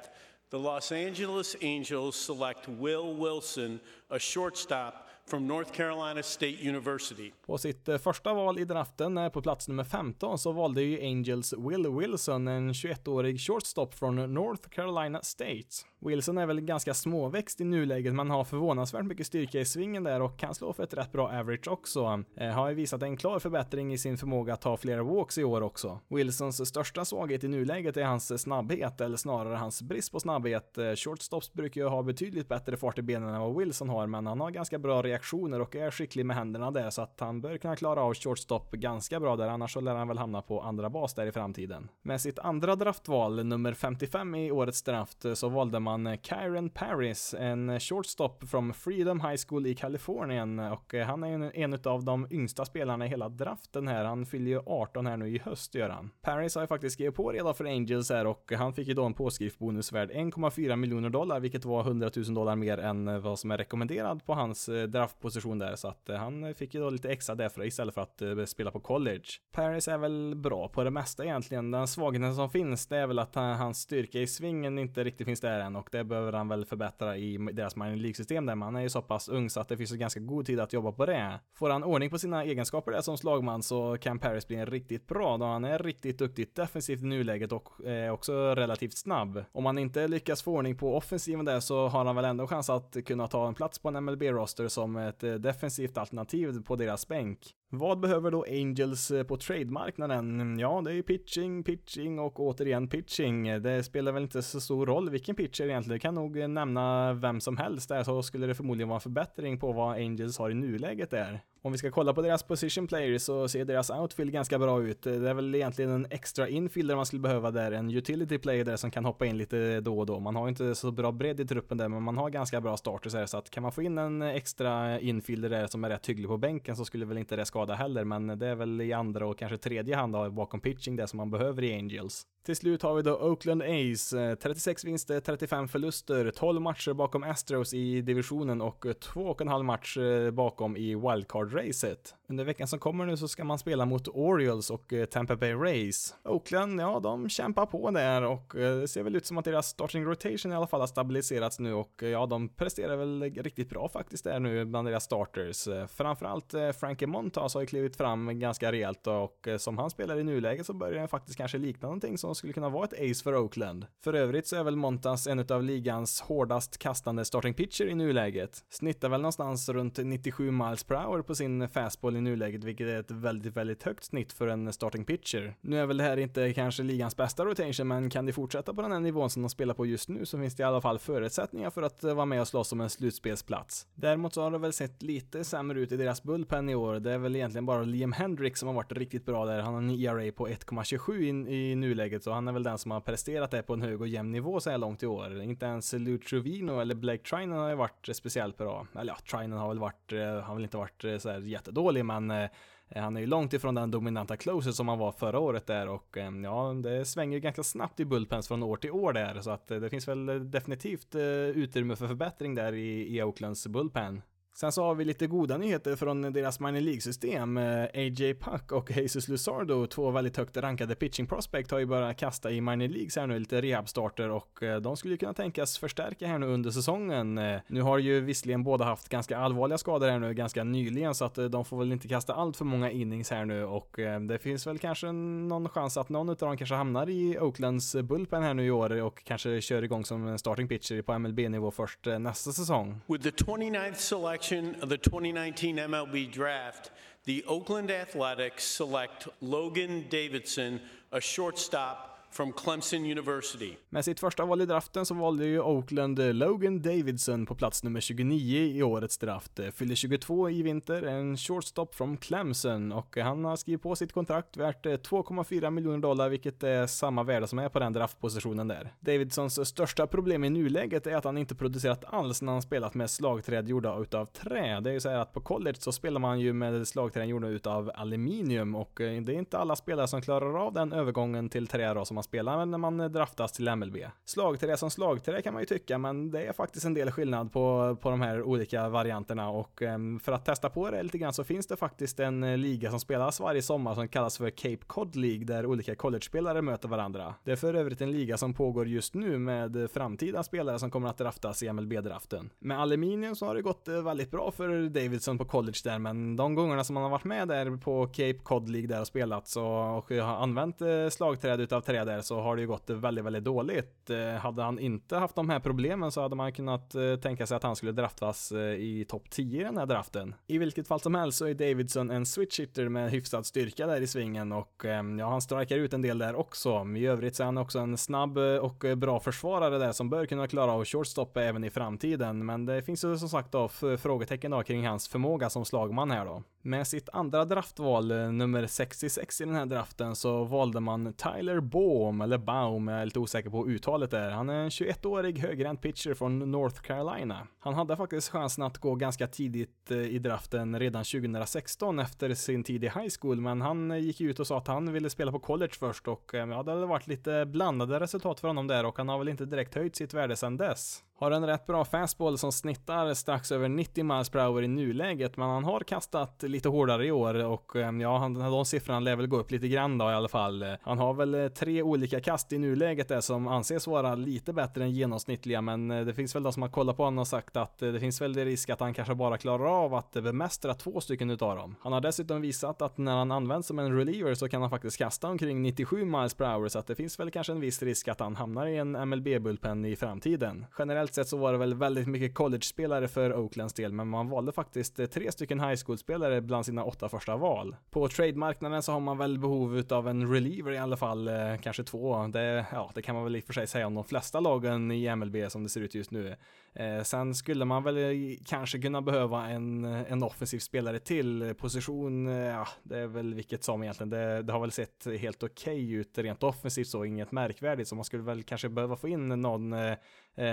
the 0.50 0.56
Los 0.56 0.92
Angeles 0.92 1.56
Angels 1.60 2.16
select 2.16 2.68
Will 2.68 3.14
Wilson, 3.14 3.80
a 4.10 4.18
shortstop 4.18 5.06
from 5.30 5.46
North 5.46 5.72
Carolina 5.72 6.22
State 6.22 6.68
University. 6.68 7.32
På 7.46 7.58
sitt 7.58 7.88
eh, 7.88 7.98
första 7.98 8.34
val 8.34 8.58
i 8.58 8.64
draften, 8.64 9.18
eh, 9.18 9.28
på 9.28 9.42
plats 9.42 9.68
nummer 9.68 9.84
15, 9.84 10.38
så 10.38 10.52
valde 10.52 10.82
ju 10.82 11.06
Angels 11.06 11.54
Will 11.58 11.86
Wilson, 11.86 12.48
en 12.48 12.72
21-årig 12.72 13.40
shortstop 13.40 13.94
från 13.94 14.34
North 14.34 14.68
Carolina 14.68 15.22
State. 15.22 15.68
Wilson 16.06 16.38
är 16.38 16.46
väl 16.46 16.60
ganska 16.60 16.94
småväxt 16.94 17.60
i 17.60 17.64
nuläget, 17.64 18.14
men 18.14 18.30
har 18.30 18.44
förvånansvärt 18.44 19.04
mycket 19.04 19.26
styrka 19.26 19.60
i 19.60 19.64
svingen 19.64 20.04
där 20.04 20.22
och 20.22 20.38
kan 20.38 20.54
slå 20.54 20.72
för 20.72 20.82
ett 20.82 20.94
rätt 20.94 21.12
bra 21.12 21.28
average 21.28 21.68
också. 21.68 22.24
Eh, 22.36 22.48
har 22.48 22.68
ju 22.68 22.74
visat 22.74 23.02
en 23.02 23.16
klar 23.16 23.38
förbättring 23.38 23.92
i 23.92 23.98
sin 23.98 24.18
förmåga 24.18 24.54
att 24.54 24.60
ta 24.60 24.76
flera 24.76 25.02
walks 25.02 25.38
i 25.38 25.44
år 25.44 25.60
också. 25.60 26.00
Wilsons 26.08 26.68
största 26.68 27.04
svaghet 27.04 27.44
i 27.44 27.48
nuläget 27.48 27.96
är 27.96 28.04
hans 28.04 28.42
snabbhet, 28.42 29.00
eller 29.00 29.16
snarare 29.16 29.56
hans 29.56 29.82
brist 29.82 30.12
på 30.12 30.20
snabbhet. 30.20 30.78
Eh, 30.78 30.92
shortstops 30.94 31.52
brukar 31.52 31.80
ju 31.80 31.86
ha 31.86 32.02
betydligt 32.02 32.48
bättre 32.48 32.76
fart 32.76 32.98
i 32.98 33.02
benen 33.02 33.34
än 33.34 33.40
vad 33.40 33.56
Wilson 33.56 33.88
har, 33.88 34.06
men 34.06 34.26
han 34.26 34.40
har 34.40 34.50
ganska 34.50 34.78
bra 34.78 35.02
reaktioner 35.02 35.60
och 35.60 35.76
är 35.76 35.90
skicklig 35.90 36.26
med 36.26 36.36
händerna 36.36 36.70
där, 36.70 36.90
så 36.90 37.02
att 37.02 37.20
han 37.20 37.40
bör 37.40 37.56
kunna 37.58 37.76
klara 37.76 38.02
av 38.02 38.14
shortstop 38.14 38.72
ganska 38.72 39.20
bra 39.20 39.36
där, 39.36 39.48
annars 39.48 39.72
så 39.72 39.80
lär 39.80 39.94
han 39.94 40.08
väl 40.08 40.18
hamna 40.18 40.42
på 40.42 40.60
andra 40.60 40.90
bas 40.90 41.14
där 41.14 41.26
i 41.26 41.32
framtiden. 41.32 41.88
Med 42.02 42.20
sitt 42.20 42.38
andra 42.38 42.76
draftval, 42.76 43.44
nummer 43.44 43.74
55 43.74 44.34
i 44.34 44.50
årets 44.50 44.82
draft, 44.82 45.24
så 45.34 45.48
valde 45.48 45.80
man 45.80 45.95
man 45.96 46.18
Kyron 46.18 46.70
Paris, 46.70 47.34
en 47.38 47.80
shortstop 47.80 48.48
från 48.48 48.74
Freedom 48.74 49.20
High 49.20 49.36
School 49.48 49.66
i 49.66 49.74
Kalifornien 49.74 50.58
och 50.58 50.94
han 50.94 51.24
är 51.24 51.28
en, 51.28 51.42
en 51.54 51.78
av 51.84 52.04
de 52.04 52.26
yngsta 52.30 52.64
spelarna 52.64 53.06
i 53.06 53.08
hela 53.08 53.28
draften 53.28 53.88
här. 53.88 54.04
Han 54.04 54.26
fyller 54.26 54.50
ju 54.50 54.60
18 54.66 55.06
här 55.06 55.16
nu 55.16 55.28
i 55.28 55.38
höst 55.38 55.74
gör 55.74 55.88
han. 55.88 56.10
Paris 56.22 56.54
har 56.54 56.62
ju 56.62 56.66
faktiskt 56.66 56.94
skrivit 56.94 57.14
på 57.14 57.32
redan 57.32 57.54
för 57.54 57.64
Angels 57.64 58.10
här 58.10 58.26
och 58.26 58.52
han 58.56 58.72
fick 58.74 58.88
ju 58.88 58.94
då 58.94 59.04
en 59.04 59.14
påskriftbonus 59.14 59.92
värd 59.92 60.10
1,4 60.10 60.76
miljoner 60.76 61.10
dollar, 61.10 61.40
vilket 61.40 61.64
var 61.64 61.80
100 61.80 62.10
000 62.16 62.34
dollar 62.34 62.56
mer 62.56 62.78
än 62.78 63.22
vad 63.22 63.38
som 63.38 63.50
är 63.50 63.58
rekommenderad 63.58 64.26
på 64.26 64.34
hans 64.34 64.68
eh, 64.68 64.82
draftposition 64.82 65.58
där, 65.58 65.76
så 65.76 65.88
att 65.88 66.08
eh, 66.08 66.16
han 66.16 66.54
fick 66.54 66.74
ju 66.74 66.80
då 66.80 66.90
lite 66.90 67.08
extra 67.08 67.34
därför 67.34 67.64
istället 67.64 67.94
för 67.94 68.02
att 68.02 68.22
eh, 68.22 68.44
spela 68.44 68.70
på 68.70 68.80
college. 68.80 69.24
Paris 69.52 69.88
är 69.88 69.98
väl 69.98 70.34
bra 70.34 70.68
på 70.68 70.84
det 70.84 70.90
mesta 70.90 71.24
egentligen. 71.24 71.70
Den 71.70 71.88
svagheten 71.88 72.34
som 72.34 72.50
finns, 72.50 72.86
det 72.86 72.96
är 72.96 73.06
väl 73.06 73.18
att 73.18 73.34
hans 73.34 73.78
styrka 73.78 74.18
i 74.18 74.26
svingen 74.26 74.78
inte 74.78 75.04
riktigt 75.04 75.26
finns 75.26 75.40
där 75.40 75.60
än 75.60 75.75
och 75.76 75.88
det 75.92 76.04
behöver 76.04 76.32
han 76.32 76.48
väl 76.48 76.64
förbättra 76.64 77.16
i 77.16 77.36
deras 77.52 77.76
minor 77.76 77.96
League-system 77.96 78.46
där, 78.46 78.54
man 78.54 78.76
är 78.76 78.80
ju 78.80 78.88
så 78.88 79.02
pass 79.02 79.28
ung 79.28 79.50
så 79.50 79.60
att 79.60 79.68
det 79.68 79.76
finns 79.76 79.92
ju 79.92 79.96
ganska 79.96 80.20
god 80.20 80.46
tid 80.46 80.60
att 80.60 80.72
jobba 80.72 80.92
på 80.92 81.06
det. 81.06 81.40
Får 81.54 81.70
han 81.70 81.84
ordning 81.84 82.10
på 82.10 82.18
sina 82.18 82.44
egenskaper 82.44 82.92
där 82.92 83.00
som 83.00 83.18
slagman 83.18 83.62
så 83.62 83.96
kan 84.00 84.18
Paris 84.18 84.48
bli 84.48 84.56
en 84.56 84.66
riktigt 84.66 85.06
bra 85.06 85.36
då 85.36 85.44
han 85.44 85.64
är 85.64 85.78
riktigt 85.78 86.18
duktigt 86.18 86.56
defensivt 86.56 87.02
i 87.02 87.04
nuläget 87.04 87.52
och 87.52 87.68
är 87.84 88.10
också 88.10 88.54
relativt 88.54 88.96
snabb. 88.96 89.44
Om 89.52 89.66
han 89.66 89.78
inte 89.78 90.08
lyckas 90.08 90.42
få 90.42 90.52
ordning 90.52 90.76
på 90.76 90.96
offensiven 90.96 91.44
där 91.44 91.60
så 91.60 91.88
har 91.88 92.04
han 92.04 92.16
väl 92.16 92.24
ändå 92.24 92.46
chans 92.46 92.70
att 92.70 92.96
kunna 93.06 93.26
ta 93.26 93.48
en 93.48 93.54
plats 93.54 93.78
på 93.78 93.88
en 93.88 94.04
MLB-roster 94.04 94.68
som 94.68 94.96
ett 94.96 95.22
eh, 95.22 95.34
defensivt 95.34 95.98
alternativ 95.98 96.62
på 96.62 96.76
deras 96.76 97.08
bänk. 97.08 97.38
Vad 97.68 98.00
behöver 98.00 98.30
då 98.30 98.44
Angels 98.48 99.10
eh, 99.10 99.22
på 99.22 99.36
trademarknaden? 99.36 100.58
Ja, 100.58 100.82
det 100.84 100.92
är 100.92 101.02
pitching, 101.02 101.64
pitching 101.64 102.18
och 102.18 102.40
återigen 102.40 102.88
pitching. 102.88 103.62
Det 103.62 103.82
spelar 103.82 104.12
väl 104.12 104.22
inte 104.22 104.42
så 104.42 104.60
stor 104.60 104.86
roll 104.86 105.10
vilken 105.10 105.34
pitcher 105.34 105.64
egentligen. 105.64 105.96
Det 105.96 106.00
kan 106.00 106.14
nog 106.14 106.38
eh, 106.38 106.48
nämna 106.48 107.12
vem 107.12 107.40
som 107.40 107.56
helst 107.56 107.88
där 107.88 108.02
så 108.02 108.22
skulle 108.22 108.46
det 108.46 108.54
förmodligen 108.54 108.88
vara 108.88 108.96
en 108.96 109.00
förbättring 109.00 109.58
på 109.58 109.72
vad 109.72 109.96
Angels 109.96 110.38
har 110.38 110.50
i 110.50 110.54
nuläget 110.54 111.10
där. 111.10 111.40
Om 111.66 111.72
vi 111.72 111.78
ska 111.78 111.90
kolla 111.90 112.14
på 112.14 112.22
deras 112.22 112.42
position 112.42 112.86
players 112.86 113.22
så 113.22 113.48
ser 113.48 113.64
deras 113.64 113.90
outfield 113.90 114.32
ganska 114.32 114.58
bra 114.58 114.82
ut. 114.82 115.02
Det 115.02 115.30
är 115.30 115.34
väl 115.34 115.54
egentligen 115.54 115.90
en 115.90 116.06
extra 116.10 116.48
infielder 116.48 116.96
man 116.96 117.06
skulle 117.06 117.22
behöva 117.22 117.50
där, 117.50 117.72
en 117.72 117.90
utility 117.90 118.38
player 118.38 118.64
där 118.64 118.76
som 118.76 118.90
kan 118.90 119.04
hoppa 119.04 119.26
in 119.26 119.38
lite 119.38 119.80
då 119.80 119.98
och 119.98 120.06
då. 120.06 120.20
Man 120.20 120.36
har 120.36 120.48
inte 120.48 120.74
så 120.74 120.90
bra 120.90 121.12
bredd 121.12 121.40
i 121.40 121.46
truppen 121.46 121.78
där, 121.78 121.88
men 121.88 122.02
man 122.02 122.16
har 122.16 122.30
ganska 122.30 122.60
bra 122.60 122.76
starters 122.76 123.14
här, 123.14 123.26
så 123.26 123.38
att 123.38 123.50
kan 123.50 123.62
man 123.62 123.72
få 123.72 123.82
in 123.82 123.98
en 123.98 124.22
extra 124.22 125.00
infielder 125.00 125.50
där 125.50 125.66
som 125.66 125.84
är 125.84 125.88
rätt 125.88 126.08
hygglig 126.08 126.28
på 126.28 126.36
bänken 126.36 126.76
så 126.76 126.84
skulle 126.84 127.04
väl 127.04 127.18
inte 127.18 127.36
det 127.36 127.44
skada 127.44 127.74
heller, 127.74 128.04
men 128.04 128.38
det 128.38 128.46
är 128.46 128.54
väl 128.54 128.80
i 128.80 128.92
andra 128.92 129.26
och 129.26 129.38
kanske 129.38 129.58
tredje 129.58 129.96
hand 129.96 130.12
då, 130.12 130.30
bakom 130.30 130.60
pitching 130.60 130.96
det 130.96 131.06
som 131.06 131.16
man 131.16 131.30
behöver 131.30 131.64
i 131.64 131.74
Angels. 131.74 132.26
Till 132.46 132.56
slut 132.56 132.82
har 132.82 132.94
vi 132.94 133.02
då 133.02 133.16
Oakland 133.16 133.62
Ace, 133.62 134.20
eh, 134.20 134.34
36 134.34 134.84
vinster, 134.84 135.20
35 135.20 135.68
förluster, 135.68 136.30
12 136.30 136.62
matcher 136.62 136.92
bakom 136.92 137.22
Astros 137.22 137.74
i 137.74 138.00
divisionen 138.00 138.62
och 138.62 138.84
2,5 138.84 139.62
match 139.62 139.96
eh, 139.96 140.30
bakom 140.30 140.76
i 140.76 140.94
wildcard 140.94 141.52
racet. 141.56 142.14
Under 142.28 142.44
veckan 142.44 142.68
som 142.68 142.78
kommer 142.78 143.06
nu 143.06 143.16
så 143.16 143.28
ska 143.28 143.44
man 143.44 143.58
spela 143.58 143.84
mot 143.84 144.08
Orioles 144.08 144.70
och 144.70 144.92
eh, 144.92 145.04
Tampa 145.04 145.36
Bay 145.36 145.54
Rays. 145.54 146.14
Oakland, 146.24 146.80
ja, 146.80 147.00
de 147.00 147.28
kämpar 147.28 147.66
på 147.66 147.90
där 147.90 148.22
och 148.22 148.56
eh, 148.56 148.76
det 148.76 148.88
ser 148.88 149.02
väl 149.02 149.16
ut 149.16 149.26
som 149.26 149.38
att 149.38 149.44
deras 149.44 149.68
starting 149.68 150.04
rotation 150.04 150.52
i 150.52 150.54
alla 150.54 150.66
fall 150.66 150.80
har 150.80 150.86
stabiliserats 150.86 151.58
nu 151.58 151.74
och 151.74 152.02
eh, 152.02 152.08
ja, 152.08 152.26
de 152.26 152.48
presterar 152.48 152.96
väl 152.96 153.22
riktigt 153.22 153.70
bra 153.70 153.88
faktiskt 153.88 154.24
där 154.24 154.40
nu 154.40 154.64
bland 154.64 154.88
deras 154.88 155.04
starters. 155.04 155.68
Framförallt 155.88 156.54
Frankie 156.80 157.08
Montas 157.08 157.54
har 157.54 157.60
ju 157.60 157.66
klivit 157.66 157.96
fram 157.96 158.38
ganska 158.38 158.72
rejält 158.72 159.06
och 159.06 159.48
som 159.58 159.78
han 159.78 159.90
spelar 159.90 160.18
i 160.18 160.24
nuläget 160.24 160.66
så 160.66 160.72
börjar 160.72 160.98
han 160.98 161.08
faktiskt 161.08 161.38
kanske 161.38 161.58
likna 161.58 161.88
någonting 161.88 162.18
som 162.18 162.34
skulle 162.34 162.52
kunna 162.52 162.68
vara 162.68 162.84
ett 162.84 162.92
ace 163.10 163.22
för 163.22 163.36
Oakland. 163.36 163.86
För 164.04 164.14
övrigt 164.14 164.46
så 164.46 164.56
är 164.56 164.64
väl 164.64 164.76
Montas 164.76 165.26
en 165.26 165.46
av 165.50 165.62
ligans 165.62 166.20
hårdast 166.20 166.78
kastande 166.78 167.24
starting 167.24 167.54
pitcher 167.54 167.86
i 167.86 167.94
nuläget. 167.94 168.64
Snittar 168.68 169.08
väl 169.08 169.20
någonstans 169.20 169.68
runt 169.68 169.98
97 169.98 170.50
miles 170.50 170.84
per 170.84 170.96
hour 170.96 171.22
på 171.22 171.34
sin 171.34 171.68
fastball 171.68 172.15
i 172.16 172.20
nuläget, 172.20 172.64
vilket 172.64 172.86
är 172.86 173.00
ett 173.00 173.10
väldigt, 173.10 173.56
väldigt 173.56 173.82
högt 173.82 174.04
snitt 174.04 174.32
för 174.32 174.48
en 174.48 174.72
starting 174.72 175.04
pitcher. 175.04 175.56
Nu 175.60 175.78
är 175.78 175.86
väl 175.86 175.96
det 175.96 176.04
här 176.04 176.16
inte 176.16 176.52
kanske 176.52 176.82
ligans 176.82 177.16
bästa 177.16 177.44
rotation, 177.44 177.88
men 177.88 178.10
kan 178.10 178.26
de 178.26 178.32
fortsätta 178.32 178.74
på 178.74 178.82
den 178.82 178.92
här 178.92 179.00
nivån 179.00 179.30
som 179.30 179.42
de 179.42 179.48
spelar 179.48 179.74
på 179.74 179.86
just 179.86 180.08
nu 180.08 180.26
så 180.26 180.38
finns 180.38 180.56
det 180.56 180.60
i 180.60 180.64
alla 180.64 180.80
fall 180.80 180.98
förutsättningar 180.98 181.70
för 181.70 181.82
att 181.82 182.04
eh, 182.04 182.14
vara 182.14 182.26
med 182.26 182.40
och 182.40 182.48
slåss 182.48 182.72
om 182.72 182.80
en 182.80 182.90
slutspelsplats. 182.90 183.86
Däremot 183.94 184.34
så 184.34 184.42
har 184.42 184.50
det 184.50 184.58
väl 184.58 184.72
sett 184.72 185.02
lite 185.02 185.44
sämre 185.44 185.80
ut 185.80 185.92
i 185.92 185.96
deras 185.96 186.22
bullpen 186.22 186.68
i 186.68 186.74
år. 186.74 187.00
Det 187.00 187.12
är 187.12 187.18
väl 187.18 187.36
egentligen 187.36 187.66
bara 187.66 187.82
Liam 187.82 188.12
Hendrick 188.12 188.56
som 188.56 188.68
har 188.68 188.74
varit 188.74 188.92
riktigt 188.92 189.26
bra 189.26 189.44
där. 189.44 189.60
Han 189.60 189.74
har 189.74 189.80
en 189.80 189.90
ERA 189.90 190.32
på 190.32 190.48
1,27 190.48 191.48
i, 191.48 191.70
i 191.70 191.74
nuläget, 191.74 192.24
så 192.24 192.32
han 192.32 192.48
är 192.48 192.52
väl 192.52 192.62
den 192.62 192.78
som 192.78 192.90
har 192.90 193.00
presterat 193.00 193.50
det 193.50 193.62
på 193.62 193.74
en 193.74 193.82
hög 193.82 194.00
och 194.00 194.08
jämn 194.08 194.30
nivå 194.30 194.60
så 194.60 194.70
här 194.70 194.78
långt 194.78 195.02
i 195.02 195.06
år. 195.06 195.42
Inte 195.42 195.66
ens 195.66 195.92
Lou 195.92 196.18
Truvino 196.18 196.80
eller 196.80 196.94
Blake 196.94 197.22
Trinan 197.22 197.58
har 197.58 197.68
ju 197.68 197.74
varit 197.74 198.08
speciellt 198.12 198.58
bra. 198.58 198.86
Eller 198.94 199.12
ja, 199.12 199.38
Trinan 199.38 199.58
har 199.58 199.68
väl 199.68 199.78
varit, 199.78 200.12
han 200.12 200.42
har 200.42 200.54
väl 200.54 200.64
inte 200.64 200.76
varit 200.76 201.04
eh, 201.04 201.18
så 201.18 201.30
här 201.30 201.40
jättedålig, 201.40 202.04
men 202.06 202.30
eh, 202.30 202.48
han 202.94 203.16
är 203.16 203.20
ju 203.20 203.26
långt 203.26 203.52
ifrån 203.52 203.74
den 203.74 203.90
dominanta 203.90 204.36
closer 204.36 204.70
som 204.70 204.88
han 204.88 204.98
var 204.98 205.12
förra 205.12 205.38
året 205.38 205.66
där 205.66 205.88
och 205.88 206.18
eh, 206.18 206.30
ja, 206.44 206.72
det 206.82 207.04
svänger 207.04 207.36
ju 207.36 207.40
ganska 207.40 207.62
snabbt 207.62 208.00
i 208.00 208.04
bullpens 208.04 208.48
från 208.48 208.62
år 208.62 208.76
till 208.76 208.90
år 208.90 209.12
där 209.12 209.40
så 209.40 209.50
att 209.50 209.70
eh, 209.70 209.80
det 209.80 209.90
finns 209.90 210.08
väl 210.08 210.50
definitivt 210.50 211.14
eh, 211.14 211.22
utrymme 211.22 211.96
för 211.96 212.08
förbättring 212.08 212.54
där 212.54 212.72
i, 212.72 213.16
i 213.16 213.22
Oaklands 213.22 213.66
bullpen. 213.66 214.22
Sen 214.56 214.72
så 214.72 214.84
har 214.84 214.94
vi 214.94 215.04
lite 215.04 215.26
goda 215.26 215.58
nyheter 215.58 215.96
från 215.96 216.22
deras 216.32 216.60
minor 216.60 216.80
League-system. 216.80 217.56
Eh, 217.56 217.84
AJ 217.94 218.34
Puck 218.34 218.72
och 218.72 218.90
Jesus 218.90 219.28
Luzardo, 219.28 219.86
två 219.86 220.10
väldigt 220.10 220.36
högt 220.36 220.56
rankade 220.56 220.94
pitching 220.94 221.26
prospect, 221.26 221.70
har 221.70 221.78
ju 221.78 221.86
börjat 221.86 222.16
kasta 222.16 222.50
i 222.50 222.60
minor 222.60 222.88
Leagues 222.88 223.16
här 223.16 223.26
nu, 223.26 223.38
lite 223.38 223.60
rehab-starter 223.60 224.28
och 224.28 224.62
eh, 224.62 224.80
de 224.80 224.96
skulle 224.96 225.14
ju 225.14 225.18
kunna 225.18 225.34
tänkas 225.34 225.78
förstärka 225.78 226.26
här 226.26 226.38
nu 226.38 226.46
under 226.46 226.70
säsongen. 226.70 227.38
Eh, 227.38 227.60
nu 227.66 227.82
har 227.82 227.98
ju 227.98 228.20
visserligen 228.20 228.64
båda 228.64 228.84
haft 228.84 229.08
ganska 229.08 229.38
allvarliga 229.38 229.78
skador 229.78 230.08
här 230.08 230.18
nu 230.18 230.34
ganska 230.34 230.64
nyligen 230.64 231.14
så 231.14 231.24
att 231.24 231.34
de 231.34 231.64
får 231.64 231.78
väl 231.78 231.92
inte 231.92 232.08
kasta 232.08 232.34
allt 232.34 232.56
för 232.56 232.64
många 232.64 232.90
innings 232.90 233.30
här 233.30 233.44
nu 233.44 233.64
och 233.64 233.96
det 234.28 234.38
finns 234.38 234.66
väl 234.66 234.78
kanske 234.78 235.12
någon 235.12 235.68
chans 235.68 235.96
att 235.96 236.08
någon 236.08 236.28
av 236.28 236.36
dem 236.36 236.56
kanske 236.56 236.74
hamnar 236.74 237.08
i 237.08 237.38
Oaklands 237.38 237.96
bullpen 237.96 238.42
här 238.42 238.54
nu 238.54 238.66
i 238.66 238.70
år 238.70 239.02
och 239.02 239.24
kanske 239.24 239.60
kör 239.60 239.82
igång 239.82 240.04
som 240.04 240.38
starting 240.38 240.68
pitcher 240.68 241.02
på 241.02 241.18
MLB-nivå 241.18 241.70
först 241.70 242.06
nästa 242.18 242.52
säsong. 242.52 243.00
With 243.06 243.22
the 243.24 243.44
29th 243.44 243.94
selection 243.94 244.45
selection 244.46 244.80
of 244.80 244.88
the 244.88 244.98
2019 244.98 245.76
MLB 245.76 246.30
draft, 246.30 246.92
the 247.24 247.42
Oakland 247.48 247.90
Athletics 247.90 248.62
select 248.62 249.26
Logan 249.40 250.06
Davidson, 250.08 250.80
a 251.10 251.20
shortstop 251.20 252.15
from 252.30 252.52
Clemson 252.52 253.04
University. 253.04 253.76
Med 253.88 254.04
sitt 254.04 254.20
första 254.20 254.44
val 254.44 254.60
i 254.60 254.66
draften 254.66 255.06
så 255.06 255.14
valde 255.14 255.46
ju 255.46 255.60
Oakland 255.60 256.18
eh, 256.18 256.34
Logan 256.34 256.82
Davidson 256.82 257.46
på 257.46 257.54
plats 257.54 257.82
nummer 257.84 258.00
29 258.00 258.60
i 258.60 258.82
årets 258.82 259.18
draft. 259.18 259.58
Eh, 259.58 259.70
fyller 259.70 259.94
22 259.94 260.50
i 260.50 260.62
vinter, 260.62 261.02
en 261.02 261.36
shortstop 261.36 261.94
från 261.94 262.16
Clemson 262.16 262.92
och 262.92 263.16
han 263.16 263.44
har 263.44 263.56
skrivit 263.56 263.82
på 263.82 263.96
sitt 263.96 264.12
kontrakt 264.12 264.56
värt 264.56 264.86
eh, 264.86 264.90
2,4 264.90 265.70
miljoner 265.70 265.98
dollar, 265.98 266.28
vilket 266.28 266.62
är 266.62 266.86
samma 266.86 267.22
värde 267.22 267.46
som 267.46 267.58
är 267.58 267.68
på 267.68 267.78
den 267.78 267.92
draftpositionen 267.92 268.68
där. 268.68 268.92
Davidsons 269.00 269.68
största 269.68 270.06
problem 270.06 270.44
i 270.44 270.50
nuläget 270.50 271.06
är 271.06 271.16
att 271.16 271.24
han 271.24 271.38
inte 271.38 271.54
producerat 271.54 272.04
alls 272.04 272.42
när 272.42 272.52
han 272.52 272.62
spelat 272.62 272.94
med 272.94 273.10
slagträd 273.10 273.68
gjorda 273.68 273.98
utav 273.98 274.26
trä. 274.26 274.80
Det 274.80 274.90
är 274.90 274.94
ju 274.94 275.00
så 275.00 275.08
här 275.08 275.18
att 275.18 275.32
på 275.32 275.40
college 275.40 275.76
så 275.78 275.92
spelar 275.92 276.20
man 276.20 276.40
ju 276.40 276.52
med 276.52 276.88
slagträd 276.88 277.28
gjorda 277.28 277.48
utav 277.48 277.90
aluminium 277.94 278.74
och 278.74 278.92
det 278.96 279.04
är 279.04 279.30
inte 279.30 279.58
alla 279.58 279.76
spelare 279.76 280.08
som 280.08 280.22
klarar 280.22 280.66
av 280.66 280.72
den 280.72 280.92
övergången 280.92 281.48
till 281.48 281.66
trä 281.66 281.94
då 281.94 282.04
som 282.04 282.15
som 282.15 282.15
man 282.16 282.24
spelar 282.24 282.66
när 282.66 282.78
man 282.78 283.12
draftas 283.12 283.52
till 283.52 283.76
MLB. 283.76 283.96
Slagträ 284.24 284.76
som 284.76 284.90
slagträ 284.90 285.42
kan 285.42 285.52
man 285.52 285.62
ju 285.62 285.66
tycka, 285.66 285.98
men 285.98 286.30
det 286.30 286.46
är 286.46 286.52
faktiskt 286.52 286.86
en 286.86 286.94
del 286.94 287.10
skillnad 287.10 287.52
på, 287.52 287.96
på 288.00 288.10
de 288.10 288.20
här 288.20 288.42
olika 288.42 288.88
varianterna 288.88 289.48
och 289.48 289.82
ehm, 289.82 290.20
för 290.20 290.32
att 290.32 290.44
testa 290.44 290.70
på 290.70 290.90
det 290.90 291.02
lite 291.02 291.18
grann 291.18 291.32
så 291.32 291.44
finns 291.44 291.66
det 291.66 291.76
faktiskt 291.76 292.20
en 292.20 292.42
eh, 292.42 292.58
liga 292.58 292.90
som 292.90 293.00
spelas 293.00 293.40
varje 293.40 293.62
sommar 293.62 293.94
som 293.94 294.08
kallas 294.08 294.38
för 294.38 294.50
Cape 294.50 294.84
Cod 294.86 295.16
League 295.16 295.44
där 295.44 295.66
olika 295.66 295.94
college-spelare 295.94 296.62
möter 296.62 296.88
varandra. 296.88 297.34
Det 297.44 297.52
är 297.52 297.56
för 297.56 297.74
övrigt 297.74 298.00
en 298.00 298.12
liga 298.12 298.36
som 298.36 298.54
pågår 298.54 298.88
just 298.88 299.14
nu 299.14 299.38
med 299.38 299.90
framtida 299.90 300.42
spelare 300.42 300.78
som 300.78 300.90
kommer 300.90 301.08
att 301.08 301.18
draftas 301.18 301.62
i 301.62 301.68
MLB-draften. 301.72 302.50
Med 302.58 302.80
aluminium 302.80 303.36
så 303.36 303.46
har 303.46 303.54
det 303.54 303.62
gått 303.62 303.88
eh, 303.88 304.02
väldigt 304.02 304.30
bra 304.30 304.50
för 304.50 304.88
Davidson 304.88 305.38
på 305.38 305.44
college 305.44 305.78
där, 305.84 305.98
men 305.98 306.36
de 306.36 306.54
gångerna 306.54 306.84
som 306.84 306.96
han 306.96 307.02
har 307.02 307.10
varit 307.10 307.24
med 307.24 307.48
där 307.48 307.76
på 307.76 308.06
Cape 308.06 308.38
Cod 308.42 308.68
League 308.68 308.88
där 308.88 309.00
och 309.00 309.06
spelat 309.06 309.48
så, 309.48 309.66
och 309.66 310.10
har 310.10 310.36
använt 310.36 310.80
eh, 310.80 311.08
slagträd 311.10 311.60
utav 311.60 311.80
träd 311.80 312.05
där 312.06 312.20
så 312.20 312.40
har 312.40 312.56
det 312.56 312.62
ju 312.62 312.68
gått 312.68 312.90
väldigt, 312.90 313.24
väldigt 313.24 313.44
dåligt. 313.44 314.10
Eh, 314.10 314.40
hade 314.40 314.62
han 314.62 314.78
inte 314.78 315.16
haft 315.16 315.34
de 315.34 315.50
här 315.50 315.60
problemen 315.60 316.12
så 316.12 316.22
hade 316.22 316.36
man 316.36 316.52
kunnat 316.52 316.94
eh, 316.94 317.16
tänka 317.16 317.46
sig 317.46 317.56
att 317.56 317.62
han 317.62 317.76
skulle 317.76 317.92
draftas 317.92 318.52
eh, 318.52 318.60
i 318.60 319.06
topp 319.08 319.30
10 319.30 319.60
i 319.60 319.64
den 319.64 319.78
här 319.78 319.86
draften. 319.86 320.34
I 320.46 320.58
vilket 320.58 320.88
fall 320.88 321.00
som 321.00 321.14
helst 321.14 321.38
så 321.38 321.46
är 321.46 321.54
Davidson 321.54 322.10
en 322.10 322.26
switch 322.26 322.60
hitter 322.60 322.88
med 322.88 323.10
hyfsad 323.10 323.46
styrka 323.46 323.86
där 323.86 324.00
i 324.00 324.06
svingen 324.06 324.52
och 324.52 324.84
ehm, 324.84 325.18
ja, 325.18 325.28
han 325.28 325.40
strikar 325.40 325.76
ut 325.76 325.92
en 325.92 326.02
del 326.02 326.18
där 326.18 326.34
också. 326.34 326.86
I 326.96 327.06
övrigt 327.06 327.36
så 327.36 327.42
är 327.42 327.44
han 327.44 327.58
också 327.58 327.78
en 327.78 327.96
snabb 327.96 328.38
och 328.38 328.84
bra 328.96 329.20
försvarare 329.20 329.78
där 329.78 329.92
som 329.92 330.10
bör 330.10 330.26
kunna 330.26 330.48
klara 330.48 330.72
av 330.72 330.84
shortstop 330.84 331.36
även 331.36 331.64
i 331.64 331.70
framtiden. 331.70 332.46
Men 332.46 332.66
det 332.66 332.82
finns 332.82 333.04
ju 333.04 333.18
som 333.18 333.28
sagt 333.28 333.52
då 333.52 333.68
frågetecken 333.98 334.50
då 334.50 334.62
kring 334.62 334.86
hans 334.86 335.08
förmåga 335.08 335.50
som 335.50 335.64
slagman 335.64 336.10
här 336.10 336.24
då. 336.24 336.42
Med 336.62 336.86
sitt 336.86 337.08
andra 337.12 337.44
draftval, 337.44 338.08
nummer 338.32 338.66
66 338.66 339.40
i 339.40 339.44
den 339.44 339.54
här 339.54 339.66
draften, 339.66 340.16
så 340.16 340.44
valde 340.44 340.80
man 340.80 341.12
Tyler 341.12 341.60
Baum, 341.96 342.20
eller 342.20 342.38
Baum, 342.38 342.88
jag 342.88 343.00
är 343.00 343.04
lite 343.04 343.18
osäker 343.18 343.50
på 343.50 343.68
uttalet 343.68 344.10
där. 344.10 344.30
Han 344.30 344.48
är 344.48 344.54
en 344.54 344.68
21-årig 344.68 345.38
högerhänt 345.38 345.80
pitcher 345.80 346.14
från 346.14 346.50
North 346.50 346.80
Carolina. 346.80 347.46
Han 347.58 347.74
hade 347.74 347.96
faktiskt 347.96 348.28
chansen 348.28 348.64
att 348.64 348.78
gå 348.78 348.94
ganska 348.94 349.26
tidigt 349.26 349.90
eh, 349.90 349.98
i 349.98 350.18
draften 350.18 350.78
redan 350.78 351.04
2016 351.04 351.98
efter 351.98 352.34
sin 352.34 352.64
tid 352.64 352.84
i 352.84 352.88
high 352.88 353.08
school, 353.20 353.40
men 353.40 353.60
han 353.60 353.90
eh, 353.90 353.98
gick 353.98 354.20
ut 354.20 354.40
och 354.40 354.46
sa 354.46 354.58
att 354.58 354.66
han 354.66 354.92
ville 354.92 355.10
spela 355.10 355.32
på 355.32 355.38
college 355.38 355.72
först 355.78 356.08
och 356.08 356.34
eh, 356.34 356.48
ja, 356.48 356.62
det 356.62 356.72
hade 356.72 356.86
varit 356.86 357.06
lite 357.06 357.46
blandade 357.46 358.00
resultat 358.00 358.40
för 358.40 358.48
honom 358.48 358.66
där 358.66 358.86
och 358.86 358.98
han 358.98 359.08
har 359.08 359.18
väl 359.18 359.28
inte 359.28 359.44
direkt 359.44 359.74
höjt 359.74 359.96
sitt 359.96 360.14
värde 360.14 360.36
sedan 360.36 360.56
dess. 360.56 361.02
Har 361.18 361.30
en 361.30 361.46
rätt 361.46 361.66
bra 361.66 361.84
fastball 361.84 362.38
som 362.38 362.52
snittar 362.52 363.14
strax 363.14 363.52
över 363.52 363.68
90 363.68 364.04
miles 364.04 364.30
per 364.30 364.46
hour 364.46 364.62
i 364.62 364.68
nuläget, 364.68 365.36
men 365.36 365.48
han 365.48 365.64
har 365.64 365.80
kastat 365.80 366.42
lite 366.42 366.68
hårdare 366.68 367.06
i 367.06 367.10
år 367.10 367.44
och 367.44 367.76
eh, 367.76 367.90
ja, 367.90 368.18
han, 368.18 368.34
de 368.34 368.64
siffrorna 368.64 369.00
lär 369.00 369.16
väl 369.16 369.26
gå 369.26 369.36
upp 369.36 369.50
lite 369.50 369.68
grann 369.68 369.98
då 369.98 370.10
i 370.10 370.14
alla 370.14 370.28
fall. 370.28 370.64
Han 370.82 370.98
har 370.98 371.14
väl 371.14 371.34
eh, 371.34 371.48
tre 371.48 371.82
olika 371.82 372.20
kast 372.20 372.52
i 372.52 372.58
nuläget 372.58 373.08
där 373.08 373.20
som 373.20 373.48
anses 373.48 373.86
vara 373.86 374.14
lite 374.14 374.52
bättre 374.52 374.84
än 374.84 374.90
genomsnittliga, 374.90 375.60
men 375.60 375.90
eh, 375.90 376.04
det 376.04 376.14
finns 376.14 376.34
väl 376.34 376.42
de 376.42 376.52
som 376.52 376.62
har 376.62 376.70
kollat 376.70 376.96
på 376.96 377.04
honom 377.04 377.18
och 377.18 377.28
sagt 377.28 377.56
att 377.56 377.78
det 377.78 378.00
finns 378.00 378.20
väl 378.20 378.34
risk 378.34 378.70
att 378.70 378.80
han 378.80 378.94
kanske 378.94 379.14
bara 379.14 379.38
klarar 379.38 379.84
av 379.84 379.94
att 379.94 380.12
bemästra 380.12 380.74
två 380.74 381.00
stycken 381.00 381.30
utav 381.30 381.56
dem. 381.56 381.76
Han 381.80 381.92
har 381.92 382.00
dessutom 382.00 382.40
visat 382.40 382.82
att 382.82 382.98
när 382.98 383.16
han 383.16 383.32
används 383.32 383.68
som 383.68 383.78
en 383.78 383.96
reliever 383.96 384.34
så 384.34 384.48
kan 384.48 384.60
han 384.60 384.70
faktiskt 384.70 384.98
kasta 384.98 385.28
omkring 385.28 385.62
97 385.62 386.04
miles 386.04 386.34
per 386.34 386.54
hour, 386.54 386.68
så 386.68 386.78
att 386.78 386.86
det 386.86 386.94
finns 386.94 387.20
väl 387.20 387.30
kanske 387.30 387.52
en 387.52 387.60
viss 387.60 387.82
risk 387.82 388.08
att 388.08 388.20
han 388.20 388.36
hamnar 388.36 388.66
i 388.66 388.76
en 388.76 389.08
MLB-bullpen 389.08 389.84
i 389.84 389.96
framtiden. 389.96 390.66
Generellt 390.78 391.05
generellt 391.06 391.14
sett 391.14 391.28
så 391.28 391.36
var 391.36 391.52
det 391.52 391.58
väl 391.58 391.74
väldigt 391.74 392.06
mycket 392.06 392.34
college-spelare 392.34 393.08
för 393.08 393.34
Oaklands 393.34 393.74
del, 393.74 393.92
men 393.92 394.08
man 394.08 394.28
valde 394.28 394.52
faktiskt 394.52 394.98
eh, 394.98 395.06
tre 395.06 395.32
stycken 395.32 395.60
high 395.60 395.76
school-spelare 395.84 396.40
bland 396.40 396.66
sina 396.66 396.84
åtta 396.84 397.08
första 397.08 397.36
val. 397.36 397.76
På 397.90 398.08
trade-marknaden 398.08 398.82
så 398.82 398.92
har 398.92 399.00
man 399.00 399.18
väl 399.18 399.38
behov 399.38 399.82
av 399.90 400.08
en 400.08 400.32
reliever 400.32 400.72
i 400.72 400.78
alla 400.78 400.96
fall, 400.96 401.28
eh, 401.28 401.56
kanske 401.62 401.84
två. 401.84 402.26
Det, 402.26 402.66
ja, 402.72 402.90
det 402.94 403.02
kan 403.02 403.14
man 403.14 403.24
väl 403.24 403.36
i 403.36 403.40
och 403.40 403.44
för 403.44 403.52
sig 403.52 403.66
säga 403.66 403.86
om 403.86 403.94
de 403.94 404.04
flesta 404.04 404.40
lagen 404.40 404.90
i 404.90 405.16
MLB 405.16 405.50
som 405.50 405.62
det 405.62 405.68
ser 405.68 405.80
ut 405.80 405.94
just 405.94 406.10
nu. 406.10 406.36
Eh, 406.78 407.02
sen 407.02 407.34
skulle 407.34 407.64
man 407.64 407.82
väl 407.82 407.96
eh, 407.96 408.36
kanske 408.46 408.78
kunna 408.78 409.02
behöva 409.02 409.48
en, 409.48 409.84
eh, 409.84 410.12
en 410.12 410.22
offensiv 410.22 410.58
spelare 410.58 410.98
till. 410.98 411.42
Eh, 411.42 411.52
position, 411.52 412.26
ja, 412.26 412.68
det 412.82 412.98
är 412.98 413.06
väl 413.06 413.34
vilket 413.34 413.64
som 413.64 413.82
egentligen. 413.82 414.10
Det, 414.10 414.42
det 414.42 414.52
har 414.52 414.60
väl 414.60 414.70
sett 414.70 415.06
helt 415.20 415.42
okej 415.42 415.84
okay 415.84 415.94
ut 415.94 416.18
rent 416.18 416.42
offensivt 416.42 416.88
så, 416.88 417.04
inget 417.04 417.32
märkvärdigt. 417.32 417.88
Så 417.88 417.94
man 417.94 418.04
skulle 418.04 418.22
väl 418.22 418.42
kanske 418.42 418.68
behöva 418.68 418.96
få 418.96 419.08
in 419.08 419.28
någon, 419.28 419.74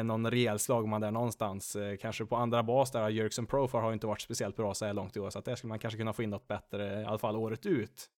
någon 0.03 0.31
rejäl 0.31 0.59
slagman 0.59 1.01
där 1.01 1.11
någonstans. 1.11 1.75
Eh, 1.75 1.97
kanske 1.97 2.25
på 2.25 2.35
andra 2.35 2.63
bas 2.63 2.91
där, 2.91 3.09
Jerkson 3.09 3.45
Profar 3.45 3.81
har 3.81 3.93
inte 3.93 4.07
varit 4.07 4.21
speciellt 4.21 4.55
bra 4.55 4.73
så 4.73 4.85
här 4.85 4.93
långt 4.93 5.17
i 5.17 5.19
år, 5.19 5.29
så 5.29 5.39
att 5.39 5.45
där 5.45 5.55
skulle 5.55 5.69
man 5.69 5.79
kanske 5.79 5.97
kunna 5.97 6.13
få 6.13 6.23
in 6.23 6.29
något 6.29 6.47
bättre, 6.47 7.01
i 7.01 7.05
alla 7.05 7.17
fall 7.17 7.35
året 7.35 7.65
ut. 7.65 8.09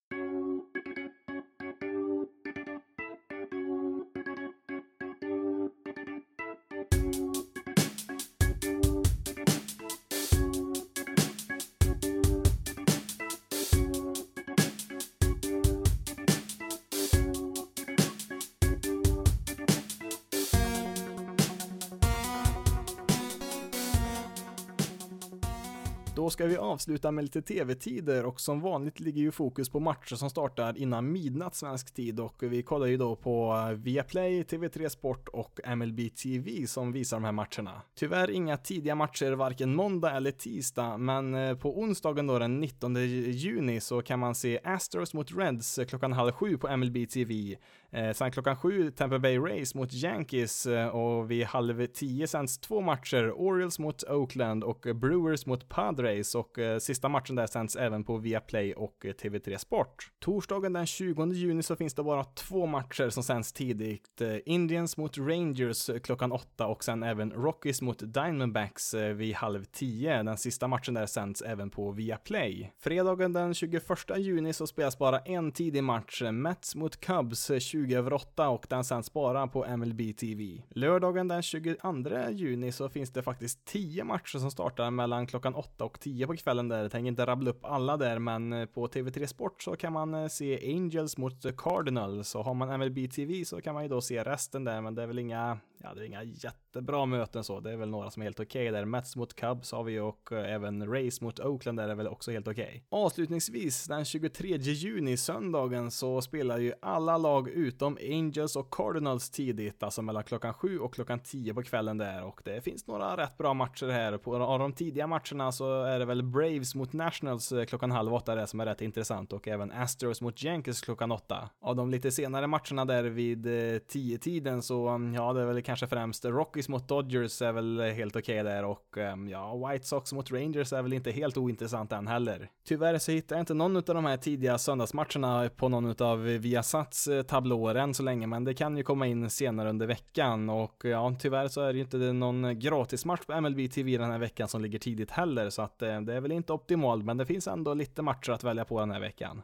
Ska 26.35 26.45
vi 26.45 26.57
avsluta 26.57 27.11
med 27.11 27.23
lite 27.23 27.41
tv-tider 27.41 28.25
och 28.25 28.41
som 28.41 28.61
vanligt 28.61 28.99
ligger 28.99 29.21
ju 29.21 29.31
fokus 29.31 29.69
på 29.69 29.79
matcher 29.79 30.15
som 30.15 30.29
startar 30.29 30.77
innan 30.77 31.11
midnatt 31.11 31.55
svensk 31.55 31.93
tid 31.93 32.19
och 32.19 32.43
vi 32.43 32.63
kollar 32.63 32.87
ju 32.87 32.97
då 32.97 33.15
på 33.15 33.53
eh, 33.53 33.75
Viaplay, 33.75 34.43
TV3 34.43 34.89
Sport 34.89 35.27
och 35.27 35.59
MLB 35.77 35.99
TV 36.15 36.67
som 36.67 36.91
visar 36.91 37.17
de 37.17 37.23
här 37.23 37.31
matcherna. 37.31 37.81
Tyvärr 37.95 38.31
inga 38.31 38.57
tidiga 38.57 38.95
matcher 38.95 39.31
varken 39.31 39.75
måndag 39.75 40.11
eller 40.11 40.31
tisdag, 40.31 40.97
men 40.97 41.35
eh, 41.35 41.57
på 41.57 41.79
onsdagen 41.79 42.27
då 42.27 42.39
den 42.39 42.59
19 42.59 42.95
juni 42.95 43.79
så 43.79 44.01
kan 44.01 44.19
man 44.19 44.35
se 44.35 44.59
Astros 44.63 45.13
mot 45.13 45.31
Reds 45.31 45.79
klockan 45.87 46.13
halv 46.13 46.31
sju 46.31 46.57
på 46.57 46.77
MLB 46.77 47.09
TV. 47.09 47.57
Eh, 47.95 48.13
sen 48.13 48.31
klockan 48.31 48.55
sju 48.55 48.91
Tampa 48.91 49.19
Bay 49.19 49.37
Rays 49.37 49.75
mot 49.75 49.93
Yankees 49.93 50.65
eh, 50.65 50.87
och 50.87 51.31
vid 51.31 51.45
halv 51.45 51.85
tio 51.85 52.27
sänds 52.27 52.57
två 52.57 52.81
matcher, 52.81 53.31
Orioles 53.31 53.79
mot 53.79 54.03
Oakland 54.03 54.63
och 54.63 54.87
Brewers 54.95 55.45
mot 55.45 55.69
Padres 55.69 56.24
och 56.33 56.59
eh, 56.59 56.79
sista 56.79 57.09
matchen 57.09 57.35
där 57.35 57.47
sänds 57.47 57.75
även 57.75 58.03
på 58.03 58.17
Viaplay 58.17 58.73
och 58.73 59.05
TV3 59.05 59.57
Sport. 59.57 60.11
Torsdagen 60.19 60.73
den 60.73 60.85
20 60.85 61.25
juni 61.33 61.63
så 61.63 61.75
finns 61.75 61.93
det 61.93 62.03
bara 62.03 62.23
två 62.23 62.65
matcher 62.65 63.09
som 63.09 63.23
sänds 63.23 63.53
tidigt. 63.53 64.21
Indians 64.45 64.97
mot 64.97 65.17
Rangers 65.17 65.89
klockan 66.03 66.31
åtta 66.31 66.67
och 66.67 66.83
sen 66.83 67.03
även 67.03 67.31
Rockies 67.31 67.81
mot 67.81 68.13
Diamondbacks 68.13 68.93
vid 68.93 69.35
halv 69.35 69.63
tio. 69.63 70.23
Den 70.23 70.37
sista 70.37 70.67
matchen 70.67 70.93
där 70.93 71.05
sänds 71.05 71.41
även 71.41 71.69
på 71.69 71.91
Viaplay. 71.91 72.71
Fredagen 72.79 73.33
den 73.33 73.53
21 73.53 73.83
juni 74.17 74.53
så 74.53 74.67
spelas 74.67 74.97
bara 74.97 75.19
en 75.19 75.51
tidig 75.51 75.83
match, 75.83 76.21
Mets 76.21 76.75
mot 76.75 76.99
Cubs 76.99 77.51
20 77.59 77.95
över 77.95 78.13
8 78.13 78.49
och 78.49 78.65
den 78.69 78.83
sänds 78.83 79.13
bara 79.13 79.47
på 79.47 79.77
MLB 79.77 80.17
TV. 80.17 80.63
Lördagen 80.69 81.27
den 81.27 81.41
22 81.41 81.93
juni 82.31 82.71
så 82.71 82.89
finns 82.89 83.13
det 83.13 83.23
faktiskt 83.23 83.65
10 83.65 84.03
matcher 84.03 84.37
som 84.37 84.51
startar 84.51 84.91
mellan 84.91 85.27
klockan 85.27 85.55
8 85.55 85.85
och 85.85 85.99
10 85.99 86.14
på 86.27 86.35
kvällen 86.35 86.67
där. 86.67 86.81
Jag 86.81 86.91
tänker 86.91 87.07
inte 87.07 87.25
rabbla 87.25 87.49
upp 87.49 87.65
alla 87.65 87.97
där, 87.97 88.19
men 88.19 88.53
eh, 88.53 88.65
på 88.65 88.87
TV3 88.87 89.25
Sport 89.25 89.63
så 89.63 89.75
kan 89.75 89.93
man 89.93 90.13
eh, 90.13 90.27
se 90.27 90.73
Angels 90.75 91.17
mot 91.17 91.57
Cardinals 91.57 92.29
så 92.29 92.41
har 92.41 92.53
man 92.53 92.79
MLB 92.79 93.11
TV 93.11 93.45
så 93.45 93.61
kan 93.61 93.73
man 93.73 93.83
ju 93.83 93.89
då 93.89 94.01
se 94.01 94.23
resten 94.23 94.63
där, 94.63 94.81
men 94.81 94.95
det 94.95 95.03
är 95.03 95.07
väl 95.07 95.19
inga 95.19 95.57
ja, 95.85 95.93
det 95.93 96.01
är 96.01 96.05
inga 96.05 96.23
jättebra 96.23 97.05
möten 97.05 97.43
så. 97.43 97.59
Det 97.59 97.71
är 97.71 97.77
väl 97.77 97.89
några 97.89 98.11
som 98.11 98.21
är 98.21 98.25
helt 98.25 98.39
okej 98.39 98.69
okay 98.69 98.79
där. 98.79 98.85
Mets 98.85 99.15
mot 99.15 99.33
Cubs 99.33 99.71
har 99.71 99.83
vi 99.83 99.99
och 99.99 100.31
eh, 100.31 100.53
även 100.53 100.87
Race 100.93 101.23
mot 101.23 101.39
Oakland 101.39 101.77
där 101.77 101.89
är 101.89 101.95
väl 101.95 102.07
också 102.07 102.31
helt 102.31 102.47
okej. 102.47 102.65
Okay. 102.65 102.81
Avslutningsvis, 102.89 103.85
den 103.85 104.05
23 104.05 104.57
juni, 104.57 105.17
söndagen, 105.17 105.91
så 105.91 106.21
spelar 106.21 106.57
ju 106.57 106.73
alla 106.81 107.17
lag 107.17 107.49
utom 107.49 107.97
Angels 108.01 108.55
och 108.55 108.73
Cardinals 108.73 109.29
tidigt, 109.29 109.83
alltså 109.83 110.01
mellan 110.01 110.23
klockan 110.23 110.53
7 110.53 110.79
och 110.79 110.93
klockan 110.93 111.19
10 111.19 111.53
på 111.53 111.63
kvällen 111.63 111.97
där 111.97 112.23
och 112.23 112.41
det 112.45 112.61
finns 112.61 112.87
några 112.87 113.17
rätt 113.17 113.37
bra 113.37 113.53
matcher 113.53 113.87
här. 113.87 114.17
På 114.17 114.35
av 114.35 114.59
de 114.59 114.73
tidiga 114.73 115.07
matcherna 115.07 115.51
så 115.51 115.83
är 115.83 115.99
det 115.99 116.05
väl 116.05 116.23
Braves 116.23 116.75
mot 116.75 116.93
Nationals 116.93 117.51
eh, 117.51 117.65
klockan 117.65 117.91
halv 117.91 118.13
åtta 118.13 118.35
där 118.35 118.45
som 118.45 118.59
är 118.59 118.65
rätt 118.65 118.81
intressant 118.81 119.33
och 119.33 119.47
även 119.47 119.71
Astros 119.71 120.21
mot 120.21 120.43
Yankees 120.43 120.81
klockan 120.81 121.11
åtta. 121.11 121.49
Av 121.61 121.75
de 121.75 121.89
lite 121.89 122.11
senare 122.11 122.47
matcherna 122.47 122.85
där 122.85 123.03
vid 123.03 123.45
eh, 123.45 123.51
10-tiden 123.51 124.61
så, 124.61 124.87
mm, 124.87 125.13
ja, 125.13 125.33
det 125.33 125.41
är 125.41 125.45
väl 125.45 125.61
kanske 125.63 125.74
Kanske 125.75 125.95
främst 125.95 126.25
Rockies 126.25 126.69
mot 126.69 126.87
Dodgers 126.87 127.41
är 127.41 127.51
väl 127.51 127.81
helt 127.81 128.15
okej 128.15 128.41
okay 128.41 128.53
där 128.53 128.65
och 128.65 128.97
ehm, 128.97 129.29
ja, 129.29 129.69
White 129.69 129.87
Sox 129.87 130.13
mot 130.13 130.31
Rangers 130.31 130.73
är 130.73 130.81
väl 130.81 130.93
inte 130.93 131.11
helt 131.11 131.37
ointressant 131.37 131.91
än 131.91 132.07
heller. 132.07 132.49
Tyvärr 132.67 132.97
så 132.97 133.11
hittar 133.11 133.35
jag 133.35 133.41
inte 133.41 133.53
någon 133.53 133.77
av 133.77 133.83
de 133.83 134.05
här 134.05 134.17
tidiga 134.17 134.57
söndagsmatcherna 134.57 135.49
på 135.55 135.69
någon 135.69 135.95
av 136.01 136.19
Viasats 136.23 137.07
eh, 137.07 137.21
tablåer 137.21 137.75
än 137.75 137.93
så 137.93 138.03
länge, 138.03 138.27
men 138.27 138.43
det 138.43 138.53
kan 138.53 138.77
ju 138.77 138.83
komma 138.83 139.07
in 139.07 139.29
senare 139.29 139.69
under 139.69 139.87
veckan 139.87 140.49
och 140.49 140.81
ja, 140.85 141.15
tyvärr 141.19 141.47
så 141.47 141.61
är 141.61 141.67
det 141.67 141.77
ju 141.77 141.81
inte 141.83 141.97
någon 141.97 142.59
gratismatch 142.59 143.25
på 143.25 143.41
MLB 143.41 143.71
TV 143.71 143.97
den 143.97 144.11
här 144.11 144.19
veckan 144.19 144.47
som 144.47 144.61
ligger 144.61 144.79
tidigt 144.79 145.11
heller, 145.11 145.49
så 145.49 145.61
att 145.61 145.81
eh, 145.81 146.01
det 146.01 146.13
är 146.13 146.21
väl 146.21 146.31
inte 146.31 146.53
optimalt, 146.53 147.05
men 147.05 147.17
det 147.17 147.25
finns 147.25 147.47
ändå 147.47 147.73
lite 147.73 148.01
matcher 148.01 148.31
att 148.31 148.43
välja 148.43 148.65
på 148.65 148.79
den 148.79 148.91
här 148.91 148.99
veckan. 148.99 149.41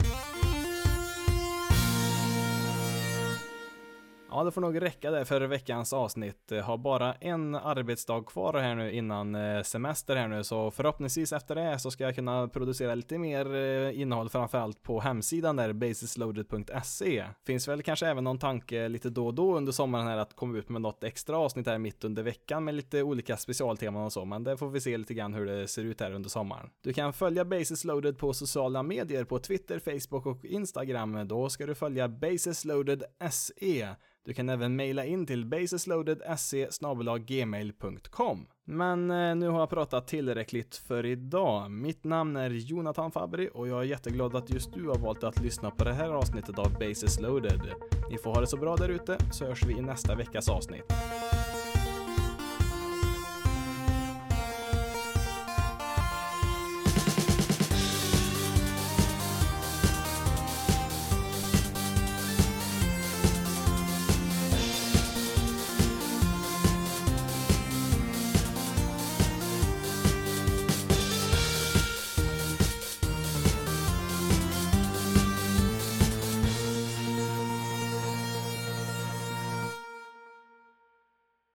Ja, 4.33 4.43
det 4.43 4.51
får 4.51 4.61
nog 4.61 4.81
räcka 4.81 5.11
där 5.11 5.23
för 5.23 5.41
veckans 5.41 5.93
avsnitt. 5.93 6.51
Eh, 6.51 6.59
har 6.59 6.77
bara 6.77 7.13
en 7.13 7.55
arbetsdag 7.55 8.25
kvar 8.25 8.53
här 8.53 8.75
nu 8.75 8.91
innan 8.91 9.35
eh, 9.35 9.63
semester 9.63 10.15
här 10.15 10.27
nu, 10.27 10.43
så 10.43 10.71
förhoppningsvis 10.71 11.33
efter 11.33 11.55
det 11.55 11.79
så 11.79 11.91
ska 11.91 12.03
jag 12.03 12.15
kunna 12.15 12.47
producera 12.47 12.95
lite 12.95 13.17
mer 13.17 13.55
eh, 13.55 14.01
innehåll 14.01 14.29
framförallt 14.29 14.83
på 14.83 14.99
hemsidan 14.99 15.55
där, 15.55 15.73
basisloaded.se. 15.73 17.25
Finns 17.45 17.67
väl 17.67 17.83
kanske 17.83 18.07
även 18.07 18.23
någon 18.23 18.39
tanke 18.39 18.87
lite 18.87 19.09
då 19.09 19.27
och 19.27 19.33
då 19.33 19.57
under 19.57 19.71
sommaren 19.71 20.07
här 20.07 20.17
att 20.17 20.35
komma 20.35 20.57
ut 20.57 20.69
med 20.69 20.81
något 20.81 21.03
extra 21.03 21.37
avsnitt 21.37 21.67
här 21.67 21.77
mitt 21.77 22.03
under 22.03 22.23
veckan 22.23 22.63
med 22.63 22.75
lite 22.75 23.03
olika 23.03 23.37
specialteman 23.37 24.05
och 24.05 24.13
så, 24.13 24.25
men 24.25 24.43
det 24.43 24.57
får 24.57 24.69
vi 24.69 24.81
se 24.81 24.97
lite 24.97 25.13
grann 25.13 25.33
hur 25.33 25.45
det 25.45 25.67
ser 25.67 25.83
ut 25.83 26.01
här 26.01 26.11
under 26.11 26.29
sommaren. 26.29 26.69
Du 26.81 26.93
kan 26.93 27.13
följa 27.13 27.45
Basisloaded 27.45 28.17
på 28.17 28.33
sociala 28.33 28.83
medier 28.83 29.23
på 29.23 29.39
Twitter, 29.39 29.79
Facebook 29.79 30.25
och 30.25 30.45
Instagram. 30.45 31.27
Då 31.27 31.49
ska 31.49 31.65
du 31.65 31.75
följa 31.75 32.07
basisloaded.se 32.07 33.87
du 34.25 34.33
kan 34.33 34.49
även 34.49 34.75
mejla 34.75 35.05
in 35.05 35.25
till 35.25 35.45
basisloaded.se 35.45 36.67
gmail.com. 37.25 38.47
Men 38.65 39.11
eh, 39.11 39.35
nu 39.35 39.47
har 39.47 39.59
jag 39.59 39.69
pratat 39.69 40.07
tillräckligt 40.07 40.75
för 40.75 41.05
idag. 41.05 41.71
Mitt 41.71 42.03
namn 42.03 42.35
är 42.35 42.49
Jonathan 42.49 43.11
Fabri 43.11 43.49
och 43.53 43.67
jag 43.67 43.79
är 43.79 43.83
jätteglad 43.83 44.35
att 44.35 44.49
just 44.49 44.73
du 44.73 44.87
har 44.87 44.97
valt 44.97 45.23
att 45.23 45.41
lyssna 45.41 45.71
på 45.71 45.83
det 45.83 45.93
här 45.93 46.09
avsnittet 46.09 46.59
av 46.59 46.73
Basis 46.79 47.19
Loaded. 47.19 47.61
Ni 48.09 48.17
får 48.17 48.33
ha 48.33 48.41
det 48.41 48.47
så 48.47 48.57
bra 48.57 48.75
där 48.75 48.89
ute 48.89 49.17
så 49.31 49.45
hörs 49.45 49.65
vi 49.65 49.73
i 49.73 49.81
nästa 49.81 50.15
veckas 50.15 50.49
avsnitt. 50.49 50.93